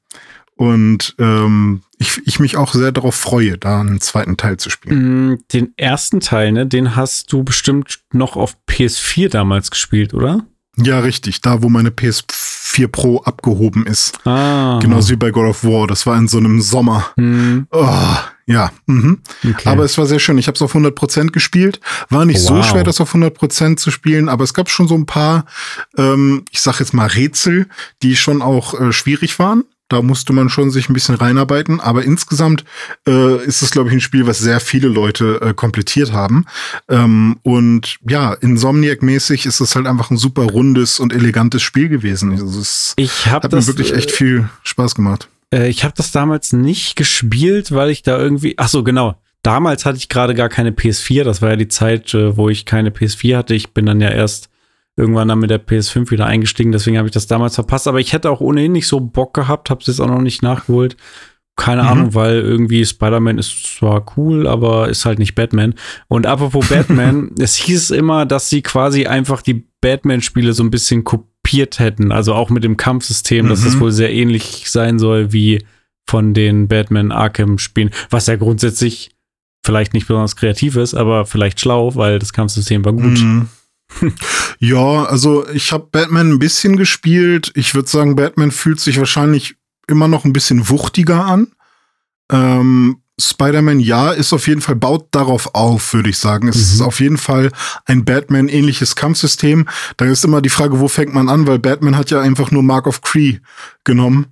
Und 0.56 1.16
ähm, 1.20 1.84
ich, 2.00 2.22
ich 2.26 2.39
mich 2.39 2.58
auch 2.58 2.74
sehr 2.74 2.91
darauf 2.91 3.16
freue, 3.16 3.58
da 3.58 3.80
einen 3.80 4.02
zweiten 4.02 4.36
Teil 4.36 4.58
zu 4.58 4.70
spielen. 4.70 5.32
Mm, 5.32 5.38
den 5.54 5.74
ersten 5.78 6.20
Teil, 6.20 6.52
ne, 6.52 6.66
den 6.66 6.97
hast 6.97 7.32
du 7.32 7.43
bestimmt 7.43 8.00
noch 8.12 8.36
auf 8.36 8.58
PS4 8.70 9.30
damals 9.30 9.72
gespielt, 9.72 10.14
oder? 10.14 10.45
Ja, 10.76 11.00
richtig. 11.00 11.41
Da, 11.41 11.62
wo 11.62 11.70
meine 11.70 11.89
PS4 11.89 12.88
Pro 12.89 13.20
abgehoben 13.20 13.86
ist. 13.86 14.18
Ah. 14.26 14.80
Genauso 14.82 15.12
wie 15.12 15.16
bei 15.18 15.32
God 15.32 15.47
of 15.50 15.64
War. 15.64 15.88
Das 15.88 16.06
war 16.06 16.18
in 16.18 16.28
so 16.28 16.38
einem 16.38 16.62
Sommer. 16.62 17.08
Hm, 17.16 17.68
Oh, 17.72 18.16
ja. 18.50 18.72
Mhm. 18.88 19.20
okay. 19.47 19.70
Aber 19.70 19.84
es 19.84 19.97
war 19.97 20.08
sehr 20.08 20.18
schön. 20.20 20.38
Ich 20.39 20.47
habe 20.47 20.56
es 20.56 20.62
auf 20.62 20.74
100% 20.76 21.32
gespielt. 21.32 21.80
War 22.10 22.26
nicht 22.26 22.39
so 22.41 22.56
Wow. 22.56 22.66
schwer, 22.68 22.84
das 22.84 23.00
auf 23.00 23.14
100% 23.14 23.78
zu 23.78 23.91
spielen, 23.91 24.28
aber 24.28 24.43
es 24.43 24.54
gab 24.56 24.70
schon 24.70 24.88
so 24.88 24.95
ein 24.95 25.06
paar, 25.06 25.45
ähm, 25.97 26.43
ich 26.52 26.62
sag 26.62 26.80
jetzt 26.80 26.93
mal 26.93 27.06
Rätsel, 27.08 27.68
die 28.02 28.16
schon 28.16 28.41
auch 28.41 28.80
äh, 28.80 28.91
schwierig 28.91 29.38
waren. 29.38 29.64
Da 29.91 30.04
musste 30.04 30.34
man 30.34 30.50
schon 30.50 30.70
sich 30.70 30.88
ein 30.89 30.93
bisschen 30.93 31.16
reinarbeiten. 31.16 31.80
Aber 31.80 32.04
insgesamt 32.04 32.64
äh, 33.08 33.43
ist 33.43 33.62
es, 33.64 33.72
glaube 33.72 33.89
ich, 33.89 33.95
ein 33.95 34.02
Spiel, 34.02 34.28
was 34.28 34.38
sehr 34.39 34.60
viele 34.60 34.88
Leute 34.88 35.41
äh, 35.41 35.54
komplettiert 35.56 36.12
haben. 36.12 36.45
Ähm, 36.89 37.38
und 37.41 37.97
ja, 38.08 38.34
Insomniac-mäßig 38.34 39.45
ist 39.47 39.60
es 39.62 39.76
halt 39.76 39.88
einfach 39.88 40.12
ein 40.12 40.18
super 40.18 40.43
rundes 40.43 41.00
und 41.00 41.12
elegantes 41.14 41.62
Spiel 41.64 41.89
gewesen. 41.89 42.32
Also 42.32 42.60
es 42.60 42.93
ich 42.97 43.26
habe 43.28 43.43
hat 43.45 43.52
mir 43.52 43.58
das 43.58 43.68
wirklich 43.68 43.93
echt 43.93 44.12
äh, 44.12 44.14
viel 44.14 44.50
Spaß 44.64 44.93
gemacht. 44.95 45.28
Äh, 45.54 45.70
ich 45.70 45.84
habe 45.84 45.93
das 45.95 46.12
damals 46.12 46.54
nicht 46.54 46.95
gespielt, 46.95 47.72
weil 47.72 47.89
ich 47.89 48.04
da 48.04 48.18
irgendwie. 48.18 48.56
Ach 48.58 48.68
so, 48.68 48.84
genau. 48.84 49.16
Damals 49.41 49.86
hatte 49.86 49.97
ich 49.97 50.10
gerade 50.10 50.34
gar 50.36 50.50
keine 50.50 50.72
PS4. 50.72 51.24
Das 51.24 51.41
war 51.41 51.50
ja 51.52 51.56
die 51.56 51.70
Zeit, 51.70 52.14
äh, 52.14 52.36
wo 52.36 52.50
ich 52.50 52.66
keine 52.66 52.89
PS4 52.89 53.38
hatte. 53.38 53.56
Ich 53.56 53.74
bin 53.74 53.86
dann 53.86 54.02
ja 54.02 54.10
erst 54.10 54.50
irgendwann 54.97 55.30
dann 55.30 55.39
mit 55.39 55.50
der 55.50 55.66
PS5 55.66 56.12
wieder 56.12 56.26
eingestiegen. 56.26 56.74
Deswegen 56.74 56.97
habe 56.97 57.08
ich 57.08 57.14
das 57.14 57.28
damals 57.28 57.56
verpasst. 57.56 57.88
Aber 57.88 58.00
ich 58.02 58.12
hätte 58.12 58.30
auch 58.32 58.41
ohnehin 58.41 58.74
nicht 58.74 58.88
so 58.88 59.00
Bock 59.00 59.34
gehabt. 59.34 59.70
Habe 59.70 59.80
es 59.82 59.88
jetzt 59.88 60.02
auch 60.02 60.08
noch 60.10 60.22
nicht 60.22 60.41
nachgeholt. 60.43 60.97
Keine 61.56 61.84
Mhm. 61.84 61.88
Ahnung, 61.89 62.14
weil 62.16 62.36
irgendwie 62.39 62.86
Spider-Man 62.86 63.38
ist 63.38 63.78
zwar 63.78 64.06
cool, 64.18 64.45
aber 64.47 64.89
ist 64.89 65.06
halt 65.06 65.20
nicht 65.20 65.36
Batman. 65.36 65.74
Und 66.08 66.26
apropos 66.26 66.68
Batman, 66.70 67.32
es 67.39 67.56
hieß 67.56 67.91
immer, 67.91 68.26
dass 68.26 68.50
sie 68.50 68.62
quasi 68.62 69.08
einfach 69.08 69.41
die 69.41 69.66
Batman-Spiele 69.82 70.52
so 70.54 70.64
ein 70.64 70.72
bisschen 70.72 71.04
kopiert 71.44 71.80
hätten. 71.80 72.12
Also 72.12 72.34
auch 72.34 72.50
mit 72.50 72.64
dem 72.64 72.78
Kampfsystem, 72.78 73.48
dass 73.50 73.64
das 73.64 73.76
Mhm. 73.76 73.80
wohl 73.80 73.92
sehr 73.92 74.14
ähnlich 74.14 74.66
sein 74.70 75.00
soll 75.00 75.32
wie 75.34 75.64
von 76.08 76.34
den 76.34 76.68
Batman 76.68 77.12
Arkham-Spielen. 77.12 77.92
Was 78.10 78.28
ja 78.28 78.36
grundsätzlich 78.36 79.12
vielleicht 79.66 79.94
nicht 79.94 80.08
besonders 80.08 80.36
kreativ 80.36 80.76
ist, 80.76 80.94
aber 80.96 81.26
vielleicht 81.26 81.60
schlau, 81.60 81.96
weil 81.96 82.20
das 82.20 82.34
Kampfsystem 82.34 82.84
war 82.86 82.94
gut. 82.94 83.20
Mhm. 83.20 83.48
ja, 84.60 85.04
also 85.06 85.48
ich 85.50 85.72
habe 85.72 85.88
Batman 85.92 86.32
ein 86.34 86.40
bisschen 86.40 86.78
gespielt. 86.78 87.52
Ich 87.56 87.74
würde 87.74 87.90
sagen, 87.90 88.16
Batman 88.16 88.52
fühlt 88.52 88.80
sich 88.80 88.98
wahrscheinlich 89.00 89.56
immer 89.88 90.08
noch 90.08 90.26
ein 90.26 90.34
bisschen 90.34 90.70
wuchtiger 90.70 91.26
an. 91.26 91.48
Ähm, 92.32 92.98
Spider-Man, 93.20 93.80
ja, 93.80 94.11
ist 94.11 94.34
auf 94.34 94.47
jeden 94.47 94.61
Fall, 94.61 94.76
baut 94.76 95.07
darauf 95.11 95.53
auf, 95.53 95.93
würde 95.93 96.09
ich 96.09 96.17
sagen. 96.17 96.47
Es 96.47 96.55
Mhm. 96.57 96.61
ist 96.61 96.82
auf 96.82 96.99
jeden 96.99 97.17
Fall 97.17 97.51
ein 97.86 98.05
Batman-ähnliches 98.05 98.95
Kampfsystem. 98.95 99.67
Da 99.97 100.05
ist 100.05 100.24
immer 100.26 100.41
die 100.41 100.49
Frage, 100.49 100.80
wo 100.80 100.88
fängt 100.88 101.13
man 101.13 101.30
an, 101.30 101.47
weil 101.47 101.59
Batman 101.59 101.97
hat 101.97 102.11
ja 102.11 102.22
einfach 102.22 102.51
nur 102.51 102.63
Mark 102.63 102.88
of 102.88 103.01
Cree 103.01 103.39
genommen. 103.84 104.28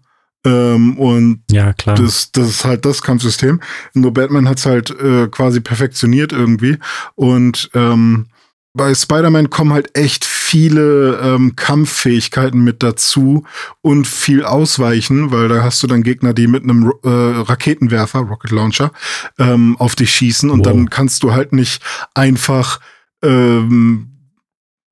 Ähm, 0.45 0.97
und 0.97 1.41
Ja, 1.51 1.73
klar. 1.73 1.95
das, 1.95 2.31
das 2.31 2.47
ist 2.49 2.65
halt 2.65 2.85
das 2.85 3.01
Kampfsystem. 3.01 3.59
Nur 3.93 4.13
Batman 4.13 4.47
hat's 4.47 4.65
halt 4.65 4.91
äh, 4.91 5.27
quasi 5.27 5.59
perfektioniert 5.59 6.31
irgendwie. 6.31 6.77
Und 7.15 7.69
ähm, 7.73 8.27
bei 8.73 8.93
Spider-Man 8.93 9.49
kommen 9.49 9.73
halt 9.73 9.97
echt 9.97 10.23
viele 10.47 11.19
ähm, 11.21 11.55
Kampffähigkeiten 11.55 12.63
mit 12.63 12.81
dazu 12.81 13.43
und 13.81 14.07
viel 14.07 14.43
Ausweichen, 14.45 15.31
weil 15.31 15.49
da 15.49 15.61
hast 15.61 15.83
du 15.83 15.87
dann 15.87 16.03
Gegner, 16.03 16.33
die 16.33 16.47
mit 16.47 16.63
einem 16.63 16.91
äh, 17.03 17.09
Raketenwerfer, 17.09 18.19
Rocket 18.19 18.51
Launcher, 18.51 18.91
ähm, 19.37 19.75
auf 19.77 19.95
dich 19.95 20.11
schießen 20.11 20.49
und 20.49 20.59
Wow. 20.59 20.67
dann 20.67 20.89
kannst 20.89 21.23
du 21.23 21.33
halt 21.33 21.51
nicht 21.53 21.83
einfach 22.13 22.79
ähm, 23.23 24.13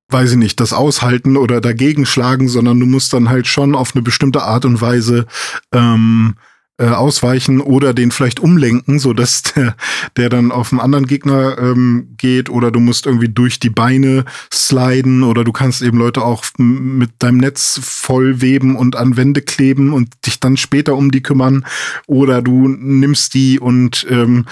weiß 0.08 0.32
ich 0.32 0.36
nicht, 0.36 0.60
das 0.60 0.72
aushalten 0.72 1.36
oder 1.36 1.60
dagegen 1.60 2.06
schlagen, 2.06 2.48
sondern 2.48 2.78
du 2.78 2.86
musst 2.86 3.12
dann 3.12 3.28
halt 3.28 3.46
schon 3.48 3.74
auf 3.74 3.94
eine 3.94 4.02
bestimmte 4.02 4.42
Art 4.42 4.64
und 4.64 4.80
Weise 4.80 5.26
ähm, 5.72 6.36
äh, 6.78 6.88
ausweichen 6.88 7.60
oder 7.60 7.94
den 7.94 8.10
vielleicht 8.10 8.38
umlenken, 8.38 8.98
so 8.98 9.12
dass 9.12 9.42
der, 9.56 9.76
der 10.16 10.28
dann 10.28 10.52
auf 10.52 10.72
einen 10.72 10.80
anderen 10.80 11.06
Gegner 11.06 11.56
ähm, 11.58 12.08
geht 12.18 12.50
oder 12.50 12.70
du 12.70 12.80
musst 12.80 13.06
irgendwie 13.06 13.28
durch 13.28 13.58
die 13.58 13.70
Beine 13.70 14.24
sliden 14.52 15.22
oder 15.22 15.42
du 15.42 15.52
kannst 15.52 15.80
eben 15.82 15.98
Leute 15.98 16.22
auch 16.22 16.44
mit 16.58 17.10
deinem 17.18 17.38
Netz 17.38 17.80
voll 17.82 18.40
weben 18.42 18.76
und 18.76 18.96
an 18.96 19.16
Wände 19.16 19.40
kleben 19.42 19.92
und 19.92 20.10
dich 20.26 20.38
dann 20.38 20.56
später 20.56 20.96
um 20.96 21.10
die 21.10 21.22
kümmern 21.22 21.64
oder 22.06 22.42
du 22.42 22.68
nimmst 22.68 23.32
die 23.34 23.58
und 23.58 24.06
ähm, 24.10 24.44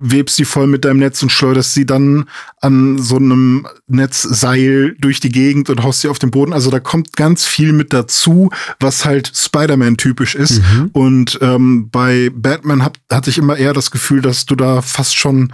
webst 0.00 0.38
die 0.38 0.44
voll 0.46 0.66
mit 0.66 0.84
deinem 0.84 0.98
Netz 0.98 1.22
und 1.22 1.30
schleuderst 1.30 1.74
sie 1.74 1.84
dann 1.86 2.24
an 2.60 2.98
so 2.98 3.16
einem 3.16 3.66
Netzseil 3.86 4.96
durch 4.98 5.20
die 5.20 5.28
Gegend 5.28 5.68
und 5.70 5.82
haust 5.82 6.00
sie 6.00 6.08
auf 6.08 6.18
den 6.18 6.30
Boden. 6.30 6.52
Also 6.52 6.70
da 6.70 6.80
kommt 6.80 7.16
ganz 7.16 7.46
viel 7.46 7.72
mit 7.72 7.92
dazu, 7.92 8.50
was 8.80 9.04
halt 9.04 9.30
Spider-Man 9.34 9.98
typisch 9.98 10.34
ist. 10.34 10.62
Mhm. 10.62 10.90
Und 10.92 11.38
ähm, 11.42 11.59
bei 11.60 12.30
Batman 12.34 12.84
hab, 12.84 12.98
hatte 13.10 13.30
ich 13.30 13.38
immer 13.38 13.56
eher 13.56 13.72
das 13.72 13.90
Gefühl, 13.90 14.22
dass 14.22 14.46
du 14.46 14.56
da 14.56 14.82
fast 14.82 15.16
schon, 15.16 15.52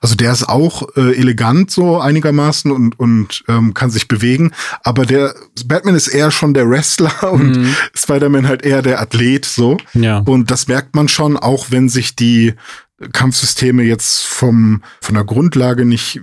also 0.00 0.14
der 0.14 0.32
ist 0.32 0.48
auch 0.48 0.88
äh, 0.96 1.16
elegant 1.16 1.70
so 1.70 2.00
einigermaßen 2.00 2.70
und, 2.70 2.98
und 2.98 3.44
ähm, 3.48 3.74
kann 3.74 3.90
sich 3.90 4.08
bewegen, 4.08 4.52
aber 4.82 5.06
der 5.06 5.34
Batman 5.66 5.94
ist 5.94 6.08
eher 6.08 6.30
schon 6.30 6.54
der 6.54 6.68
Wrestler 6.68 7.12
und 7.32 7.56
Mhm. 7.56 7.74
Spider-Man 7.94 8.46
halt 8.48 8.62
eher 8.62 8.82
der 8.82 9.00
Athlet 9.00 9.44
so. 9.44 9.76
Ja. 9.94 10.18
Und 10.18 10.50
das 10.50 10.68
merkt 10.68 10.94
man 10.94 11.08
schon, 11.08 11.36
auch 11.36 11.66
wenn 11.70 11.88
sich 11.88 12.16
die 12.16 12.54
Kampfsysteme 13.12 13.82
jetzt 13.82 14.26
vom, 14.26 14.82
von 15.00 15.14
der 15.14 15.24
Grundlage 15.24 15.84
nicht, 15.84 16.20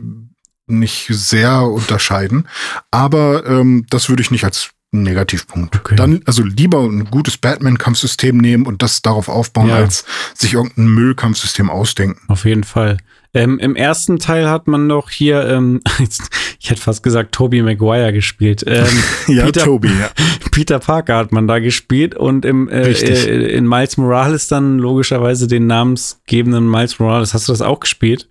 nicht 0.68 1.08
sehr 1.10 1.64
unterscheiden. 1.64 2.48
Aber 2.92 3.46
ähm, 3.46 3.86
das 3.90 4.10
würde 4.10 4.22
ich 4.22 4.32
nicht 4.32 4.44
als 4.44 4.72
Negativpunkt. 4.92 5.76
Okay. 5.76 5.96
Dann, 5.96 6.22
also 6.26 6.44
lieber 6.44 6.80
ein 6.82 7.06
gutes 7.06 7.38
Batman-Kampfsystem 7.38 8.38
nehmen 8.38 8.66
und 8.66 8.82
das 8.82 9.02
darauf 9.02 9.30
aufbauen, 9.30 9.70
Ja. 9.70 9.76
als 9.76 10.06
sich 10.34 10.54
irgendein 10.54 10.88
Müllkampfsystem 10.88 11.70
ausdenken. 11.70 12.22
Auf 12.28 12.46
jeden 12.46 12.64
Fall. 12.64 12.98
Ähm, 13.34 13.60
Im 13.60 13.76
ersten 13.76 14.18
Teil 14.18 14.50
hat 14.50 14.68
man 14.68 14.88
noch 14.88 15.10
hier, 15.10 15.46
ähm, 15.50 15.82
ich 16.60 16.70
hätte 16.70 16.82
fast 16.82 17.04
gesagt, 17.04 17.34
Tobey 17.34 17.62
Maguire 17.62 18.14
gespielt. 18.14 18.64
Ähm, 18.66 18.86
Ja, 19.28 19.46
Peter, 19.46 19.66
Toby, 19.66 19.90
ja. 19.90 20.10
Peter 20.52 20.80
Parker 20.80 21.18
hat 21.18 21.34
man 21.34 21.46
da 21.48 21.60
gespielt 21.60 22.16
und 22.16 22.46
im, 22.46 22.70
äh, 22.70 22.92
äh, 22.92 23.56
in 23.58 23.68
Miles 23.68 23.98
Morales 23.98 24.48
dann 24.48 24.80
logischerweise 24.80 25.48
den 25.50 25.68
namensgebenden 25.68 26.70
Miles 26.70 26.98
Morales. 27.00 27.34
Hast 27.34 27.50
du 27.50 27.52
das 27.52 27.62
auch 27.62 27.82
gespielt? 27.82 28.30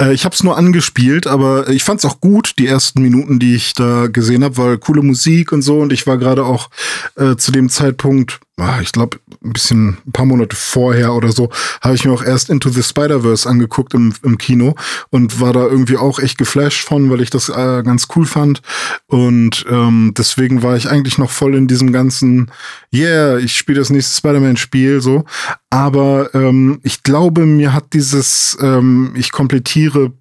Äh, 0.00 0.12
ich 0.12 0.24
habe 0.24 0.34
es 0.34 0.42
nur 0.42 0.56
angespielt, 0.56 1.26
aber 1.26 1.68
ich 1.68 1.84
fand 1.84 2.00
es 2.00 2.04
auch 2.04 2.20
gut, 2.20 2.54
die 2.58 2.66
ersten 2.66 3.02
Minuten, 3.02 3.38
die 3.38 3.54
ich 3.54 3.74
da 3.74 4.06
gesehen 4.08 4.44
habe, 4.44 4.56
weil 4.56 4.78
coole 4.78 5.02
Musik 5.02 5.52
und 5.52 5.62
so. 5.62 5.78
Und 5.80 5.92
ich 5.92 6.06
war 6.06 6.18
gerade 6.18 6.44
auch 6.44 6.70
äh, 7.16 7.36
zu 7.36 7.52
dem 7.52 7.68
Zeitpunkt, 7.68 8.40
ich 8.80 8.92
glaube, 8.92 9.18
ein 9.44 9.52
bisschen, 9.52 9.98
ein 10.06 10.12
paar 10.12 10.24
Monate 10.24 10.56
vorher 10.56 11.12
oder 11.12 11.30
so, 11.30 11.50
habe 11.82 11.94
ich 11.94 12.04
mir 12.04 12.12
auch 12.12 12.22
erst 12.22 12.48
Into 12.48 12.70
the 12.70 12.82
Spider-Verse 12.82 13.48
angeguckt 13.48 13.92
im, 13.92 14.14
im 14.22 14.38
Kino 14.38 14.74
und 15.10 15.40
war 15.40 15.52
da 15.52 15.64
irgendwie 15.66 15.98
auch 15.98 16.18
echt 16.18 16.38
geflasht 16.38 16.86
von, 16.86 17.10
weil 17.10 17.20
ich 17.20 17.28
das 17.28 17.50
äh, 17.50 17.82
ganz 17.82 18.08
cool 18.16 18.24
fand. 18.24 18.62
Und 19.08 19.66
ähm, 19.68 20.12
deswegen 20.16 20.62
war 20.62 20.74
ich 20.76 20.88
eigentlich 20.88 21.18
noch 21.18 21.30
voll 21.30 21.54
in 21.54 21.66
diesem 21.66 21.92
ganzen, 21.92 22.50
yeah, 22.94 23.36
ich 23.36 23.56
spiele 23.56 23.78
das 23.78 23.90
nächste 23.90 24.16
Spider-Man-Spiel 24.16 25.02
so. 25.02 25.24
Aber 25.68 26.34
ähm, 26.34 26.80
ich 26.82 27.02
glaube, 27.02 27.44
mir 27.44 27.74
hat 27.74 27.92
dieses, 27.92 28.56
ähm, 28.62 29.12
ich 29.16 29.32
komplettiere 29.32 30.12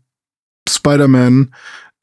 Spider-Man 0.68 1.52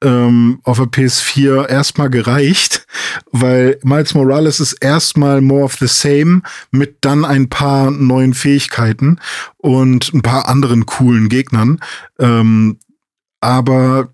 ähm, 0.02 0.60
auf 0.64 0.78
der 0.78 0.86
PS4 0.86 1.68
erstmal 1.68 2.10
gereicht, 2.10 2.86
weil 3.30 3.78
Miles 3.82 4.14
Morales 4.14 4.60
ist 4.60 4.74
erstmal 4.74 5.40
more 5.40 5.64
of 5.64 5.76
the 5.76 5.86
same 5.86 6.42
mit 6.70 6.98
dann 7.00 7.24
ein 7.24 7.48
paar 7.48 7.90
neuen 7.90 8.34
Fähigkeiten 8.34 9.18
und 9.56 10.12
ein 10.12 10.22
paar 10.22 10.48
anderen 10.48 10.86
coolen 10.86 11.28
Gegnern. 11.28 11.80
Ähm, 12.18 12.78
aber 13.40 14.12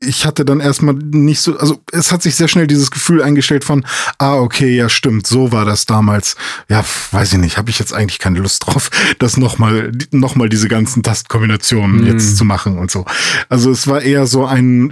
ich 0.00 0.24
hatte 0.26 0.44
dann 0.44 0.60
erstmal 0.60 0.94
nicht 0.94 1.40
so, 1.40 1.58
also 1.58 1.80
es 1.92 2.12
hat 2.12 2.22
sich 2.22 2.36
sehr 2.36 2.46
schnell 2.48 2.66
dieses 2.68 2.90
Gefühl 2.90 3.22
eingestellt 3.22 3.64
von, 3.64 3.84
ah, 4.18 4.36
okay, 4.36 4.76
ja, 4.76 4.88
stimmt, 4.88 5.26
so 5.26 5.50
war 5.50 5.64
das 5.64 5.86
damals. 5.86 6.36
Ja, 6.68 6.84
weiß 7.10 7.32
ich 7.32 7.38
nicht, 7.38 7.58
habe 7.58 7.70
ich 7.70 7.78
jetzt 7.78 7.92
eigentlich 7.92 8.18
keine 8.18 8.38
Lust 8.38 8.64
drauf, 8.66 8.90
das 9.18 9.36
nochmal, 9.36 9.90
nochmal 10.12 10.48
diese 10.48 10.68
ganzen 10.68 11.02
Tastkombinationen 11.02 12.02
Mhm. 12.02 12.06
jetzt 12.06 12.36
zu 12.36 12.44
machen 12.44 12.78
und 12.78 12.90
so. 12.90 13.04
Also 13.48 13.70
es 13.70 13.86
war 13.86 14.00
eher 14.02 14.26
so 14.26 14.46
ein, 14.46 14.90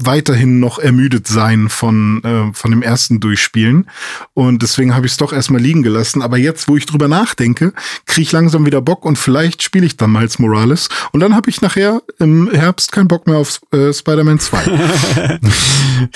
weiterhin 0.00 0.60
noch 0.60 0.78
ermüdet 0.78 1.26
sein 1.26 1.68
von, 1.68 2.22
äh, 2.22 2.54
von 2.54 2.70
dem 2.70 2.82
ersten 2.82 3.18
Durchspielen. 3.18 3.90
Und 4.32 4.62
deswegen 4.62 4.94
habe 4.94 5.06
ich 5.06 5.12
es 5.12 5.18
doch 5.18 5.32
erstmal 5.32 5.60
liegen 5.60 5.82
gelassen. 5.82 6.22
Aber 6.22 6.38
jetzt, 6.38 6.68
wo 6.68 6.76
ich 6.76 6.86
drüber 6.86 7.08
nachdenke, 7.08 7.72
kriege 8.06 8.22
ich 8.22 8.32
langsam 8.32 8.64
wieder 8.64 8.80
Bock 8.80 9.04
und 9.04 9.18
vielleicht 9.18 9.62
spiele 9.62 9.86
ich 9.86 9.96
dann 9.96 10.12
Miles 10.12 10.38
Morales. 10.38 10.88
Und 11.12 11.20
dann 11.20 11.34
habe 11.34 11.50
ich 11.50 11.60
nachher 11.60 12.02
im 12.18 12.48
Herbst 12.50 12.92
keinen 12.92 13.08
Bock 13.08 13.26
mehr 13.26 13.38
auf 13.38 13.60
äh, 13.72 13.92
Spider-Man 13.92 14.38
2. 14.38 14.58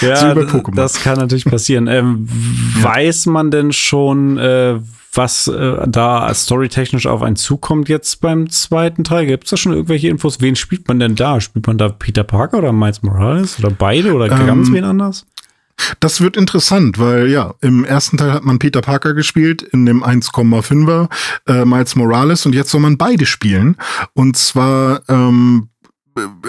ja, 0.00 0.34
so 0.34 0.60
das 0.74 1.02
kann 1.02 1.18
natürlich 1.18 1.44
passieren. 1.44 1.88
Ähm, 1.88 2.28
ja. 2.76 2.84
Weiß 2.84 3.26
man 3.26 3.50
denn 3.50 3.72
schon, 3.72 4.38
äh, 4.38 4.78
was 5.14 5.46
äh, 5.46 5.86
da 5.86 6.32
storytechnisch 6.32 7.06
auf 7.06 7.22
einen 7.22 7.36
zukommt 7.36 7.88
jetzt 7.88 8.20
beim 8.20 8.48
zweiten 8.50 9.04
Teil? 9.04 9.26
Gibt 9.26 9.44
es 9.44 9.50
da 9.50 9.56
schon 9.56 9.72
irgendwelche 9.72 10.08
Infos? 10.08 10.40
Wen 10.40 10.56
spielt 10.56 10.88
man 10.88 10.98
denn 11.00 11.14
da? 11.14 11.40
Spielt 11.40 11.66
man 11.66 11.78
da 11.78 11.88
Peter 11.90 12.24
Parker 12.24 12.58
oder 12.58 12.72
Miles 12.72 13.02
Morales 13.02 13.58
oder 13.58 13.70
beide 13.70 14.14
oder 14.14 14.30
ähm, 14.30 14.46
ganz 14.46 14.72
wen 14.72 14.84
anders? 14.84 15.26
Das 16.00 16.20
wird 16.20 16.36
interessant, 16.36 16.98
weil 16.98 17.28
ja, 17.28 17.54
im 17.60 17.84
ersten 17.84 18.16
Teil 18.16 18.32
hat 18.32 18.44
man 18.44 18.58
Peter 18.58 18.80
Parker 18.80 19.14
gespielt, 19.14 19.62
in 19.62 19.86
dem 19.86 20.04
1,5er 20.04 21.08
äh, 21.46 21.64
Miles 21.64 21.96
Morales 21.96 22.46
und 22.46 22.54
jetzt 22.54 22.70
soll 22.70 22.80
man 22.80 22.98
beide 22.98 23.26
spielen. 23.26 23.76
Und 24.14 24.36
zwar, 24.36 25.02
ähm, 25.08 25.68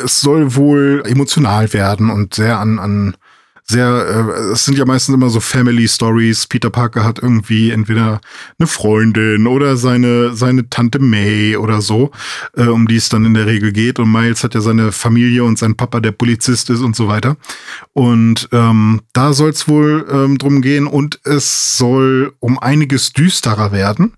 es 0.04 0.22
soll 0.22 0.56
wohl 0.56 1.04
emotional 1.06 1.74
werden 1.74 2.10
und 2.10 2.34
sehr 2.36 2.60
an, 2.60 2.80
an 2.80 3.16
sehr, 3.66 3.88
äh, 3.88 4.52
es 4.52 4.66
sind 4.66 4.78
ja 4.78 4.86
meistens 4.86 5.16
immer 5.16 5.30
so 5.30 5.40
Family 5.40 5.88
Stories. 5.88 6.48
Peter 6.48 6.70
Parker 6.70 7.04
hat 7.04 7.20
irgendwie 7.20 7.72
entweder 7.72 8.20
eine 8.60 8.68
Freundin 8.68 9.48
oder 9.48 9.78
seine, 9.78 10.36
seine 10.36 10.70
Tante 10.70 11.00
May 11.00 11.56
oder 11.56 11.82
so, 11.82 12.12
äh, 12.56 12.66
um 12.66 12.88
die 12.88 12.98
es 12.98 13.10
dann 13.10 13.26
in 13.26 13.34
der 13.34 13.46
Regel 13.46 13.72
geht. 13.72 14.00
Und 14.00 14.12
Miles 14.12 14.44
hat 14.44 14.54
ja 14.54 14.62
seine 14.62 14.92
Familie 14.92 15.44
und 15.44 15.58
sein 15.58 15.76
Papa, 15.76 16.00
der 16.00 16.12
Polizist 16.12 16.70
ist 16.70 16.82
und 16.82 16.96
so 16.96 17.08
weiter. 17.08 17.38
Und 17.94 18.50
ähm, 18.52 19.02
da 19.14 19.34
soll 19.34 19.52
es 19.52 19.68
wohl 19.68 20.06
ähm, 20.12 20.38
drum 20.38 20.62
gehen 20.62 20.88
und 20.88 21.20
es 21.24 21.78
soll 21.78 22.34
um 22.40 22.60
einiges 22.60 23.14
düsterer 23.14 23.72
werden 23.72 24.14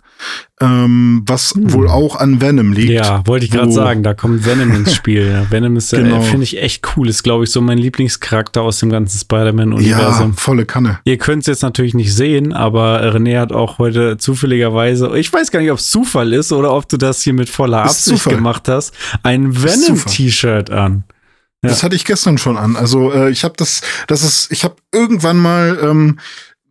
ähm, 0.61 1.23
was 1.25 1.53
hm. 1.53 1.73
wohl 1.73 1.87
auch 1.87 2.15
an 2.15 2.41
Venom 2.41 2.71
liegt. 2.71 2.91
Ja, 2.91 3.25
wollte 3.25 3.45
ich 3.45 3.51
gerade 3.51 3.71
sagen, 3.71 4.03
da 4.03 4.13
kommt 4.13 4.45
Venom 4.45 4.73
ins 4.73 4.95
Spiel. 4.95 5.29
Ja, 5.29 5.51
Venom 5.51 5.75
ist, 5.75 5.91
äh, 5.93 6.01
genau. 6.01 6.19
äh, 6.19 6.21
finde 6.21 6.43
ich 6.43 6.61
echt 6.61 6.85
cool. 6.95 7.09
Ist, 7.09 7.23
glaube 7.23 7.43
ich, 7.43 7.51
so 7.51 7.59
mein 7.61 7.77
Lieblingscharakter 7.77 8.61
aus 8.61 8.79
dem 8.79 8.89
ganzen 8.89 9.19
Spider-Man-Universum. 9.19 10.29
Ja, 10.29 10.37
volle 10.37 10.65
Kanne. 10.65 10.99
Ihr 11.03 11.17
könnt 11.17 11.41
es 11.41 11.47
jetzt 11.47 11.61
natürlich 11.61 11.93
nicht 11.93 12.13
sehen, 12.13 12.53
aber 12.53 13.01
René 13.13 13.39
hat 13.39 13.51
auch 13.51 13.79
heute 13.79 14.17
zufälligerweise, 14.17 15.17
ich 15.17 15.31
weiß 15.31 15.51
gar 15.51 15.59
nicht, 15.59 15.71
ob 15.71 15.79
es 15.79 15.89
Zufall 15.89 16.31
ist 16.33 16.51
oder 16.51 16.73
ob 16.73 16.87
du 16.87 16.97
das 16.97 17.21
hier 17.21 17.33
mit 17.33 17.49
voller 17.49 17.83
Absicht 17.83 18.23
gemacht 18.25 18.67
hast, 18.69 18.93
ein 19.23 19.61
Venom-T-Shirt 19.61 20.69
an. 20.69 21.03
Ja. 21.65 21.69
Das 21.69 21.83
hatte 21.83 21.95
ich 21.95 22.05
gestern 22.05 22.37
schon 22.37 22.57
an. 22.57 22.75
Also 22.75 23.11
äh, 23.11 23.31
ich 23.31 23.43
habe 23.43 23.55
das, 23.57 23.81
das 24.07 24.23
ist, 24.23 24.51
ich 24.51 24.63
habe 24.63 24.75
irgendwann 24.93 25.37
mal 25.37 25.77
ähm, 25.81 26.19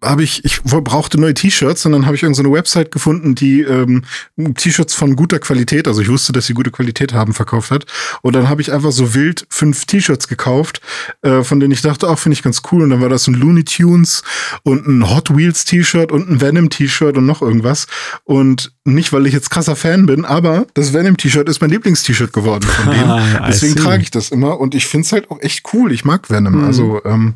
habe 0.05 0.23
ich, 0.23 0.45
ich 0.45 0.63
brauchte 0.63 1.21
neue 1.21 1.35
T-Shirts 1.35 1.87
und 1.87 1.93
dann 1.93 2.07
habe 2.07 2.17
ich 2.17 2.23
irgendeine 2.23 2.49
so 2.49 2.55
Website 2.55 2.91
gefunden, 2.91 3.35
die 3.35 3.63
ähm, 3.63 4.03
T-Shirts 4.37 4.95
von 4.95 5.17
guter 5.17 5.39
Qualität, 5.39 5.89
also 5.89 6.01
ich 6.01 6.09
wusste, 6.09 6.33
dass 6.33 6.47
sie 6.47 6.55
gute 6.55 6.71
Qualität 6.71 7.13
haben, 7.13 7.33
verkauft 7.33 7.71
hat. 7.71 7.87
Und 8.23 8.35
dann 8.35 8.49
habe 8.49 8.63
ich 8.63 8.73
einfach 8.73 8.93
so 8.93 9.15
wild 9.15 9.47
fünf 9.49 9.87
T-Shirts 9.87 10.29
gekauft, 10.29 10.81
äh, 11.23 11.43
von 11.43 11.61
denen 11.61 11.73
ich 11.73 11.83
dachte, 11.83 12.09
auch 12.09 12.19
finde 12.19 12.35
ich 12.35 12.43
ganz 12.43 12.63
cool. 12.71 12.83
Und 12.83 12.91
dann 12.91 13.01
war 13.01 13.09
das 13.09 13.27
ein 13.27 13.35
Looney 13.35 13.65
Tunes 13.65 14.23
und 14.63 14.87
ein 14.87 15.11
Hot 15.11 15.35
Wheels 15.37 15.65
T-Shirt 15.65 16.13
und 16.13 16.29
ein 16.29 16.41
Venom 16.41 16.71
T-Shirt 16.71 17.17
und 17.17 17.27
noch 17.27 17.43
irgendwas. 17.43 17.87
Und 18.25 18.73
nicht, 18.85 19.13
weil 19.13 19.27
ich 19.27 19.33
jetzt 19.33 19.51
krasser 19.51 19.77
Fan 19.77 20.07
bin, 20.07 20.25
aber 20.25 20.67
das 20.75 20.93
Venom 20.93 21.17
T-Shirt 21.17 21.49
ist 21.49 21.61
mein 21.61 21.71
Lieblings-T-Shirt 21.71 22.33
geworden 22.33 22.65
von 22.65 22.93
denen. 22.93 23.45
Deswegen 23.49 23.77
trage 23.77 24.03
ich 24.03 24.11
das 24.11 24.31
immer 24.31 24.61
und 24.61 24.75
ich 24.75 24.87
finde 24.87 25.07
es 25.07 25.13
halt 25.13 25.31
auch 25.31 25.41
echt 25.41 25.65
cool. 25.73 25.93
Ich 25.93 26.05
mag 26.05 26.29
Venom. 26.29 26.59
Mhm. 26.59 26.65
Also 26.65 27.01
ähm, 27.05 27.35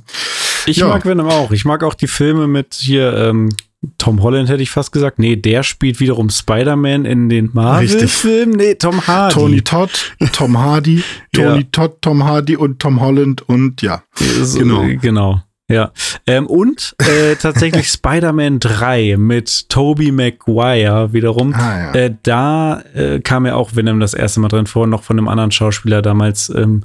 ich 0.69 0.79
ja. 0.79 0.89
mag 0.89 1.05
Venom 1.05 1.29
auch. 1.29 1.51
Ich 1.51 1.65
mag 1.65 1.83
auch 1.83 1.95
die 1.95 2.07
Filme 2.07 2.47
mit 2.47 2.75
hier 2.75 3.15
ähm, 3.17 3.51
Tom 3.97 4.23
Holland 4.23 4.49
hätte 4.49 4.63
ich 4.63 4.71
fast 4.71 4.91
gesagt. 4.91 5.19
Nee, 5.19 5.37
der 5.37 5.63
spielt 5.63 6.01
wiederum 6.01 6.31
Spider-Man 6.31 7.05
in 7.05 7.29
den 7.29 7.51
Marvel-Filmen. 7.53 8.57
Nee, 8.57 8.75
Tom 8.75 9.07
Hardy. 9.07 9.35
Tony 9.35 9.63
Todd, 9.63 10.17
Tom 10.33 10.59
Hardy, 10.59 11.03
Tony 11.33 11.61
ja. 11.61 11.69
Todd, 11.71 11.99
Tom 12.01 12.25
Hardy 12.25 12.57
und 12.57 12.81
Tom 12.81 13.01
Holland 13.01 13.49
und 13.49 13.81
ja. 13.83 14.03
So, 14.15 14.59
genau. 14.59 14.85
Genau. 15.01 15.43
Ja. 15.71 15.93
Ähm, 16.27 16.47
und 16.47 16.97
äh, 16.99 17.37
tatsächlich 17.41 17.89
Spider-Man 17.89 18.59
3 18.59 19.17
mit 19.19 19.69
Tobey 19.69 20.11
Maguire 20.11 21.13
wiederum. 21.13 21.55
Ah, 21.55 21.79
ja. 21.79 21.93
äh, 21.93 22.15
da 22.23 22.81
äh, 22.95 23.21
kam 23.21 23.47
ja 23.47 23.55
auch 23.55 23.77
Venom 23.77 24.01
das 24.01 24.15
erste 24.15 24.41
Mal 24.41 24.49
drin 24.49 24.67
vor, 24.67 24.87
noch 24.87 25.03
von 25.03 25.19
einem 25.19 25.29
anderen 25.29 25.51
Schauspieler 25.53 26.01
damals. 26.01 26.49
Ähm, 26.49 26.85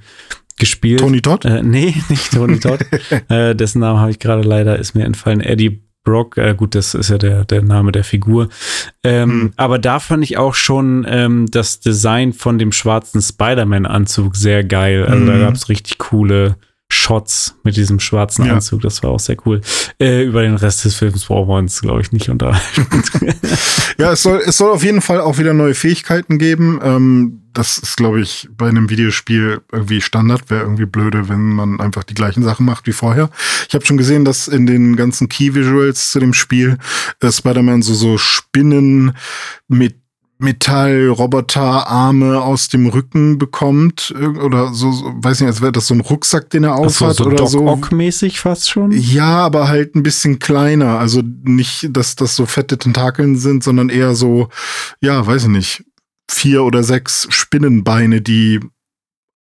gespielt. 0.57 0.99
Tony 0.99 1.21
Todd? 1.21 1.45
Äh, 1.45 1.63
nee, 1.63 1.95
nicht 2.09 2.31
Tony 2.31 2.59
Todd. 2.59 2.85
äh, 3.29 3.55
dessen 3.55 3.79
Namen 3.79 3.99
habe 3.99 4.11
ich 4.11 4.19
gerade 4.19 4.43
leider, 4.43 4.77
ist 4.77 4.95
mir 4.95 5.05
entfallen. 5.05 5.41
Eddie 5.41 5.83
Brock, 6.03 6.37
äh, 6.37 6.53
gut, 6.53 6.75
das 6.75 6.93
ist 6.93 7.09
ja 7.09 7.17
der, 7.17 7.45
der 7.45 7.61
Name 7.61 7.91
der 7.91 8.03
Figur. 8.03 8.49
Ähm, 9.03 9.29
hm. 9.29 9.53
Aber 9.55 9.79
da 9.79 9.99
fand 9.99 10.23
ich 10.23 10.37
auch 10.37 10.53
schon 10.53 11.05
ähm, 11.07 11.47
das 11.49 11.79
Design 11.79 12.33
von 12.33 12.57
dem 12.57 12.71
schwarzen 12.71 13.21
Spider-Man-Anzug 13.21 14.35
sehr 14.35 14.63
geil. 14.63 15.05
Also 15.05 15.21
hm. 15.21 15.27
da 15.27 15.37
gab 15.39 15.53
es 15.53 15.69
richtig 15.69 15.97
coole 15.97 16.57
Shots 16.93 17.55
mit 17.63 17.75
diesem 17.75 17.99
schwarzen 17.99 18.45
ja. 18.45 18.53
Anzug. 18.53 18.81
Das 18.81 19.01
war 19.03 19.09
auch 19.09 19.19
sehr 19.19 19.35
cool. 19.45 19.61
Äh, 19.99 20.23
über 20.23 20.43
den 20.43 20.55
Rest 20.55 20.85
des 20.85 20.95
Films 20.95 21.25
brauchen 21.25 21.49
wir 21.49 21.57
uns, 21.57 21.81
glaube 21.81 22.01
ich, 22.01 22.11
nicht 22.11 22.29
unterhalten. 22.29 23.03
ja, 23.97 24.11
es 24.13 24.21
soll, 24.23 24.41
es 24.45 24.57
soll 24.57 24.71
auf 24.71 24.83
jeden 24.83 25.01
Fall 25.01 25.19
auch 25.19 25.37
wieder 25.37 25.53
neue 25.53 25.73
Fähigkeiten 25.73 26.37
geben. 26.37 26.79
Ähm, 26.83 27.41
das 27.53 27.77
ist, 27.77 27.97
glaube 27.97 28.21
ich, 28.21 28.47
bei 28.57 28.67
einem 28.67 28.89
Videospiel 28.89 29.61
irgendwie 29.71 30.01
Standard. 30.01 30.49
Wäre 30.49 30.61
irgendwie 30.61 30.85
blöde, 30.85 31.29
wenn 31.29 31.53
man 31.53 31.79
einfach 31.79 32.03
die 32.03 32.15
gleichen 32.15 32.43
Sachen 32.43 32.65
macht 32.65 32.87
wie 32.87 32.93
vorher. 32.93 33.29
Ich 33.67 33.75
habe 33.75 33.85
schon 33.85 33.97
gesehen, 33.97 34.25
dass 34.25 34.47
in 34.47 34.65
den 34.65 34.95
ganzen 34.95 35.29
Key-Visuals 35.29 36.11
zu 36.11 36.19
dem 36.19 36.33
Spiel 36.33 36.77
äh, 37.21 37.31
Spider-Man 37.31 37.81
so, 37.81 37.93
so 37.93 38.17
Spinnen 38.17 39.15
mit 39.67 40.02
Metallroboterarme 40.43 42.41
aus 42.41 42.67
dem 42.67 42.87
Rücken 42.87 43.37
bekommt 43.37 44.13
oder 44.43 44.73
so, 44.73 44.91
weiß 45.15 45.39
nicht, 45.39 45.47
als 45.47 45.61
wäre 45.61 45.71
das 45.71 45.87
so 45.87 45.93
ein 45.93 46.01
Rucksack, 46.01 46.49
den 46.49 46.65
er 46.65 46.75
aufhat 46.75 47.15
so, 47.15 47.23
so 47.23 47.29
oder 47.29 47.37
Doc 47.37 47.49
so. 47.89 47.95
mäßig 47.95 48.39
fast 48.39 48.69
schon. 48.69 48.91
Ja, 48.91 49.37
aber 49.45 49.67
halt 49.67 49.95
ein 49.95 50.03
bisschen 50.03 50.39
kleiner, 50.39 50.99
also 50.99 51.21
nicht, 51.43 51.89
dass 51.91 52.15
das 52.15 52.35
so 52.35 52.45
fette 52.45 52.77
Tentakeln 52.77 53.37
sind, 53.37 53.63
sondern 53.63 53.89
eher 53.89 54.13
so, 54.15 54.49
ja, 55.01 55.25
weiß 55.25 55.43
ich 55.43 55.49
nicht, 55.49 55.83
vier 56.29 56.63
oder 56.63 56.83
sechs 56.83 57.27
Spinnenbeine, 57.29 58.21
die 58.21 58.59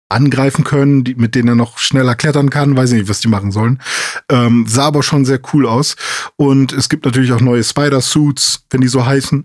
angreifen 0.09 0.65
können, 0.65 1.03
die, 1.03 1.15
mit 1.17 1.35
denen 1.35 1.49
er 1.49 1.55
noch 1.55 1.79
schneller 1.79 2.15
klettern 2.15 2.51
kann. 2.51 2.77
Weiß 2.77 2.93
ich 2.93 3.01
nicht, 3.01 3.09
was 3.09 3.21
die 3.21 3.29
machen 3.29 3.51
sollen. 3.51 3.81
Ähm, 4.29 4.65
sah 4.69 4.87
aber 4.87 5.03
schon 5.03 5.25
sehr 5.25 5.41
cool 5.53 5.67
aus. 5.67 5.97
Und 6.37 6.73
es 6.73 6.89
gibt 6.89 7.05
natürlich 7.05 7.33
auch 7.33 7.41
neue 7.41 7.65
Spider-Suits, 7.65 8.67
wenn 8.71 8.81
die 8.81 8.89
so 8.89 9.05
heißen. 9.05 9.45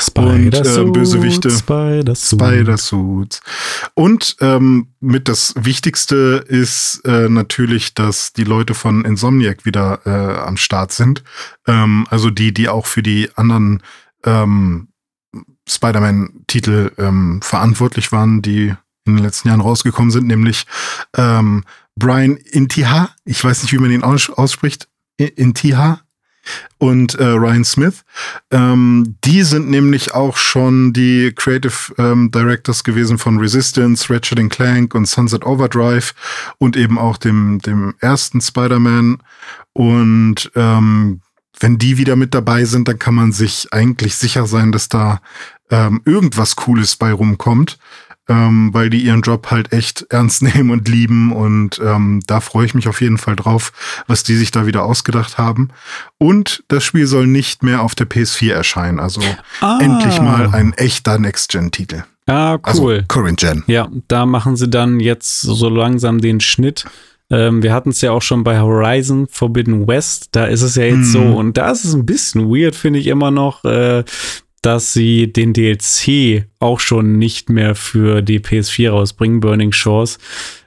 Spider 0.00 0.82
und 0.82 0.88
äh, 0.88 0.90
Bösewichte. 0.90 1.50
Spider-Suits. 1.50 2.30
Spider-Suits. 2.30 3.40
Und 3.94 4.36
ähm, 4.40 4.88
mit 5.00 5.28
das 5.28 5.54
Wichtigste 5.56 6.44
ist 6.46 7.00
äh, 7.04 7.28
natürlich, 7.28 7.94
dass 7.94 8.32
die 8.32 8.44
Leute 8.44 8.74
von 8.74 9.04
Insomniac 9.04 9.64
wieder 9.64 10.00
äh, 10.04 10.38
am 10.40 10.56
Start 10.56 10.92
sind. 10.92 11.24
Ähm, 11.66 12.06
also 12.10 12.30
die, 12.30 12.52
die 12.52 12.68
auch 12.68 12.86
für 12.86 13.02
die 13.02 13.30
anderen 13.34 13.82
ähm, 14.24 14.88
Spider-Man-Titel 15.68 16.92
ähm, 16.98 17.40
verantwortlich 17.42 18.12
waren, 18.12 18.42
die 18.42 18.74
in 19.04 19.16
den 19.16 19.24
letzten 19.24 19.48
Jahren 19.48 19.60
rausgekommen 19.60 20.10
sind, 20.10 20.26
nämlich 20.26 20.64
ähm, 21.16 21.64
Brian 21.96 22.36
Intiha, 22.36 23.10
ich 23.24 23.42
weiß 23.42 23.62
nicht, 23.62 23.72
wie 23.72 23.78
man 23.78 23.90
ihn 23.90 24.02
aus 24.02 24.30
ausspricht, 24.30 24.88
Intiha 25.18 26.00
und 26.78 27.14
äh, 27.14 27.24
Ryan 27.24 27.64
Smith. 27.64 28.04
Ähm, 28.50 29.16
die 29.24 29.42
sind 29.42 29.70
nämlich 29.70 30.14
auch 30.14 30.36
schon 30.36 30.92
die 30.92 31.32
Creative 31.34 31.94
ähm, 31.98 32.30
Directors 32.30 32.82
gewesen 32.84 33.18
von 33.18 33.38
Resistance, 33.38 34.12
Ratchet 34.12 34.50
Clank 34.50 34.94
und 34.94 35.06
Sunset 35.06 35.44
Overdrive 35.44 36.14
und 36.58 36.76
eben 36.76 36.98
auch 36.98 37.16
dem, 37.16 37.60
dem 37.60 37.94
ersten 38.00 38.40
Spider-Man. 38.40 39.18
Und 39.72 40.50
ähm, 40.54 41.20
wenn 41.60 41.78
die 41.78 41.98
wieder 41.98 42.16
mit 42.16 42.34
dabei 42.34 42.64
sind, 42.64 42.88
dann 42.88 42.98
kann 42.98 43.14
man 43.14 43.32
sich 43.32 43.72
eigentlich 43.72 44.16
sicher 44.16 44.46
sein, 44.46 44.72
dass 44.72 44.88
da 44.88 45.20
ähm, 45.70 46.02
irgendwas 46.04 46.56
Cooles 46.56 46.96
bei 46.96 47.12
rumkommt 47.12 47.78
ähm, 48.28 48.70
weil 48.72 48.90
die 48.90 49.02
ihren 49.02 49.22
Job 49.22 49.50
halt 49.50 49.72
echt 49.72 50.06
ernst 50.10 50.42
nehmen 50.42 50.70
und 50.70 50.88
lieben. 50.88 51.32
Und 51.32 51.80
ähm, 51.84 52.20
da 52.26 52.40
freue 52.40 52.66
ich 52.66 52.74
mich 52.74 52.88
auf 52.88 53.00
jeden 53.00 53.18
Fall 53.18 53.36
drauf, 53.36 53.72
was 54.06 54.22
die 54.22 54.36
sich 54.36 54.50
da 54.50 54.66
wieder 54.66 54.84
ausgedacht 54.84 55.38
haben. 55.38 55.68
Und 56.18 56.64
das 56.68 56.84
Spiel 56.84 57.06
soll 57.06 57.26
nicht 57.26 57.62
mehr 57.62 57.82
auf 57.82 57.94
der 57.94 58.08
PS4 58.08 58.52
erscheinen. 58.52 59.00
Also 59.00 59.20
ah. 59.60 59.78
endlich 59.80 60.20
mal 60.20 60.50
ein 60.54 60.72
echter 60.74 61.18
Next-Gen-Titel. 61.18 62.04
Ah, 62.26 62.58
also 62.62 62.84
cool. 62.84 62.94
Also 62.94 63.06
Current 63.08 63.40
Gen. 63.40 63.64
Ja, 63.66 63.88
da 64.08 64.26
machen 64.26 64.56
sie 64.56 64.68
dann 64.68 65.00
jetzt 65.00 65.40
so 65.40 65.68
langsam 65.68 66.20
den 66.20 66.40
Schnitt. 66.40 66.84
Ähm, 67.30 67.62
wir 67.62 67.72
hatten 67.72 67.90
es 67.90 68.00
ja 68.00 68.12
auch 68.12 68.22
schon 68.22 68.44
bei 68.44 68.60
Horizon 68.60 69.26
Forbidden 69.28 69.88
West. 69.88 70.28
Da 70.32 70.44
ist 70.44 70.62
es 70.62 70.76
ja 70.76 70.84
jetzt 70.84 71.08
mm. 71.08 71.12
so. 71.12 71.22
Und 71.22 71.56
da 71.56 71.70
ist 71.70 71.84
es 71.84 71.94
ein 71.94 72.06
bisschen 72.06 72.48
weird, 72.48 72.76
finde 72.76 72.98
ich 72.98 73.06
immer 73.06 73.30
noch. 73.30 73.64
Äh, 73.64 74.04
dass 74.62 74.92
sie 74.92 75.32
den 75.32 75.52
DLC 75.52 76.46
auch 76.60 76.80
schon 76.80 77.18
nicht 77.18 77.50
mehr 77.50 77.74
für 77.74 78.22
die 78.22 78.40
PS4 78.40 78.90
rausbringen, 78.90 79.40
Burning 79.40 79.72
Shores. 79.72 80.18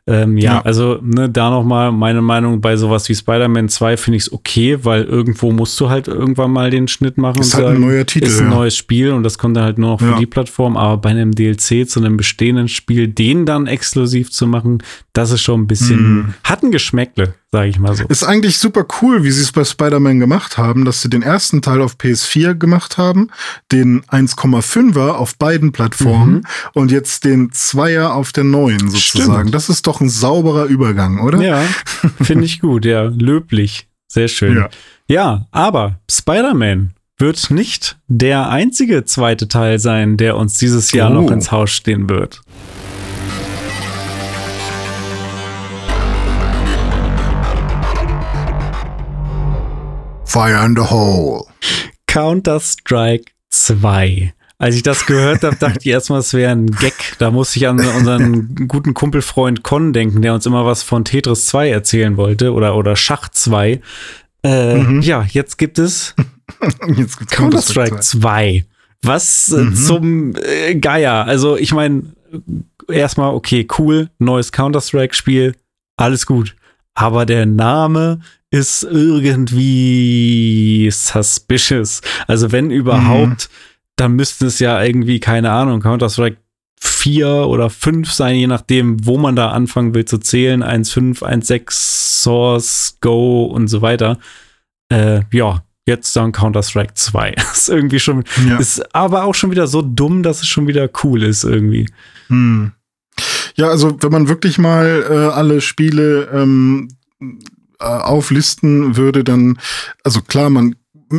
Ähm, 0.07 0.37
ja, 0.37 0.55
Ja. 0.55 0.61
also 0.61 0.99
ne, 1.01 1.27
da 1.29 1.49
nochmal 1.49 1.91
meine 1.91 2.21
Meinung 2.21 2.61
bei 2.61 2.77
sowas 2.77 3.09
wie 3.09 3.15
Spider-Man 3.15 3.69
2 3.69 3.97
finde 3.97 4.17
ich 4.17 4.23
es 4.23 4.31
okay, 4.31 4.77
weil 4.83 5.03
irgendwo 5.03 5.51
musst 5.51 5.79
du 5.79 5.89
halt 5.89 6.07
irgendwann 6.07 6.51
mal 6.51 6.69
den 6.69 6.87
Schnitt 6.87 7.17
machen 7.17 7.39
Ist 7.41 7.55
und 7.55 7.61
halt 7.61 7.65
ein 7.65 7.73
sagen, 7.81 7.85
neuer 7.87 8.05
Titel, 8.05 8.27
ist 8.27 8.39
ein 8.39 8.49
ja. 8.51 8.55
neues 8.55 8.77
Spiel 8.77 9.11
und 9.11 9.23
das 9.23 9.39
kommt 9.39 9.57
dann 9.57 9.63
halt 9.63 9.79
nur 9.79 9.89
noch 9.91 9.99
für 9.99 10.11
Ja. 10.11 10.17
die 10.19 10.27
Plattform, 10.27 10.77
aber 10.77 10.97
bei 10.97 11.09
einem 11.09 11.33
DLC 11.33 11.89
zu 11.89 11.99
einem 11.99 12.17
bestehenden 12.17 12.67
Spiel, 12.67 13.07
den 13.07 13.47
dann 13.47 13.65
exklusiv 13.65 14.29
zu 14.31 14.45
machen, 14.45 14.83
das 15.13 15.31
ist 15.31 15.41
schon 15.41 15.61
ein 15.61 15.67
bisschen, 15.67 15.97
Hm. 15.97 16.33
hat 16.43 16.61
ein 16.61 16.69
Geschmäckle, 16.71 17.33
sage 17.51 17.69
ich 17.69 17.79
mal 17.79 17.95
so. 17.95 18.03
Ist 18.07 18.23
eigentlich 18.23 18.59
super 18.59 18.85
cool, 19.01 19.23
wie 19.23 19.31
sie 19.31 19.41
es 19.41 19.51
bei 19.53 19.63
Spider-Man 19.63 20.19
gemacht 20.19 20.59
haben, 20.59 20.85
dass 20.85 21.01
sie 21.01 21.09
den 21.09 21.23
ersten 21.23 21.63
Teil 21.63 21.81
auf 21.81 21.95
PS4 21.97 22.53
gemacht 22.53 22.99
haben, 22.99 23.29
den 23.71 24.03
1,5er 24.03 25.13
auf 25.15 25.37
beiden 25.37 25.71
Plattformen 25.71 26.45
und 26.73 26.91
jetzt 26.91 27.23
den 27.25 27.51
Zweier 27.53 28.13
auf 28.13 28.31
der 28.33 28.43
neuen 28.43 28.89
sozusagen. 28.89 29.33
Stimmt. 29.39 29.55
Das 29.55 29.69
ist 29.69 29.87
doch 29.87 29.94
ein 30.01 30.09
sauberer 30.09 30.65
Übergang, 30.65 31.19
oder? 31.21 31.41
Ja, 31.41 31.61
finde 32.21 32.45
ich 32.45 32.59
gut, 32.61 32.85
ja, 32.85 33.03
löblich, 33.03 33.87
sehr 34.07 34.27
schön. 34.27 34.57
Ja. 34.57 34.69
Ja, 35.07 35.47
aber 35.51 35.99
Spider-Man 36.09 36.91
wird 37.17 37.49
nicht 37.51 37.97
der 38.07 38.49
einzige 38.49 39.05
zweite 39.05 39.47
Teil 39.47 39.79
sein, 39.79 40.17
der 40.17 40.35
uns 40.37 40.57
dieses 40.57 40.91
Jahr 40.91 41.11
Oh. 41.11 41.21
noch 41.21 41.31
ins 41.31 41.51
Haus 41.51 41.71
stehen 41.71 42.09
wird. 42.09 42.41
Fire 50.25 50.65
in 50.65 50.75
the 50.75 50.81
Hole. 50.89 51.45
Counter-Strike 52.07 53.31
2. 53.49 54.33
Als 54.65 54.75
ich 54.75 54.81
das 54.81 55.05
gehört 55.05 55.43
habe, 55.43 55.55
dachte 55.57 55.77
ich 55.81 55.85
erstmal, 55.85 56.21
es 56.21 56.33
wäre 56.33 56.51
ein 56.51 56.65
Gag. 56.65 56.95
Da 57.19 57.29
musste 57.29 57.59
ich 57.59 57.67
an 57.67 57.79
unseren 57.79 58.67
guten 58.67 58.95
Kumpelfreund 58.95 59.61
Con 59.61 59.93
denken, 59.93 60.23
der 60.23 60.33
uns 60.33 60.47
immer 60.47 60.65
was 60.65 60.81
von 60.81 61.05
Tetris 61.05 61.45
2 61.45 61.69
erzählen 61.69 62.17
wollte 62.17 62.51
oder, 62.51 62.75
oder 62.75 62.95
Schach 62.95 63.29
2. 63.29 63.79
Äh, 64.43 64.75
Mhm. 64.75 65.01
Ja, 65.01 65.23
jetzt 65.29 65.59
gibt 65.59 65.77
es 65.77 66.15
Counter-Strike 67.29 67.99
2. 67.99 68.65
Was 69.03 69.51
äh, 69.51 69.57
Mhm. 69.57 69.75
zum 69.75 70.35
äh, 70.35 70.73
Geier. 70.75 71.25
Also, 71.25 71.57
ich 71.57 71.71
meine, 71.71 72.01
erstmal, 72.91 73.35
okay, 73.35 73.67
cool, 73.77 74.09
neues 74.17 74.51
Counter-Strike-Spiel, 74.51 75.53
alles 75.95 76.25
gut. 76.25 76.55
Aber 76.95 77.27
der 77.27 77.45
Name 77.45 78.19
ist 78.49 78.81
irgendwie 78.83 80.89
suspicious. 80.91 82.01
Also, 82.27 82.51
wenn 82.51 82.71
überhaupt, 82.71 83.47
dann 83.95 84.13
müsste 84.13 84.47
es 84.47 84.59
ja 84.59 84.81
irgendwie, 84.83 85.19
keine 85.19 85.51
Ahnung, 85.51 85.81
Counter-Strike 85.81 86.37
4 86.79 87.27
oder 87.47 87.69
5 87.69 88.11
sein, 88.11 88.35
je 88.35 88.47
nachdem, 88.47 89.05
wo 89.05 89.17
man 89.17 89.35
da 89.35 89.51
anfangen 89.51 89.93
will 89.93 90.05
zu 90.05 90.17
zählen. 90.17 90.63
1.5, 90.63 91.23
1.6, 91.23 91.71
Source, 92.21 92.97
Go 93.01 93.45
und 93.45 93.67
so 93.67 93.81
weiter. 93.81 94.19
Äh, 94.89 95.21
ja, 95.31 95.63
jetzt 95.87 96.15
dann 96.15 96.31
Counter-Strike 96.31 96.93
2. 96.95 97.29
ist 97.53 97.69
irgendwie 97.69 97.99
schon, 97.99 98.23
Ja. 98.47 98.57
ist 98.57 98.93
aber 98.93 99.23
auch 99.23 99.35
schon 99.35 99.51
wieder 99.51 99.67
so 99.67 99.81
dumm, 99.81 100.23
dass 100.23 100.41
es 100.41 100.47
schon 100.47 100.67
wieder 100.67 100.89
cool 101.03 101.23
ist 101.23 101.43
irgendwie. 101.43 101.87
Hm. 102.27 102.71
Ja, 103.55 103.69
also 103.69 103.97
wenn 104.01 104.11
man 104.11 104.27
wirklich 104.27 104.57
mal 104.57 105.05
äh, 105.09 105.33
alle 105.33 105.61
Spiele 105.61 106.29
ähm, 106.33 106.89
äh, 107.79 107.85
auflisten 107.85 108.97
würde, 108.97 109.23
dann, 109.23 109.57
also 110.03 110.21
klar, 110.21 110.49
man 110.49 110.75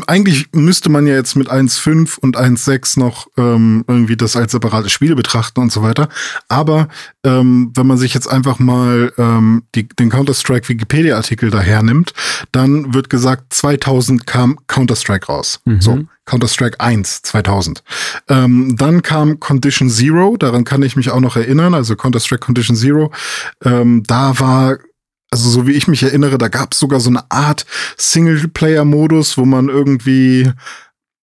eigentlich 0.07 0.49
müsste 0.53 0.89
man 0.89 1.07
ja 1.07 1.15
jetzt 1.15 1.37
mit 1.37 1.51
1.5 1.51 2.19
und 2.19 2.37
1.6 2.37 2.99
noch 2.99 3.29
ähm, 3.37 3.85
irgendwie 3.87 4.17
das 4.17 4.37
als 4.37 4.53
separate 4.53 4.89
Spiele 4.91 5.15
betrachten 5.15 5.61
und 5.61 5.73
so 5.73 5.83
weiter. 5.83 6.09
Aber 6.49 6.89
ähm, 7.25 7.73
wenn 7.75 7.87
man 7.87 7.99
sich 7.99 8.15
jetzt 8.15 8.27
einfach 8.27 8.59
mal 8.59 9.13
ähm, 9.19 9.63
die, 9.75 9.89
den 9.89 10.11
Counter-Strike 10.11 10.69
Wikipedia-Artikel 10.69 11.51
daher 11.51 11.83
nimmt, 11.83 12.15
dann 12.53 12.95
wird 12.95 13.11
gesagt, 13.11 13.53
2000 13.53 14.27
kam 14.27 14.59
Counter-Strike 14.67 15.27
raus. 15.27 15.61
Mhm. 15.65 15.81
So, 15.81 16.05
Counter-Strike 16.27 16.81
1 16.81 17.23
2000. 17.23 17.83
Ähm, 18.29 18.77
dann 18.77 19.03
kam 19.03 19.41
Condition 19.41 19.89
Zero, 19.89 20.37
daran 20.37 20.65
kann 20.65 20.83
ich 20.83 20.97
mich 20.97 21.11
auch 21.11 21.21
noch 21.21 21.37
erinnern, 21.37 21.75
also 21.75 21.97
Counter-Strike 21.97 22.45
Condition 22.45 22.77
Zero. 22.77 23.13
Ähm, 23.65 24.03
da 24.07 24.39
war, 24.39 24.79
also 25.31 25.51
so 25.51 25.67
wie 25.67 25.73
ich 25.73 25.89
mich 25.89 26.03
erinnere, 26.03 26.39
da 26.39 26.49
gab 26.49 26.73
es 26.73 26.79
sogar 26.79 27.01
so 27.01 27.11
eine 27.11 27.31
Art 27.31 27.67
Singleplayer-Modus, 27.97 29.37
wo 29.39 29.45
man 29.45 29.69
irgendwie 29.69 30.51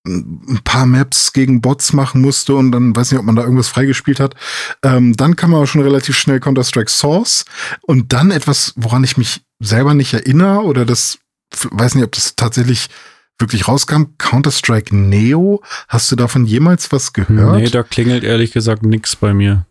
ein 0.06 0.60
paar 0.66 0.86
Maps 0.86 1.32
gegen 1.32 1.62
Bots 1.62 1.94
machen 1.94 2.22
musste 2.22 2.56
und 2.56 2.74
dann 2.74 2.94
weiß 2.96 3.12
nicht, 3.12 3.20
ob 3.20 3.26
man 3.26 3.38
da 3.38 3.44
irgendwas 3.44 3.70
freigespielt 3.70 4.20
hat. 4.20 4.36
Ähm, 4.84 5.16
dann 5.16 5.38
kam 5.38 5.56
aber 5.56 5.66
schon 5.66 5.82
relativ 5.82 6.18
schnell 6.18 6.42
Counter-Strike 6.42 6.92
Source 6.92 7.46
und 7.82 8.12
dann 8.12 8.32
etwas, 8.32 8.74
woran 8.76 9.06
ich 9.06 9.16
mich 9.16 9.42
selber 9.62 9.94
nicht 9.94 10.14
erinnere 10.14 10.64
oder 10.64 10.86
das 10.86 11.20
weiß 11.64 11.96
nicht, 11.96 12.04
ob 12.04 12.12
das 12.12 12.36
tatsächlich 12.36 12.90
wirklich 13.40 13.68
rauskam. 13.68 14.04
Counter-Strike 14.18 14.96
Neo. 14.96 15.64
Hast 15.88 16.12
du 16.12 16.16
davon 16.18 16.46
jemals 16.46 16.92
was 16.92 17.14
gehört? 17.14 17.62
Nee, 17.62 17.70
da 17.70 17.84
klingelt 17.84 18.24
ehrlich 18.24 18.52
gesagt 18.52 18.84
nix 18.84 19.16
bei 19.16 19.34
mir. 19.34 19.66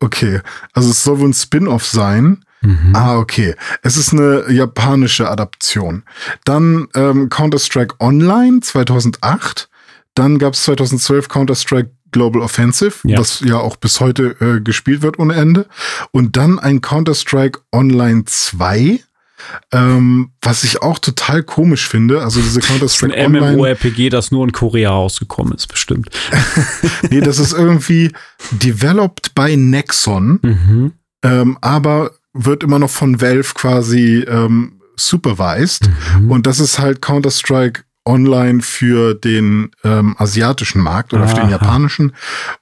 okay. 0.00 0.40
Also 0.74 0.90
es 0.90 1.02
soll 1.02 1.20
wohl 1.20 1.28
ein 1.28 1.34
Spin-off 1.34 1.86
sein. 1.86 2.44
Mhm. 2.64 2.92
Ah, 2.94 3.16
okay. 3.18 3.54
Es 3.82 3.96
ist 3.96 4.12
eine 4.12 4.50
japanische 4.50 5.30
Adaption. 5.30 6.02
Dann 6.44 6.88
ähm, 6.94 7.28
Counter-Strike 7.28 7.96
Online 8.00 8.60
2008. 8.60 9.68
Dann 10.14 10.38
gab 10.38 10.54
es 10.54 10.62
2012 10.64 11.28
Counter-Strike 11.28 11.90
Global 12.12 12.42
Offensive, 12.42 12.94
Ja. 13.04 13.18
was 13.18 13.40
ja 13.40 13.56
auch 13.58 13.76
bis 13.76 13.98
heute 14.00 14.36
äh, 14.40 14.60
gespielt 14.60 15.02
wird 15.02 15.18
ohne 15.18 15.34
Ende. 15.34 15.66
Und 16.12 16.36
dann 16.36 16.58
ein 16.58 16.80
Counter-Strike 16.80 17.60
Online 17.72 18.24
2. 18.24 19.00
Ähm, 19.72 20.30
was 20.40 20.64
ich 20.64 20.80
auch 20.80 20.98
total 20.98 21.42
komisch 21.42 21.86
finde, 21.88 22.22
also 22.22 22.40
diese 22.40 22.60
Das 22.60 22.64
ist 22.66 22.70
ein 22.70 22.78
Counter-Strike 22.78 23.24
Online. 23.26 23.52
MMORPG, 23.56 24.08
das 24.08 24.30
nur 24.30 24.44
in 24.44 24.52
Korea 24.52 24.90
rausgekommen 24.90 25.52
ist, 25.54 25.66
bestimmt. 25.66 26.08
Nee, 27.10 27.20
das 27.20 27.38
ist 27.38 27.52
irgendwie 27.52 28.12
developed 28.52 29.34
by 29.34 29.56
Nexon. 29.56 30.38
Mhm. 30.42 30.92
ähm, 31.22 31.58
aber 31.60 32.12
wird 32.34 32.62
immer 32.62 32.78
noch 32.78 32.90
von 32.90 33.20
Valve 33.20 33.54
quasi 33.54 34.24
ähm, 34.28 34.80
supervised. 34.96 35.88
Mhm. 36.20 36.30
Und 36.30 36.46
das 36.46 36.60
ist 36.60 36.78
halt 36.78 37.00
Counter-Strike 37.00 37.84
online 38.04 38.60
für 38.60 39.14
den 39.14 39.70
ähm, 39.82 40.14
asiatischen 40.18 40.82
Markt 40.82 41.14
oder 41.14 41.26
für 41.26 41.36
den 41.36 41.44
Aha. 41.44 41.52
japanischen 41.52 42.14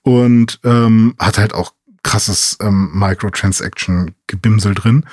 und 0.03 0.61
ähm, 0.63 1.15
hat 1.19 1.39
halt 1.39 1.53
auch 1.53 1.73
krasses 2.05 2.57
ähm, 2.61 2.91
Microtransaction-Gebimsel 2.95 4.75
drin. 4.75 5.07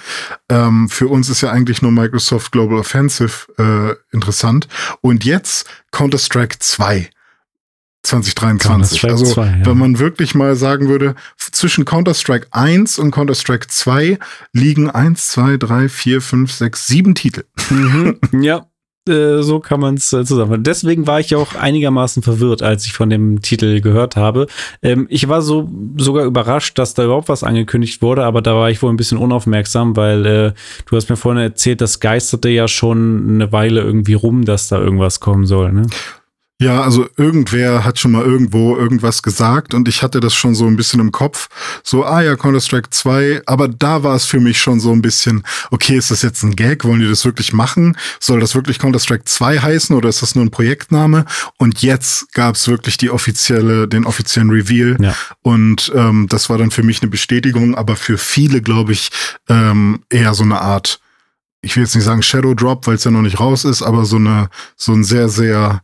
Ähm, 0.49 0.89
für 0.89 1.07
uns 1.07 1.29
ist 1.29 1.41
ja 1.41 1.51
eigentlich 1.51 1.81
nur 1.81 1.91
Microsoft 1.91 2.51
Global 2.51 2.79
Offensive 2.79 3.47
äh, 3.57 3.95
interessant. 4.13 4.67
Und 5.01 5.23
jetzt 5.23 5.67
Counter-Strike 5.91 6.57
2. 6.59 7.09
2023. 8.09 9.01
Counter-Strike 9.01 9.13
also, 9.13 9.25
2, 9.25 9.45
ja. 9.45 9.65
wenn 9.65 9.77
man 9.77 9.99
wirklich 9.99 10.35
mal 10.35 10.55
sagen 10.55 10.89
würde, 10.89 11.15
zwischen 11.37 11.85
Counter-Strike 11.85 12.47
1 12.51 12.99
und 12.99 13.11
Counter-Strike 13.11 13.67
2 13.67 14.19
liegen 14.53 14.89
1, 14.89 15.27
2, 15.29 15.57
3, 15.57 15.89
4, 15.89 16.21
5, 16.21 16.51
6, 16.51 16.87
7 16.87 17.15
Titel. 17.15 17.43
Mhm. 17.69 18.19
ja, 18.41 18.65
äh, 19.07 19.41
so 19.41 19.59
kann 19.59 19.79
man 19.79 19.95
es 19.95 20.11
äh, 20.13 20.23
zusammen. 20.23 20.63
Deswegen 20.63 21.07
war 21.07 21.19
ich 21.19 21.35
auch 21.35 21.55
einigermaßen 21.55 22.23
verwirrt, 22.23 22.61
als 22.61 22.85
ich 22.85 22.93
von 22.93 23.09
dem 23.09 23.41
Titel 23.41 23.81
gehört 23.81 24.15
habe. 24.15 24.47
Ähm, 24.81 25.07
ich 25.09 25.27
war 25.27 25.41
so 25.41 25.69
sogar 25.97 26.25
überrascht, 26.25 26.77
dass 26.77 26.93
da 26.93 27.03
überhaupt 27.03 27.29
was 27.29 27.43
angekündigt 27.43 28.01
wurde, 28.01 28.23
aber 28.23 28.41
da 28.41 28.55
war 28.55 28.69
ich 28.69 28.81
wohl 28.81 28.91
ein 28.91 28.97
bisschen 28.97 29.17
unaufmerksam, 29.17 29.95
weil 29.95 30.25
äh, 30.25 30.53
du 30.85 30.95
hast 30.95 31.09
mir 31.09 31.15
vorhin 31.15 31.41
erzählt, 31.41 31.81
das 31.81 31.99
geisterte 31.99 32.49
ja 32.49 32.67
schon 32.67 33.29
eine 33.29 33.51
Weile 33.51 33.81
irgendwie 33.81 34.13
rum, 34.13 34.45
dass 34.45 34.67
da 34.67 34.79
irgendwas 34.79 35.19
kommen 35.19 35.45
soll. 35.45 35.71
Ne? 35.71 35.87
Ja, 36.61 36.81
also 36.81 37.07
irgendwer 37.15 37.85
hat 37.85 37.99
schon 37.99 38.11
mal 38.11 38.25
irgendwo 38.25 38.75
irgendwas 38.75 39.23
gesagt 39.23 39.73
und 39.73 39.87
ich 39.87 40.03
hatte 40.03 40.19
das 40.19 40.35
schon 40.35 40.55
so 40.55 40.67
ein 40.67 40.75
bisschen 40.75 40.99
im 40.99 41.13
Kopf. 41.13 41.47
So, 41.85 42.03
ah 42.03 42.21
ja, 42.21 42.35
Counter-Strike 42.35 42.89
2, 42.89 43.43
aber 43.45 43.69
da 43.69 44.03
war 44.03 44.13
es 44.13 44.25
für 44.25 44.41
mich 44.41 44.59
schon 44.59 44.81
so 44.81 44.91
ein 44.91 45.01
bisschen, 45.01 45.43
okay, 45.71 45.95
ist 45.95 46.11
das 46.11 46.21
jetzt 46.21 46.43
ein 46.43 46.57
Gag? 46.57 46.83
Wollen 46.83 46.99
die 46.99 47.07
das 47.07 47.23
wirklich 47.23 47.53
machen? 47.53 47.97
Soll 48.19 48.41
das 48.41 48.55
wirklich 48.55 48.77
Counter-Strike 48.77 49.23
2 49.23 49.59
heißen 49.59 49.95
oder 49.95 50.09
ist 50.09 50.21
das 50.21 50.35
nur 50.35 50.43
ein 50.43 50.51
Projektname? 50.51 51.23
Und 51.57 51.81
jetzt 51.81 52.33
gab 52.33 52.55
es 52.55 52.67
wirklich 52.67 52.97
die 52.97 53.09
offizielle, 53.09 53.87
den 53.87 54.03
offiziellen 54.03 54.49
Reveal. 54.49 54.97
Ja. 54.99 55.15
Und 55.41 55.93
ähm, 55.95 56.27
das 56.27 56.49
war 56.49 56.57
dann 56.57 56.71
für 56.71 56.83
mich 56.83 57.01
eine 57.01 57.09
Bestätigung, 57.09 57.73
aber 57.75 57.95
für 57.95 58.17
viele, 58.17 58.61
glaube 58.61 58.91
ich, 58.91 59.11
ähm, 59.47 60.03
eher 60.09 60.33
so 60.33 60.43
eine 60.43 60.59
Art, 60.59 60.99
ich 61.61 61.77
will 61.77 61.83
jetzt 61.83 61.95
nicht 61.95 62.03
sagen 62.03 62.21
Shadow 62.21 62.53
Drop, 62.53 62.85
weil 62.85 62.95
es 62.95 63.05
ja 63.05 63.11
noch 63.11 63.21
nicht 63.21 63.39
raus 63.39 63.63
ist, 63.63 63.81
aber 63.81 64.03
so 64.03 64.17
eine, 64.17 64.49
so 64.75 64.91
ein 64.91 65.05
sehr, 65.05 65.29
sehr 65.29 65.81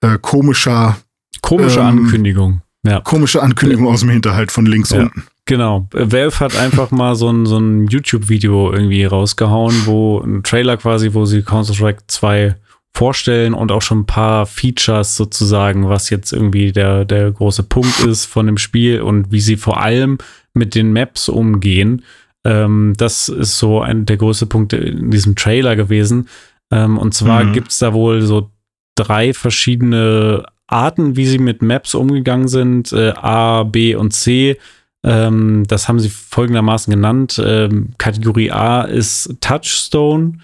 äh, 0.00 0.18
komischer, 0.20 0.96
Komische 1.40 1.80
Ähm, 1.80 1.86
Ankündigung. 1.86 2.62
Ja. 2.86 3.00
komische 3.00 3.42
Ankündigung 3.42 3.86
aus 3.86 4.00
dem 4.00 4.10
Hinterhalt 4.10 4.52
von 4.52 4.66
links 4.66 4.90
Ja. 4.90 5.02
unten. 5.02 5.24
Genau. 5.44 5.88
Äh, 5.94 6.12
Valve 6.12 6.40
hat 6.40 6.56
einfach 6.56 6.90
mal 6.90 7.14
so 7.14 7.30
ein, 7.30 7.46
so 7.46 7.58
ein 7.58 7.86
YouTube-Video 7.86 8.72
irgendwie 8.72 9.04
rausgehauen, 9.04 9.74
wo 9.86 10.20
ein 10.20 10.42
Trailer 10.42 10.76
quasi, 10.76 11.14
wo 11.14 11.24
sie 11.24 11.42
Counter-Strike 11.42 12.02
2 12.06 12.54
vorstellen 12.94 13.54
und 13.54 13.72
auch 13.72 13.82
schon 13.82 14.00
ein 14.00 14.06
paar 14.06 14.46
Features 14.46 15.16
sozusagen, 15.16 15.88
was 15.88 16.10
jetzt 16.10 16.32
irgendwie 16.32 16.72
der, 16.72 17.04
der 17.04 17.30
große 17.30 17.62
Punkt 17.62 18.00
ist 18.00 18.26
von 18.26 18.46
dem 18.46 18.58
Spiel 18.58 19.00
und 19.00 19.30
wie 19.30 19.40
sie 19.40 19.56
vor 19.56 19.80
allem 19.80 20.18
mit 20.52 20.74
den 20.74 20.92
Maps 20.92 21.28
umgehen. 21.28 22.02
Ähm, 22.44 22.94
das 22.96 23.28
ist 23.28 23.58
so 23.58 23.80
ein 23.80 24.04
der 24.06 24.16
größte 24.16 24.46
Punkt 24.46 24.72
in 24.72 25.10
diesem 25.10 25.36
Trailer 25.36 25.76
gewesen. 25.76 26.28
Ähm, 26.70 26.98
und 26.98 27.14
zwar 27.14 27.44
mhm. 27.44 27.52
gibt 27.52 27.70
es 27.70 27.78
da 27.78 27.92
wohl 27.92 28.22
so 28.22 28.50
drei 28.98 29.32
verschiedene 29.32 30.44
Arten, 30.66 31.16
wie 31.16 31.26
sie 31.26 31.38
mit 31.38 31.62
Maps 31.62 31.94
umgegangen 31.94 32.48
sind, 32.48 32.92
äh, 32.92 33.12
A, 33.16 33.62
B 33.62 33.94
und 33.94 34.12
C. 34.12 34.58
Ähm, 35.04 35.64
das 35.66 35.88
haben 35.88 36.00
sie 36.00 36.10
folgendermaßen 36.10 36.92
genannt. 36.92 37.40
Ähm, 37.44 37.90
Kategorie 37.98 38.50
A 38.50 38.82
ist 38.82 39.36
Touchstone. 39.40 40.38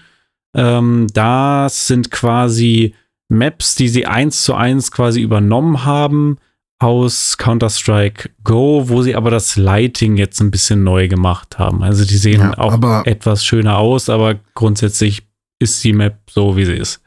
Ähm, 0.55 1.07
das 1.13 1.87
sind 1.87 2.09
quasi 2.09 2.95
Maps, 3.29 3.75
die 3.75 3.89
sie 3.89 4.05
eins 4.05 4.43
zu 4.43 4.55
eins 4.55 4.91
quasi 4.91 5.21
übernommen 5.21 5.85
haben 5.85 6.37
aus 6.79 7.37
Counter-Strike 7.37 8.31
Go, 8.43 8.89
wo 8.89 9.01
sie 9.01 9.15
aber 9.15 9.31
das 9.31 9.55
Lighting 9.55 10.17
jetzt 10.17 10.41
ein 10.41 10.51
bisschen 10.51 10.83
neu 10.83 11.07
gemacht 11.07 11.57
haben. 11.57 11.83
Also 11.83 12.05
die 12.05 12.17
sehen 12.17 12.41
ja, 12.41 12.57
auch 12.57 13.05
etwas 13.05 13.45
schöner 13.45 13.77
aus, 13.77 14.09
aber 14.09 14.35
grundsätzlich 14.53 15.23
ist 15.59 15.83
die 15.83 15.93
Map 15.93 16.19
so, 16.29 16.57
wie 16.57 16.65
sie 16.65 16.75
ist. 16.75 17.01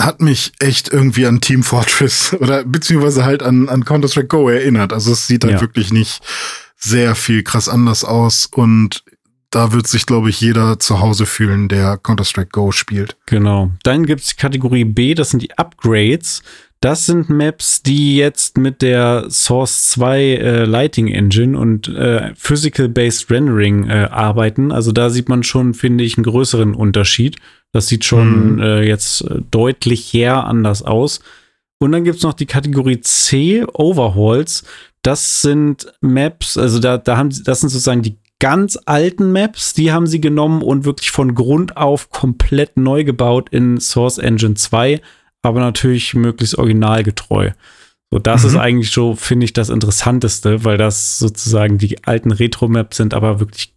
Hat 0.00 0.20
mich 0.20 0.52
echt 0.58 0.92
irgendwie 0.92 1.26
an 1.26 1.40
Team 1.40 1.62
Fortress 1.62 2.34
oder 2.40 2.64
beziehungsweise 2.64 3.24
halt 3.24 3.42
an, 3.42 3.68
an 3.68 3.84
Counter-Strike 3.84 4.28
Go 4.28 4.48
erinnert. 4.48 4.92
Also 4.92 5.12
es 5.12 5.26
sieht 5.26 5.44
halt 5.44 5.54
ja. 5.54 5.60
wirklich 5.60 5.92
nicht 5.92 6.20
sehr 6.76 7.14
viel 7.14 7.42
krass 7.42 7.68
anders 7.68 8.04
aus 8.04 8.46
und 8.46 9.04
da 9.50 9.72
wird 9.72 9.86
sich, 9.86 10.04
glaube 10.04 10.30
ich, 10.30 10.40
jeder 10.40 10.80
zu 10.80 10.98
Hause 10.98 11.26
fühlen, 11.26 11.68
der 11.68 11.96
Counter-Strike 11.96 12.50
Go 12.50 12.72
spielt. 12.72 13.16
Genau. 13.26 13.70
Dann 13.84 14.04
gibt 14.04 14.22
es 14.22 14.36
Kategorie 14.36 14.84
B, 14.84 15.14
das 15.14 15.30
sind 15.30 15.42
die 15.42 15.56
Upgrades. 15.56 16.42
Das 16.84 17.06
sind 17.06 17.30
Maps, 17.30 17.82
die 17.82 18.14
jetzt 18.14 18.58
mit 18.58 18.82
der 18.82 19.30
Source 19.30 19.88
2 19.92 20.20
äh, 20.20 20.64
Lighting 20.66 21.08
Engine 21.08 21.58
und 21.58 21.88
äh, 21.88 22.34
Physical-Based 22.36 23.30
Rendering 23.30 23.88
äh, 23.88 24.08
arbeiten. 24.10 24.70
Also 24.70 24.92
da 24.92 25.08
sieht 25.08 25.30
man 25.30 25.44
schon, 25.44 25.72
finde 25.72 26.04
ich, 26.04 26.18
einen 26.18 26.24
größeren 26.24 26.74
Unterschied. 26.74 27.36
Das 27.72 27.86
sieht 27.86 28.04
schon 28.04 28.56
mhm. 28.56 28.60
äh, 28.60 28.82
jetzt 28.82 29.22
äh, 29.22 29.40
deutlich 29.50 30.12
her 30.12 30.44
anders 30.44 30.82
aus. 30.82 31.20
Und 31.78 31.92
dann 31.92 32.04
gibt 32.04 32.18
es 32.18 32.22
noch 32.22 32.34
die 32.34 32.44
Kategorie 32.44 33.00
C, 33.00 33.64
Overhauls. 33.64 34.64
Das 35.00 35.40
sind 35.40 35.90
Maps, 36.02 36.58
also 36.58 36.80
da, 36.80 36.98
da 36.98 37.16
haben 37.16 37.30
das 37.44 37.60
sind 37.60 37.70
sozusagen 37.70 38.02
die 38.02 38.18
ganz 38.40 38.78
alten 38.84 39.32
Maps, 39.32 39.72
die 39.72 39.90
haben 39.90 40.06
sie 40.06 40.20
genommen 40.20 40.60
und 40.60 40.84
wirklich 40.84 41.12
von 41.12 41.34
Grund 41.34 41.78
auf 41.78 42.10
komplett 42.10 42.76
neu 42.76 43.04
gebaut 43.04 43.48
in 43.48 43.80
Source 43.80 44.18
Engine 44.18 44.52
2 44.52 45.00
aber 45.44 45.60
natürlich 45.60 46.14
möglichst 46.14 46.56
originalgetreu. 46.56 47.50
So, 48.10 48.18
das 48.18 48.42
mhm. 48.42 48.48
ist 48.48 48.56
eigentlich 48.56 48.90
so, 48.90 49.16
finde 49.16 49.44
ich, 49.44 49.52
das 49.52 49.70
Interessanteste, 49.70 50.64
weil 50.64 50.78
das 50.78 51.18
sozusagen 51.18 51.78
die 51.78 52.04
alten 52.04 52.30
Retro-Maps 52.30 52.96
sind, 52.96 53.14
aber 53.14 53.40
wirklich 53.40 53.74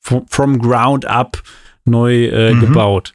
from 0.00 0.58
ground 0.58 1.04
up 1.04 1.42
neu 1.84 2.26
äh, 2.26 2.54
mhm. 2.54 2.60
gebaut. 2.60 3.12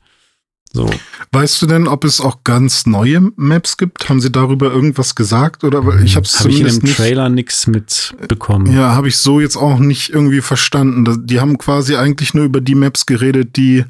So. 0.74 0.90
Weißt 1.34 1.62
du 1.62 1.66
denn, 1.66 1.88
ob 1.88 2.06
es 2.06 2.22
auch 2.22 2.44
ganz 2.44 2.86
neue 2.86 3.22
Maps 3.36 3.76
gibt? 3.76 4.08
Haben 4.08 4.22
sie 4.22 4.32
darüber 4.32 4.72
irgendwas 4.72 5.16
gesagt? 5.16 5.64
Oder 5.66 5.84
ich 6.02 6.16
habe 6.16 6.26
es 6.26 6.40
hab 6.40 6.48
ich 6.48 6.62
in 6.62 6.68
dem 6.68 6.96
Trailer 6.96 7.28
nichts 7.28 7.68
mitbekommen. 7.68 8.74
Ja, 8.74 8.96
habe 8.96 9.10
ich 9.10 9.18
so 9.18 9.42
jetzt 9.42 9.58
auch 9.58 9.80
nicht 9.80 10.12
irgendwie 10.12 10.42
verstanden. 10.42 11.26
Die 11.26 11.42
haben 11.42 11.58
quasi 11.58 11.98
eigentlich 11.98 12.34
nur 12.34 12.46
über 12.46 12.62
die 12.62 12.76
Maps 12.76 13.06
geredet, 13.06 13.58
die 13.58 13.84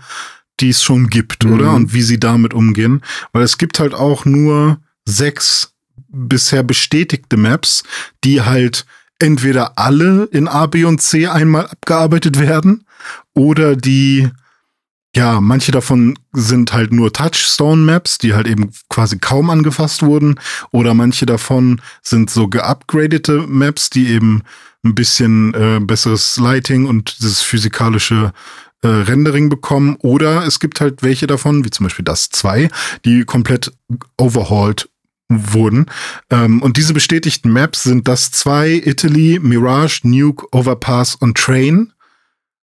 die 0.62 0.70
es 0.70 0.84
schon 0.84 1.08
gibt, 1.08 1.44
mhm. 1.44 1.54
oder? 1.54 1.74
Und 1.74 1.94
wie 1.94 2.02
sie 2.02 2.20
damit 2.20 2.54
umgehen. 2.54 3.02
Weil 3.34 3.44
es 3.44 3.58
gibt 3.58 3.80
halt 3.80 3.94
auch 3.94 4.26
nur 4.26 4.80
sechs 5.06 5.74
bisher 6.10 6.64
bestätigte 6.64 7.38
Maps, 7.38 7.84
die 8.24 8.42
halt 8.42 8.86
entweder 9.20 9.78
alle 9.78 10.26
in 10.26 10.48
A, 10.48 10.66
B 10.66 10.84
und 10.84 11.02
C 11.02 11.28
einmal 11.28 11.68
abgearbeitet 11.68 12.40
werden 12.40 12.86
oder 13.34 13.76
die, 13.76 14.30
ja, 15.16 15.40
manche 15.40 15.72
davon 15.72 16.18
sind 16.34 16.74
halt 16.74 16.92
nur 16.92 17.14
Touchstone-Maps, 17.14 18.18
die 18.18 18.34
halt 18.34 18.48
eben 18.48 18.72
quasi 18.90 19.20
kaum 19.20 19.50
angefasst 19.50 20.02
wurden 20.02 20.40
oder 20.72 20.94
manche 20.94 21.26
davon 21.26 21.82
sind 22.02 22.30
so 22.30 22.48
geupgradete 22.48 23.46
Maps, 23.48 23.90
die 23.90 24.08
eben 24.08 24.42
ein 24.84 24.96
bisschen 24.96 25.54
äh, 25.54 25.80
besseres 25.80 26.38
Lighting 26.38 26.88
und 26.88 27.20
dieses 27.20 27.42
physikalische 27.44 28.34
äh, 28.82 28.88
Rendering 28.88 29.50
bekommen 29.50 29.96
oder 30.00 30.46
es 30.46 30.60
gibt 30.60 30.82
halt 30.82 31.04
welche 31.04 31.28
davon, 31.28 31.64
wie 31.64 31.70
zum 31.70 31.86
Beispiel 31.86 32.06
das 32.06 32.30
2, 32.30 32.70
die 33.06 33.24
komplett 33.26 33.72
overhauled 34.18 34.90
wurden. 35.30 35.86
Ähm, 36.30 36.62
und 36.62 36.78
diese 36.78 36.94
bestätigten 36.94 37.52
Maps 37.52 37.84
sind 37.84 38.08
das 38.08 38.32
2, 38.32 38.82
Italy, 38.86 39.40
Mirage, 39.42 40.02
Nuke, 40.04 40.46
Overpass 40.52 41.16
und 41.16 41.38
Train. 41.38 41.94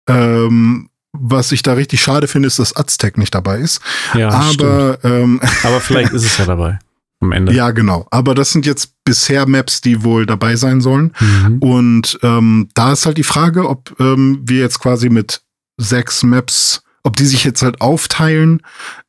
Ähm, 0.07 0.89
was 1.11 1.51
ich 1.51 1.61
da 1.61 1.73
richtig 1.73 2.01
schade 2.01 2.27
finde, 2.27 2.47
ist, 2.47 2.59
dass 2.59 2.75
Aztec 2.75 3.17
nicht 3.17 3.35
dabei 3.35 3.59
ist. 3.59 3.81
Ja, 4.13 4.29
aber, 4.29 4.97
ähm, 5.03 5.39
aber 5.63 5.79
vielleicht 5.79 6.11
ist 6.13 6.25
es 6.25 6.37
ja 6.37 6.45
dabei. 6.45 6.79
Am 7.21 7.31
Ende. 7.31 7.53
Ja, 7.53 7.71
genau. 7.71 8.05
Aber 8.11 8.35
das 8.35 8.51
sind 8.51 8.65
jetzt 8.65 8.95
bisher 9.05 9.47
Maps, 9.47 9.79
die 9.79 10.03
wohl 10.03 10.25
dabei 10.25 10.55
sein 10.57 10.81
sollen. 10.81 11.13
Mhm. 11.19 11.57
Und 11.59 12.19
ähm, 12.21 12.69
da 12.73 12.91
ist 12.91 13.05
halt 13.05 13.17
die 13.17 13.23
Frage, 13.23 13.69
ob 13.69 13.95
ähm, 13.99 14.41
wir 14.43 14.59
jetzt 14.59 14.79
quasi 14.79 15.09
mit 15.09 15.41
sechs 15.77 16.23
Maps, 16.23 16.83
ob 17.03 17.17
die 17.17 17.25
sich 17.25 17.43
jetzt 17.43 17.61
halt 17.61 17.81
aufteilen 17.81 18.61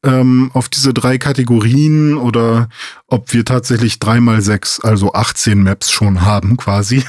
ähm, 0.02 0.50
auf 0.52 0.68
diese 0.68 0.92
drei 0.92 1.18
Kategorien 1.18 2.16
oder 2.16 2.68
ob 3.06 3.32
wir 3.32 3.44
tatsächlich 3.44 4.00
drei 4.00 4.20
mal 4.20 4.42
sechs, 4.42 4.80
also 4.80 5.12
18 5.12 5.62
Maps 5.62 5.90
schon 5.90 6.22
haben 6.22 6.56
quasi. 6.56 7.04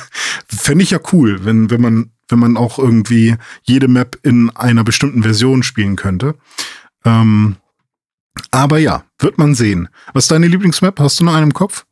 Fände 0.47 0.83
ich 0.83 0.91
ja 0.91 0.99
cool, 1.11 1.43
wenn, 1.43 1.71
wenn 1.71 1.81
man, 1.81 2.11
wenn 2.29 2.39
man 2.39 2.57
auch 2.57 2.77
irgendwie 2.77 3.35
jede 3.63 3.87
Map 3.87 4.19
in 4.23 4.51
einer 4.51 4.83
bestimmten 4.83 5.23
Version 5.23 5.63
spielen 5.63 5.95
könnte. 5.95 6.35
Ähm, 7.03 7.57
aber 8.51 8.77
ja, 8.77 9.03
wird 9.19 9.37
man 9.37 9.55
sehen. 9.55 9.89
Was 10.13 10.25
ist 10.25 10.31
deine 10.31 10.47
Lieblingsmap? 10.47 10.99
Hast 10.99 11.19
du 11.19 11.23
noch 11.23 11.33
einen 11.33 11.45
im 11.45 11.53
Kopf? 11.53 11.85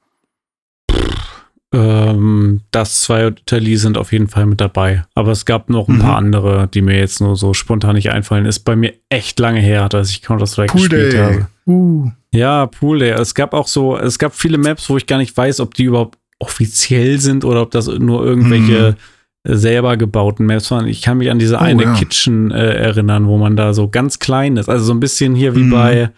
Ähm, 1.73 2.61
das 2.69 3.01
zwei 3.01 3.27
Italy 3.27 3.77
sind 3.77 3.97
auf 3.97 4.11
jeden 4.11 4.27
Fall 4.27 4.45
mit 4.45 4.61
dabei. 4.61 5.05
Aber 5.15 5.31
es 5.31 5.45
gab 5.45 5.71
noch 5.71 5.87
ein 5.87 5.95
mhm. 5.95 6.01
paar 6.01 6.17
andere, 6.17 6.67
die 6.67 6.83
mir 6.83 6.97
jetzt 6.97 7.19
nur 7.19 7.35
so 7.35 7.55
spontan 7.55 7.95
nicht 7.95 8.11
einfallen. 8.11 8.45
Ist 8.45 8.59
bei 8.59 8.75
mir 8.75 8.93
echt 9.09 9.39
lange 9.39 9.59
her, 9.59 9.89
dass 9.89 10.11
ich 10.11 10.21
Counter-Strike 10.21 10.71
gespielt 10.71 11.13
Day. 11.13 11.19
habe. 11.19 11.47
Uh. 11.65 12.11
Ja, 12.31 12.67
Pool 12.67 12.99
Day. 12.99 13.09
Es 13.09 13.33
gab 13.33 13.53
auch 13.53 13.67
so, 13.67 13.97
es 13.97 14.19
gab 14.19 14.35
viele 14.35 14.59
Maps, 14.59 14.87
wo 14.89 14.97
ich 14.97 15.07
gar 15.07 15.17
nicht 15.17 15.35
weiß, 15.35 15.59
ob 15.61 15.73
die 15.73 15.85
überhaupt 15.85 16.19
offiziell 16.37 17.19
sind 17.19 17.43
oder 17.43 17.63
ob 17.63 17.71
das 17.71 17.87
nur 17.87 18.23
irgendwelche 18.23 18.95
mhm. 19.43 19.55
selber 19.55 19.97
gebauten 19.97 20.45
Maps 20.45 20.69
waren. 20.69 20.87
Ich 20.87 21.01
kann 21.01 21.17
mich 21.17 21.31
an 21.31 21.39
diese 21.39 21.55
oh, 21.55 21.59
eine 21.59 21.83
ja. 21.83 21.93
Kitchen 21.95 22.51
äh, 22.51 22.75
erinnern, 22.75 23.27
wo 23.27 23.37
man 23.37 23.55
da 23.55 23.73
so 23.73 23.87
ganz 23.87 24.19
klein 24.19 24.57
ist. 24.57 24.69
Also 24.69 24.85
so 24.85 24.93
ein 24.93 24.99
bisschen 24.99 25.33
hier 25.33 25.55
wie 25.55 25.63
mhm. 25.63 25.71
bei 25.71 26.11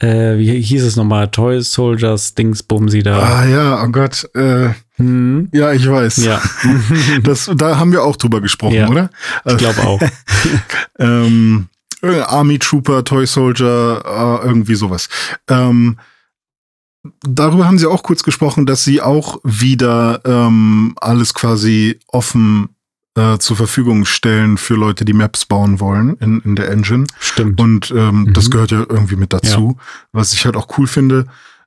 äh, 0.00 0.38
wie 0.38 0.60
hieß 0.60 0.84
es 0.84 0.96
nochmal? 0.96 1.28
Toy 1.28 1.60
Soldiers 1.60 2.34
Dingsbumsi 2.34 3.02
da. 3.02 3.18
Ah 3.18 3.46
ja, 3.46 3.84
oh 3.84 3.88
Gott. 3.88 4.28
Äh, 4.34 4.70
hm. 5.00 5.48
Ja, 5.52 5.72
ich 5.72 5.88
weiß. 5.88 6.18
Ja. 6.18 6.40
das, 7.22 7.50
da 7.54 7.78
haben 7.78 7.92
wir 7.92 8.04
auch 8.04 8.16
drüber 8.16 8.40
gesprochen, 8.40 8.74
ja, 8.74 8.88
oder? 8.88 9.10
Ich 9.44 9.56
glaube 9.56 9.80
auch. 9.86 10.00
ähm, 10.98 11.68
Army 12.02 12.58
Trooper, 12.58 13.04
Toy 13.04 13.26
Soldier, 13.26 14.02
äh, 14.04 14.46
irgendwie 14.46 14.74
sowas. 14.74 15.08
Ähm, 15.48 15.98
darüber 17.22 17.66
haben 17.66 17.78
sie 17.78 17.86
auch 17.86 18.02
kurz 18.02 18.22
gesprochen, 18.22 18.66
dass 18.66 18.84
sie 18.84 19.00
auch 19.00 19.38
wieder 19.44 20.20
ähm, 20.24 20.94
alles 21.00 21.34
quasi 21.34 21.98
offen 22.08 22.70
äh, 23.16 23.38
zur 23.38 23.56
Verfügung 23.56 24.04
stellen 24.04 24.56
für 24.56 24.74
Leute, 24.74 25.04
die 25.04 25.12
Maps 25.12 25.44
bauen 25.44 25.80
wollen 25.80 26.16
in, 26.18 26.40
in 26.40 26.56
der 26.56 26.70
Engine. 26.70 27.04
Stimmt. 27.18 27.60
Und 27.60 27.90
ähm, 27.90 28.22
mhm. 28.22 28.32
das 28.32 28.50
gehört 28.50 28.70
ja 28.70 28.84
irgendwie 28.88 29.16
mit 29.16 29.32
dazu. 29.32 29.76
Ja. 29.76 29.84
Was 30.12 30.32
ich 30.32 30.44
halt 30.44 30.56
auch 30.56 30.78
cool 30.78 30.86
finde, 30.86 31.26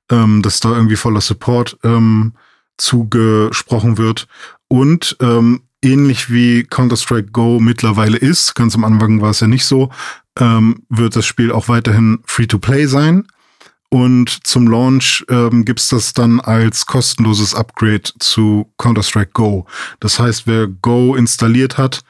ähm, 0.10 0.42
dass 0.42 0.60
da 0.60 0.70
irgendwie 0.70 0.96
voller 0.96 1.22
Support 1.22 1.78
ähm, 1.84 2.34
zugesprochen 2.78 3.98
wird. 3.98 4.28
Und 4.68 5.16
ähm, 5.20 5.62
ähnlich 5.84 6.32
wie 6.32 6.64
Counter-Strike 6.64 7.32
Go 7.32 7.60
mittlerweile 7.60 8.18
ist, 8.18 8.56
ganz 8.56 8.76
am 8.76 8.84
Anfang 8.84 9.22
war 9.22 9.32
es 9.32 9.40
ja 9.42 9.48
nicht 9.48 9.66
so, 9.66 9.90
ähm, 10.40 10.84
wird 10.90 11.16
das 11.16 11.26
Spiel 11.26 11.52
auch 11.52 11.68
weiterhin 11.68 12.20
Free-to-Play 12.26 12.88
sein. 12.88 13.28
Und 13.90 14.48
zum 14.48 14.68
Launch 14.68 15.24
ähm, 15.30 15.66
gibt 15.66 15.92
das 15.92 16.14
dann 16.14 16.40
als 16.40 16.88
kostenloses 16.88 17.54
Upgrade 17.54 18.10
zu 18.18 18.72
Counter-Strike 18.80 19.32
Go. 19.34 19.68
Das 20.00 20.18
heißt, 20.18 20.48
wer 20.48 20.68
Go 20.68 21.14
installiert 21.14 21.78
hat, 21.78 22.04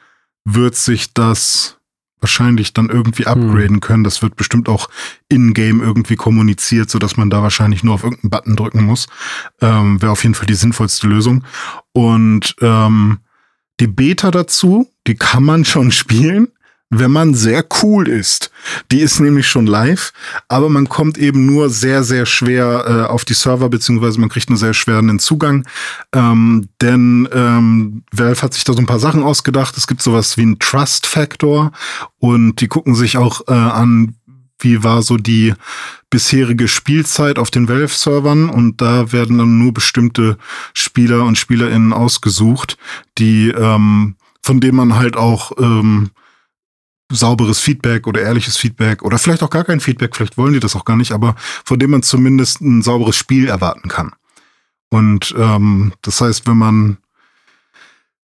wird 0.44 0.76
sich 0.76 1.12
das 1.12 1.76
wahrscheinlich 2.20 2.72
dann 2.72 2.88
irgendwie 2.88 3.24
hm. 3.24 3.32
upgraden 3.32 3.80
können. 3.80 4.04
Das 4.04 4.22
wird 4.22 4.36
bestimmt 4.36 4.68
auch 4.68 4.88
in-game 5.28 5.82
irgendwie 5.82 6.16
kommuniziert, 6.16 6.90
so 6.90 6.98
dass 6.98 7.16
man 7.16 7.30
da 7.30 7.42
wahrscheinlich 7.42 7.84
nur 7.84 7.94
auf 7.94 8.04
irgendeinen 8.04 8.30
Button 8.30 8.56
drücken 8.56 8.84
muss. 8.84 9.06
Ähm, 9.60 10.00
Wäre 10.00 10.12
auf 10.12 10.22
jeden 10.22 10.34
Fall 10.34 10.46
die 10.46 10.54
sinnvollste 10.54 11.06
Lösung. 11.06 11.44
Und 11.92 12.56
ähm, 12.60 13.18
die 13.80 13.88
Beta 13.88 14.30
dazu, 14.30 14.88
die 15.06 15.16
kann 15.16 15.44
man 15.44 15.64
schon 15.64 15.90
spielen 15.92 16.48
wenn 16.90 17.10
man 17.10 17.34
sehr 17.34 17.64
cool 17.82 18.08
ist. 18.08 18.50
Die 18.92 19.00
ist 19.00 19.20
nämlich 19.20 19.48
schon 19.48 19.66
live, 19.66 20.12
aber 20.48 20.68
man 20.68 20.88
kommt 20.88 21.18
eben 21.18 21.46
nur 21.46 21.70
sehr, 21.70 22.04
sehr 22.04 22.26
schwer 22.26 22.84
äh, 22.86 23.10
auf 23.10 23.24
die 23.24 23.34
Server, 23.34 23.68
beziehungsweise 23.68 24.20
man 24.20 24.28
kriegt 24.28 24.48
nur 24.48 24.58
sehr 24.58 24.74
schwer 24.74 24.98
einen 24.98 25.18
Zugang. 25.18 25.66
Ähm, 26.12 26.68
denn 26.80 27.28
ähm, 27.32 28.02
Valve 28.12 28.42
hat 28.42 28.54
sich 28.54 28.64
da 28.64 28.72
so 28.72 28.78
ein 28.78 28.86
paar 28.86 29.00
Sachen 29.00 29.22
ausgedacht. 29.22 29.76
Es 29.76 29.86
gibt 29.86 30.02
sowas 30.02 30.36
wie 30.36 30.42
einen 30.42 30.58
Trust 30.58 31.06
Factor 31.06 31.72
und 32.18 32.60
die 32.60 32.68
gucken 32.68 32.94
sich 32.94 33.16
auch 33.16 33.42
äh, 33.48 33.52
an, 33.52 34.14
wie 34.60 34.82
war 34.82 35.02
so 35.02 35.16
die 35.16 35.54
bisherige 36.10 36.68
Spielzeit 36.68 37.38
auf 37.38 37.50
den 37.50 37.68
Valve-Servern 37.68 38.48
und 38.48 38.80
da 38.80 39.10
werden 39.12 39.38
dann 39.38 39.58
nur 39.58 39.74
bestimmte 39.74 40.38
Spieler 40.72 41.24
und 41.24 41.36
SpielerInnen 41.36 41.92
ausgesucht, 41.92 42.78
die 43.18 43.48
ähm, 43.48 44.14
von 44.42 44.60
denen 44.60 44.76
man 44.76 44.94
halt 44.94 45.16
auch 45.16 45.52
ähm, 45.58 46.10
sauberes 47.12 47.60
Feedback 47.60 48.06
oder 48.06 48.22
ehrliches 48.22 48.56
Feedback 48.56 49.02
oder 49.02 49.18
vielleicht 49.18 49.42
auch 49.42 49.50
gar 49.50 49.64
kein 49.64 49.80
Feedback, 49.80 50.16
vielleicht 50.16 50.36
wollen 50.36 50.54
die 50.54 50.60
das 50.60 50.76
auch 50.76 50.84
gar 50.84 50.96
nicht, 50.96 51.12
aber 51.12 51.34
von 51.64 51.78
dem 51.78 51.90
man 51.90 52.02
zumindest 52.02 52.60
ein 52.60 52.82
sauberes 52.82 53.16
Spiel 53.16 53.48
erwarten 53.48 53.88
kann. 53.88 54.12
Und 54.90 55.34
ähm, 55.36 55.92
das 56.02 56.20
heißt, 56.20 56.46
wenn 56.46 56.56
man 56.56 56.98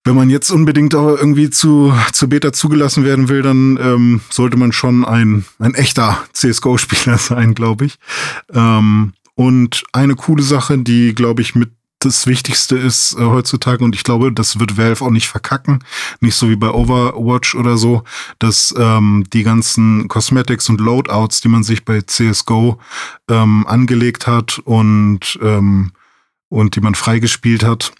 wenn 0.04 0.16
man 0.16 0.30
jetzt 0.30 0.50
unbedingt 0.50 0.94
auch 0.94 1.16
irgendwie 1.16 1.50
zu, 1.50 1.92
zu 2.12 2.28
Beta 2.28 2.52
zugelassen 2.52 3.04
werden 3.04 3.28
will, 3.28 3.42
dann 3.42 3.78
ähm, 3.80 4.20
sollte 4.30 4.56
man 4.56 4.72
schon 4.72 5.04
ein, 5.04 5.44
ein 5.58 5.74
echter 5.74 6.24
CSGO-Spieler 6.32 7.18
sein, 7.18 7.54
glaube 7.54 7.84
ich. 7.84 7.98
Ähm, 8.52 9.12
und 9.34 9.84
eine 9.92 10.16
coole 10.16 10.42
Sache, 10.42 10.78
die, 10.78 11.14
glaube 11.14 11.42
ich, 11.42 11.54
mit 11.54 11.70
das 12.00 12.26
Wichtigste 12.26 12.76
ist 12.76 13.12
äh, 13.12 13.24
heutzutage, 13.24 13.84
und 13.84 13.94
ich 13.94 14.04
glaube, 14.04 14.32
das 14.32 14.58
wird 14.58 14.76
Valve 14.76 15.04
auch 15.04 15.10
nicht 15.10 15.28
verkacken, 15.28 15.84
nicht 16.20 16.34
so 16.34 16.48
wie 16.48 16.56
bei 16.56 16.70
Overwatch 16.70 17.54
oder 17.54 17.76
so, 17.76 18.02
dass 18.38 18.74
ähm, 18.76 19.24
die 19.32 19.42
ganzen 19.42 20.08
Cosmetics 20.08 20.68
und 20.68 20.80
Loadouts, 20.80 21.42
die 21.42 21.48
man 21.48 21.62
sich 21.62 21.84
bei 21.84 22.00
CSGO 22.00 22.78
ähm, 23.28 23.66
angelegt 23.66 24.26
hat 24.26 24.58
und, 24.64 25.38
ähm, 25.42 25.92
und 26.48 26.74
die 26.74 26.80
man 26.80 26.94
freigespielt 26.94 27.62
hat, 27.62 27.92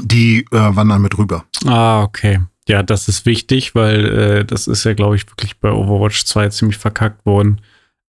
die 0.00 0.46
äh, 0.52 0.76
wandern 0.76 1.02
mit 1.02 1.18
rüber. 1.18 1.44
Ah, 1.66 2.02
okay. 2.02 2.40
Ja, 2.68 2.84
das 2.84 3.08
ist 3.08 3.26
wichtig, 3.26 3.74
weil 3.74 4.04
äh, 4.04 4.44
das 4.44 4.68
ist 4.68 4.84
ja, 4.84 4.94
glaube 4.94 5.16
ich, 5.16 5.28
wirklich 5.28 5.58
bei 5.58 5.72
Overwatch 5.72 6.24
2 6.24 6.50
ziemlich 6.50 6.78
verkackt 6.78 7.26
worden. 7.26 7.60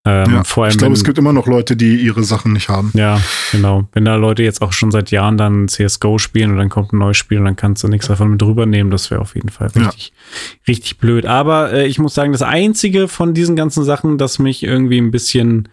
Ähm, 0.03 0.33
ja, 0.33 0.43
vor 0.43 0.63
allem, 0.63 0.71
ich 0.71 0.77
glaube, 0.79 0.93
es 0.93 1.03
gibt 1.03 1.19
immer 1.19 1.31
noch 1.31 1.45
Leute, 1.45 1.75
die 1.75 1.95
ihre 1.97 2.23
Sachen 2.23 2.53
nicht 2.53 2.69
haben. 2.69 2.91
Ja, 2.95 3.21
genau. 3.51 3.87
Wenn 3.93 4.05
da 4.05 4.15
Leute 4.15 4.41
jetzt 4.41 4.63
auch 4.63 4.73
schon 4.73 4.89
seit 4.89 5.11
Jahren 5.11 5.37
dann 5.37 5.67
CSGO 5.67 6.17
spielen 6.17 6.51
und 6.51 6.57
dann 6.57 6.69
kommt 6.69 6.91
ein 6.91 6.97
neues 6.97 7.17
Spiel 7.17 7.37
und 7.37 7.45
dann 7.45 7.55
kannst 7.55 7.83
du 7.83 7.87
nichts 7.87 8.07
davon 8.07 8.31
mit 8.31 8.41
rübernehmen, 8.41 8.89
das 8.89 9.11
wäre 9.11 9.21
auf 9.21 9.35
jeden 9.35 9.49
Fall 9.49 9.67
richtig, 9.67 10.11
ja. 10.15 10.63
richtig 10.67 10.97
blöd. 10.97 11.27
Aber 11.27 11.71
äh, 11.71 11.85
ich 11.85 11.99
muss 11.99 12.15
sagen, 12.15 12.31
das 12.31 12.41
Einzige 12.41 13.07
von 13.07 13.35
diesen 13.35 13.55
ganzen 13.55 13.83
Sachen, 13.83 14.17
das 14.17 14.39
mich 14.39 14.63
irgendwie 14.63 14.99
ein 14.99 15.11
bisschen 15.11 15.69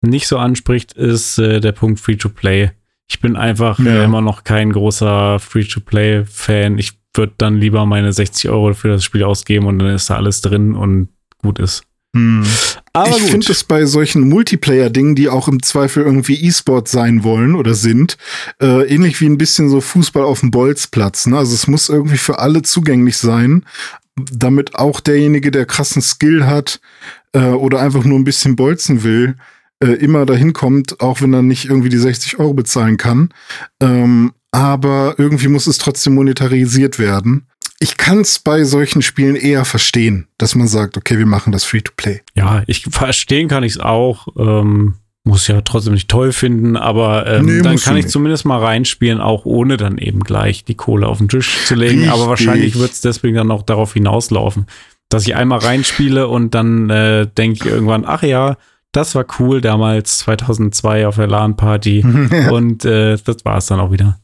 nicht 0.00 0.28
so 0.28 0.38
anspricht, 0.38 0.92
ist 0.92 1.38
äh, 1.38 1.60
der 1.60 1.72
Punkt 1.72 1.98
Free-to-Play. 1.98 2.70
Ich 3.08 3.20
bin 3.20 3.34
einfach 3.34 3.80
ja. 3.80 4.04
immer 4.04 4.20
noch 4.20 4.44
kein 4.44 4.72
großer 4.72 5.40
Free-to-Play-Fan. 5.40 6.78
Ich 6.78 6.92
würde 7.14 7.32
dann 7.36 7.56
lieber 7.56 7.84
meine 7.84 8.12
60 8.12 8.48
Euro 8.48 8.74
für 8.74 8.88
das 8.88 9.02
Spiel 9.02 9.24
ausgeben 9.24 9.66
und 9.66 9.80
dann 9.80 9.88
ist 9.88 10.08
da 10.08 10.16
alles 10.16 10.40
drin 10.40 10.74
und 10.76 11.08
gut 11.42 11.58
ist. 11.58 11.84
Hm. 12.14 12.44
Aber 12.92 13.16
ich 13.16 13.22
finde 13.22 13.50
es 13.50 13.64
bei 13.64 13.86
solchen 13.86 14.28
Multiplayer-Dingen, 14.28 15.14
die 15.14 15.30
auch 15.30 15.48
im 15.48 15.62
Zweifel 15.62 16.04
irgendwie 16.04 16.34
E-Sport 16.46 16.88
sein 16.88 17.24
wollen 17.24 17.54
oder 17.54 17.74
sind, 17.74 18.18
äh, 18.60 18.86
ähnlich 18.86 19.20
wie 19.20 19.26
ein 19.26 19.38
bisschen 19.38 19.70
so 19.70 19.80
Fußball 19.80 20.22
auf 20.22 20.40
dem 20.40 20.50
Bolzplatz. 20.50 21.26
Ne? 21.26 21.38
Also 21.38 21.54
es 21.54 21.66
muss 21.66 21.88
irgendwie 21.88 22.18
für 22.18 22.38
alle 22.38 22.60
zugänglich 22.62 23.16
sein, 23.16 23.64
damit 24.16 24.74
auch 24.74 25.00
derjenige, 25.00 25.50
der 25.50 25.64
krassen 25.64 26.02
Skill 26.02 26.44
hat 26.44 26.80
äh, 27.32 27.46
oder 27.46 27.80
einfach 27.80 28.04
nur 28.04 28.18
ein 28.18 28.24
bisschen 28.24 28.56
bolzen 28.56 29.04
will, 29.04 29.36
äh, 29.82 29.92
immer 29.92 30.26
dahin 30.26 30.52
kommt, 30.52 31.00
auch 31.00 31.22
wenn 31.22 31.32
er 31.32 31.42
nicht 31.42 31.64
irgendwie 31.64 31.88
die 31.88 31.98
60 31.98 32.38
Euro 32.38 32.52
bezahlen 32.52 32.98
kann. 32.98 33.30
Ähm, 33.80 34.32
aber 34.50 35.14
irgendwie 35.16 35.48
muss 35.48 35.66
es 35.66 35.78
trotzdem 35.78 36.14
monetarisiert 36.14 36.98
werden 36.98 37.46
ich 37.82 37.96
kann 37.96 38.20
es 38.20 38.38
bei 38.38 38.62
solchen 38.62 39.02
Spielen 39.02 39.34
eher 39.34 39.64
verstehen, 39.64 40.28
dass 40.38 40.54
man 40.54 40.68
sagt, 40.68 40.96
okay, 40.96 41.18
wir 41.18 41.26
machen 41.26 41.52
das 41.52 41.64
Free-to-Play. 41.64 42.20
Ja, 42.36 42.62
ich 42.68 42.84
verstehen 42.84 43.48
kann 43.48 43.64
ich 43.64 43.72
es 43.72 43.80
auch. 43.80 44.28
Ähm, 44.38 44.94
muss 45.24 45.48
ja 45.48 45.60
trotzdem 45.62 45.94
nicht 45.94 46.08
toll 46.08 46.32
finden, 46.32 46.76
aber 46.76 47.26
ähm, 47.26 47.46
nee, 47.46 47.60
dann 47.60 47.76
kann 47.76 47.96
ich 47.96 48.04
nicht. 48.04 48.10
zumindest 48.10 48.44
mal 48.44 48.58
reinspielen, 48.58 49.20
auch 49.20 49.44
ohne 49.46 49.76
dann 49.76 49.98
eben 49.98 50.20
gleich 50.20 50.64
die 50.64 50.76
Kohle 50.76 51.08
auf 51.08 51.18
den 51.18 51.28
Tisch 51.28 51.64
zu 51.64 51.74
legen. 51.74 51.98
Richtig. 51.98 52.12
Aber 52.12 52.28
wahrscheinlich 52.28 52.78
wird 52.78 52.92
es 52.92 53.00
deswegen 53.00 53.36
dann 53.36 53.50
auch 53.50 53.62
darauf 53.62 53.94
hinauslaufen, 53.94 54.66
dass 55.08 55.26
ich 55.26 55.34
einmal 55.34 55.58
reinspiele 55.58 56.28
und 56.28 56.54
dann 56.54 56.88
äh, 56.88 57.26
denke 57.26 57.64
ich 57.64 57.72
irgendwann, 57.72 58.04
ach 58.04 58.22
ja, 58.22 58.56
das 58.92 59.14
war 59.16 59.24
cool 59.38 59.60
damals 59.60 60.18
2002 60.18 61.06
auf 61.08 61.16
der 61.16 61.26
LAN-Party 61.26 62.04
und 62.50 62.84
äh, 62.84 63.16
das 63.24 63.44
war 63.44 63.58
es 63.58 63.66
dann 63.66 63.80
auch 63.80 63.90
wieder. 63.90 64.18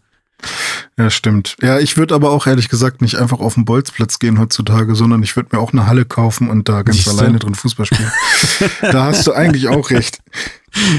Ja, 0.97 1.11
stimmt. 1.11 1.57
Ja, 1.62 1.78
ich 1.78 1.97
würde 1.97 2.14
aber 2.14 2.30
auch 2.30 2.47
ehrlich 2.47 2.68
gesagt 2.68 3.03
nicht 3.03 3.16
einfach 3.16 3.39
auf 3.39 3.55
den 3.55 3.64
Bolzplatz 3.64 4.18
gehen 4.18 4.39
heutzutage, 4.39 4.97
sondern 4.97 5.22
ich 5.22 5.36
würde 5.36 5.51
mir 5.53 5.62
auch 5.62 5.72
eine 5.72 5.86
Halle 5.86 6.05
kaufen 6.05 6.51
und 6.51 6.68
da 6.68 6.82
ganz 6.82 7.05
Siehste? 7.05 7.12
alleine 7.12 7.39
drin 7.39 7.55
Fußball 7.55 7.86
spielen. 7.86 8.11
da 8.80 9.05
hast 9.05 9.26
du 9.26 9.32
eigentlich 9.32 9.68
auch 9.68 9.91
recht. 9.91 10.20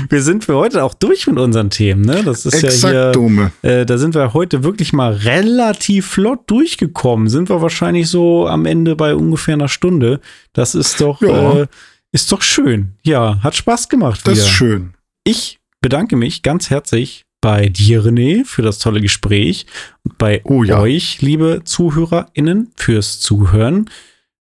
Wir 0.09 0.21
sind 0.23 0.45
für 0.45 0.55
heute 0.55 0.83
auch 0.83 0.93
durch 0.93 1.27
mit 1.27 1.37
unseren 1.37 1.69
Themen, 1.69 2.01
ne? 2.01 2.23
Das 2.23 2.45
ist 2.45 2.63
Exakt, 2.63 2.93
ja 2.93 3.03
hier. 3.03 3.11
Dome. 3.11 3.51
Äh, 3.61 3.85
da 3.85 3.97
sind 3.97 4.15
wir 4.15 4.33
heute 4.33 4.63
wirklich 4.63 4.93
mal 4.93 5.13
relativ 5.13 6.07
flott 6.07 6.49
durchgekommen. 6.49 7.29
Sind 7.29 7.49
wir 7.49 7.61
wahrscheinlich 7.61 8.09
so 8.09 8.47
am 8.47 8.65
Ende 8.65 8.95
bei 8.95 9.15
ungefähr 9.15 9.55
einer 9.55 9.67
Stunde. 9.67 10.21
Das 10.53 10.75
ist 10.75 10.99
doch, 11.01 11.21
ja. 11.21 11.61
äh, 11.61 11.67
ist 12.11 12.31
doch 12.31 12.41
schön. 12.41 12.93
Ja, 13.03 13.39
hat 13.43 13.55
Spaß 13.55 13.89
gemacht. 13.89 14.21
Das 14.23 14.35
wieder. 14.35 14.45
ist 14.45 14.49
schön. 14.49 14.93
Ich 15.23 15.59
bedanke 15.81 16.15
mich 16.15 16.41
ganz 16.41 16.69
herzlich 16.69 17.25
bei 17.41 17.69
dir, 17.69 18.03
René, 18.03 18.45
für 18.45 18.61
das 18.61 18.79
tolle 18.79 19.01
Gespräch 19.01 19.65
und 20.03 20.17
bei 20.17 20.41
oh, 20.43 20.63
ja. 20.63 20.79
euch, 20.79 21.21
liebe 21.21 21.61
ZuhörerInnen, 21.63 22.71
fürs 22.75 23.19
Zuhören. 23.19 23.89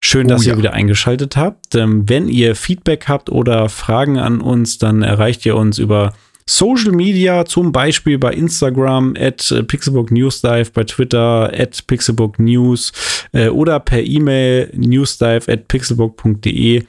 Schön, 0.02 0.28
dass 0.28 0.42
oh, 0.42 0.46
ihr 0.46 0.52
ja. 0.52 0.58
wieder 0.58 0.74
eingeschaltet 0.74 1.36
habt. 1.36 1.76
Ähm, 1.76 2.08
wenn 2.08 2.28
ihr 2.28 2.56
Feedback 2.56 3.08
habt 3.08 3.30
oder 3.30 3.70
Fragen 3.70 4.18
an 4.18 4.40
uns, 4.40 4.78
dann 4.78 5.02
erreicht 5.02 5.46
ihr 5.46 5.56
uns 5.56 5.80
über 5.80 6.14
Social 6.48 6.92
Media, 6.92 7.46
zum 7.46 7.72
Beispiel 7.72 8.20
bei 8.20 8.32
Instagram 8.32 9.16
at 9.18 9.64
Pixelbook 9.68 10.12
Newsdive, 10.12 10.70
bei 10.72 10.84
Twitter 10.84 11.52
at 11.52 11.88
Pixelbook 11.88 12.38
News 12.38 12.92
äh, 13.34 13.50
oder 13.50 13.80
per 13.80 14.04
E-Mail 14.04 14.70
newsdive 14.76 15.52
at 15.52 15.68
pixelbook.de. 15.68 16.84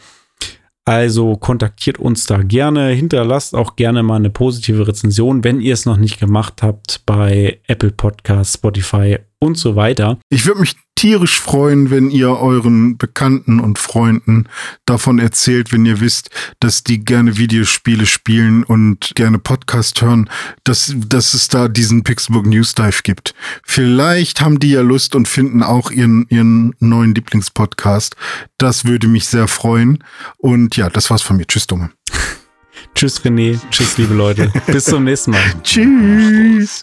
Also 0.89 1.37
kontaktiert 1.37 1.99
uns 1.99 2.27
da 2.27 2.45
gerne, 2.45 2.91
hinterlasst 2.91 3.57
auch 3.57 3.75
gerne 3.75 4.05
mal 4.05 4.15
eine 4.15 4.31
positive 4.31 4.87
Rezension, 4.87 5.43
wenn 5.43 5.61
ihr 5.61 5.75
es 5.75 5.85
noch 5.85 5.97
nicht 5.97 6.21
gemacht 6.21 6.63
habt 6.63 7.03
bei 7.07 7.59
Apple 7.67 7.91
Podcasts, 7.91 8.55
Spotify 8.55 9.19
und 9.47 9.57
so 9.57 9.77
weiter. 9.77 10.19
Ich 10.29 10.47
würde 10.47 10.61
mich 10.61 10.77
tierisch 10.97 11.39
freuen, 11.39 11.91
wenn 11.91 12.11
ihr 12.11 12.31
euren 12.31 12.97
Bekannten 12.97 13.61
und 13.61 13.79
Freunden 13.79 14.49
davon 14.87 15.19
erzählt, 15.19 15.71
wenn 15.71 15.87
ihr 15.87 16.01
wisst, 16.01 16.31
dass 16.59 16.83
die 16.83 17.05
gerne 17.05 17.37
Videospiele 17.37 18.07
spielen 18.07 18.65
und 18.65 19.13
gerne 19.15 19.39
Podcast 19.39 20.03
hören, 20.03 20.29
dass, 20.65 20.95
dass 20.97 21.35
es 21.35 21.49
da 21.49 21.69
diesen 21.69 22.03
Pixelbook 22.03 22.47
News 22.47 22.75
Dive 22.75 23.03
gibt. 23.03 23.35
Vielleicht 23.63 24.41
haben 24.41 24.59
die 24.59 24.71
ja 24.71 24.81
Lust 24.81 25.15
und 25.15 25.29
finden 25.29 25.63
auch 25.63 25.91
ihren, 25.91 26.27
ihren 26.31 26.75
neuen 26.81 27.15
Lieblingspodcast. 27.15 28.17
Das 28.59 28.87
würde 28.87 29.07
mich 29.07 29.27
sehr 29.27 29.49
freuen. 29.49 30.03
Und 30.39 30.77
ja, 30.77 30.89
das 30.89 31.11
war's 31.11 31.23
von 31.23 31.37
mir. 31.37 31.47
Tschüss, 31.47 31.67
Dumme. 31.67 31.91
Tschüss, 32.95 33.21
René. 33.23 33.59
Tschüss, 33.71 33.99
liebe 33.99 34.15
Leute. 34.15 34.51
Bis 34.67 34.87
zum 34.87 35.05
nächsten 35.05 35.33
Mal. 35.33 35.43
Tschüss. 35.63 36.83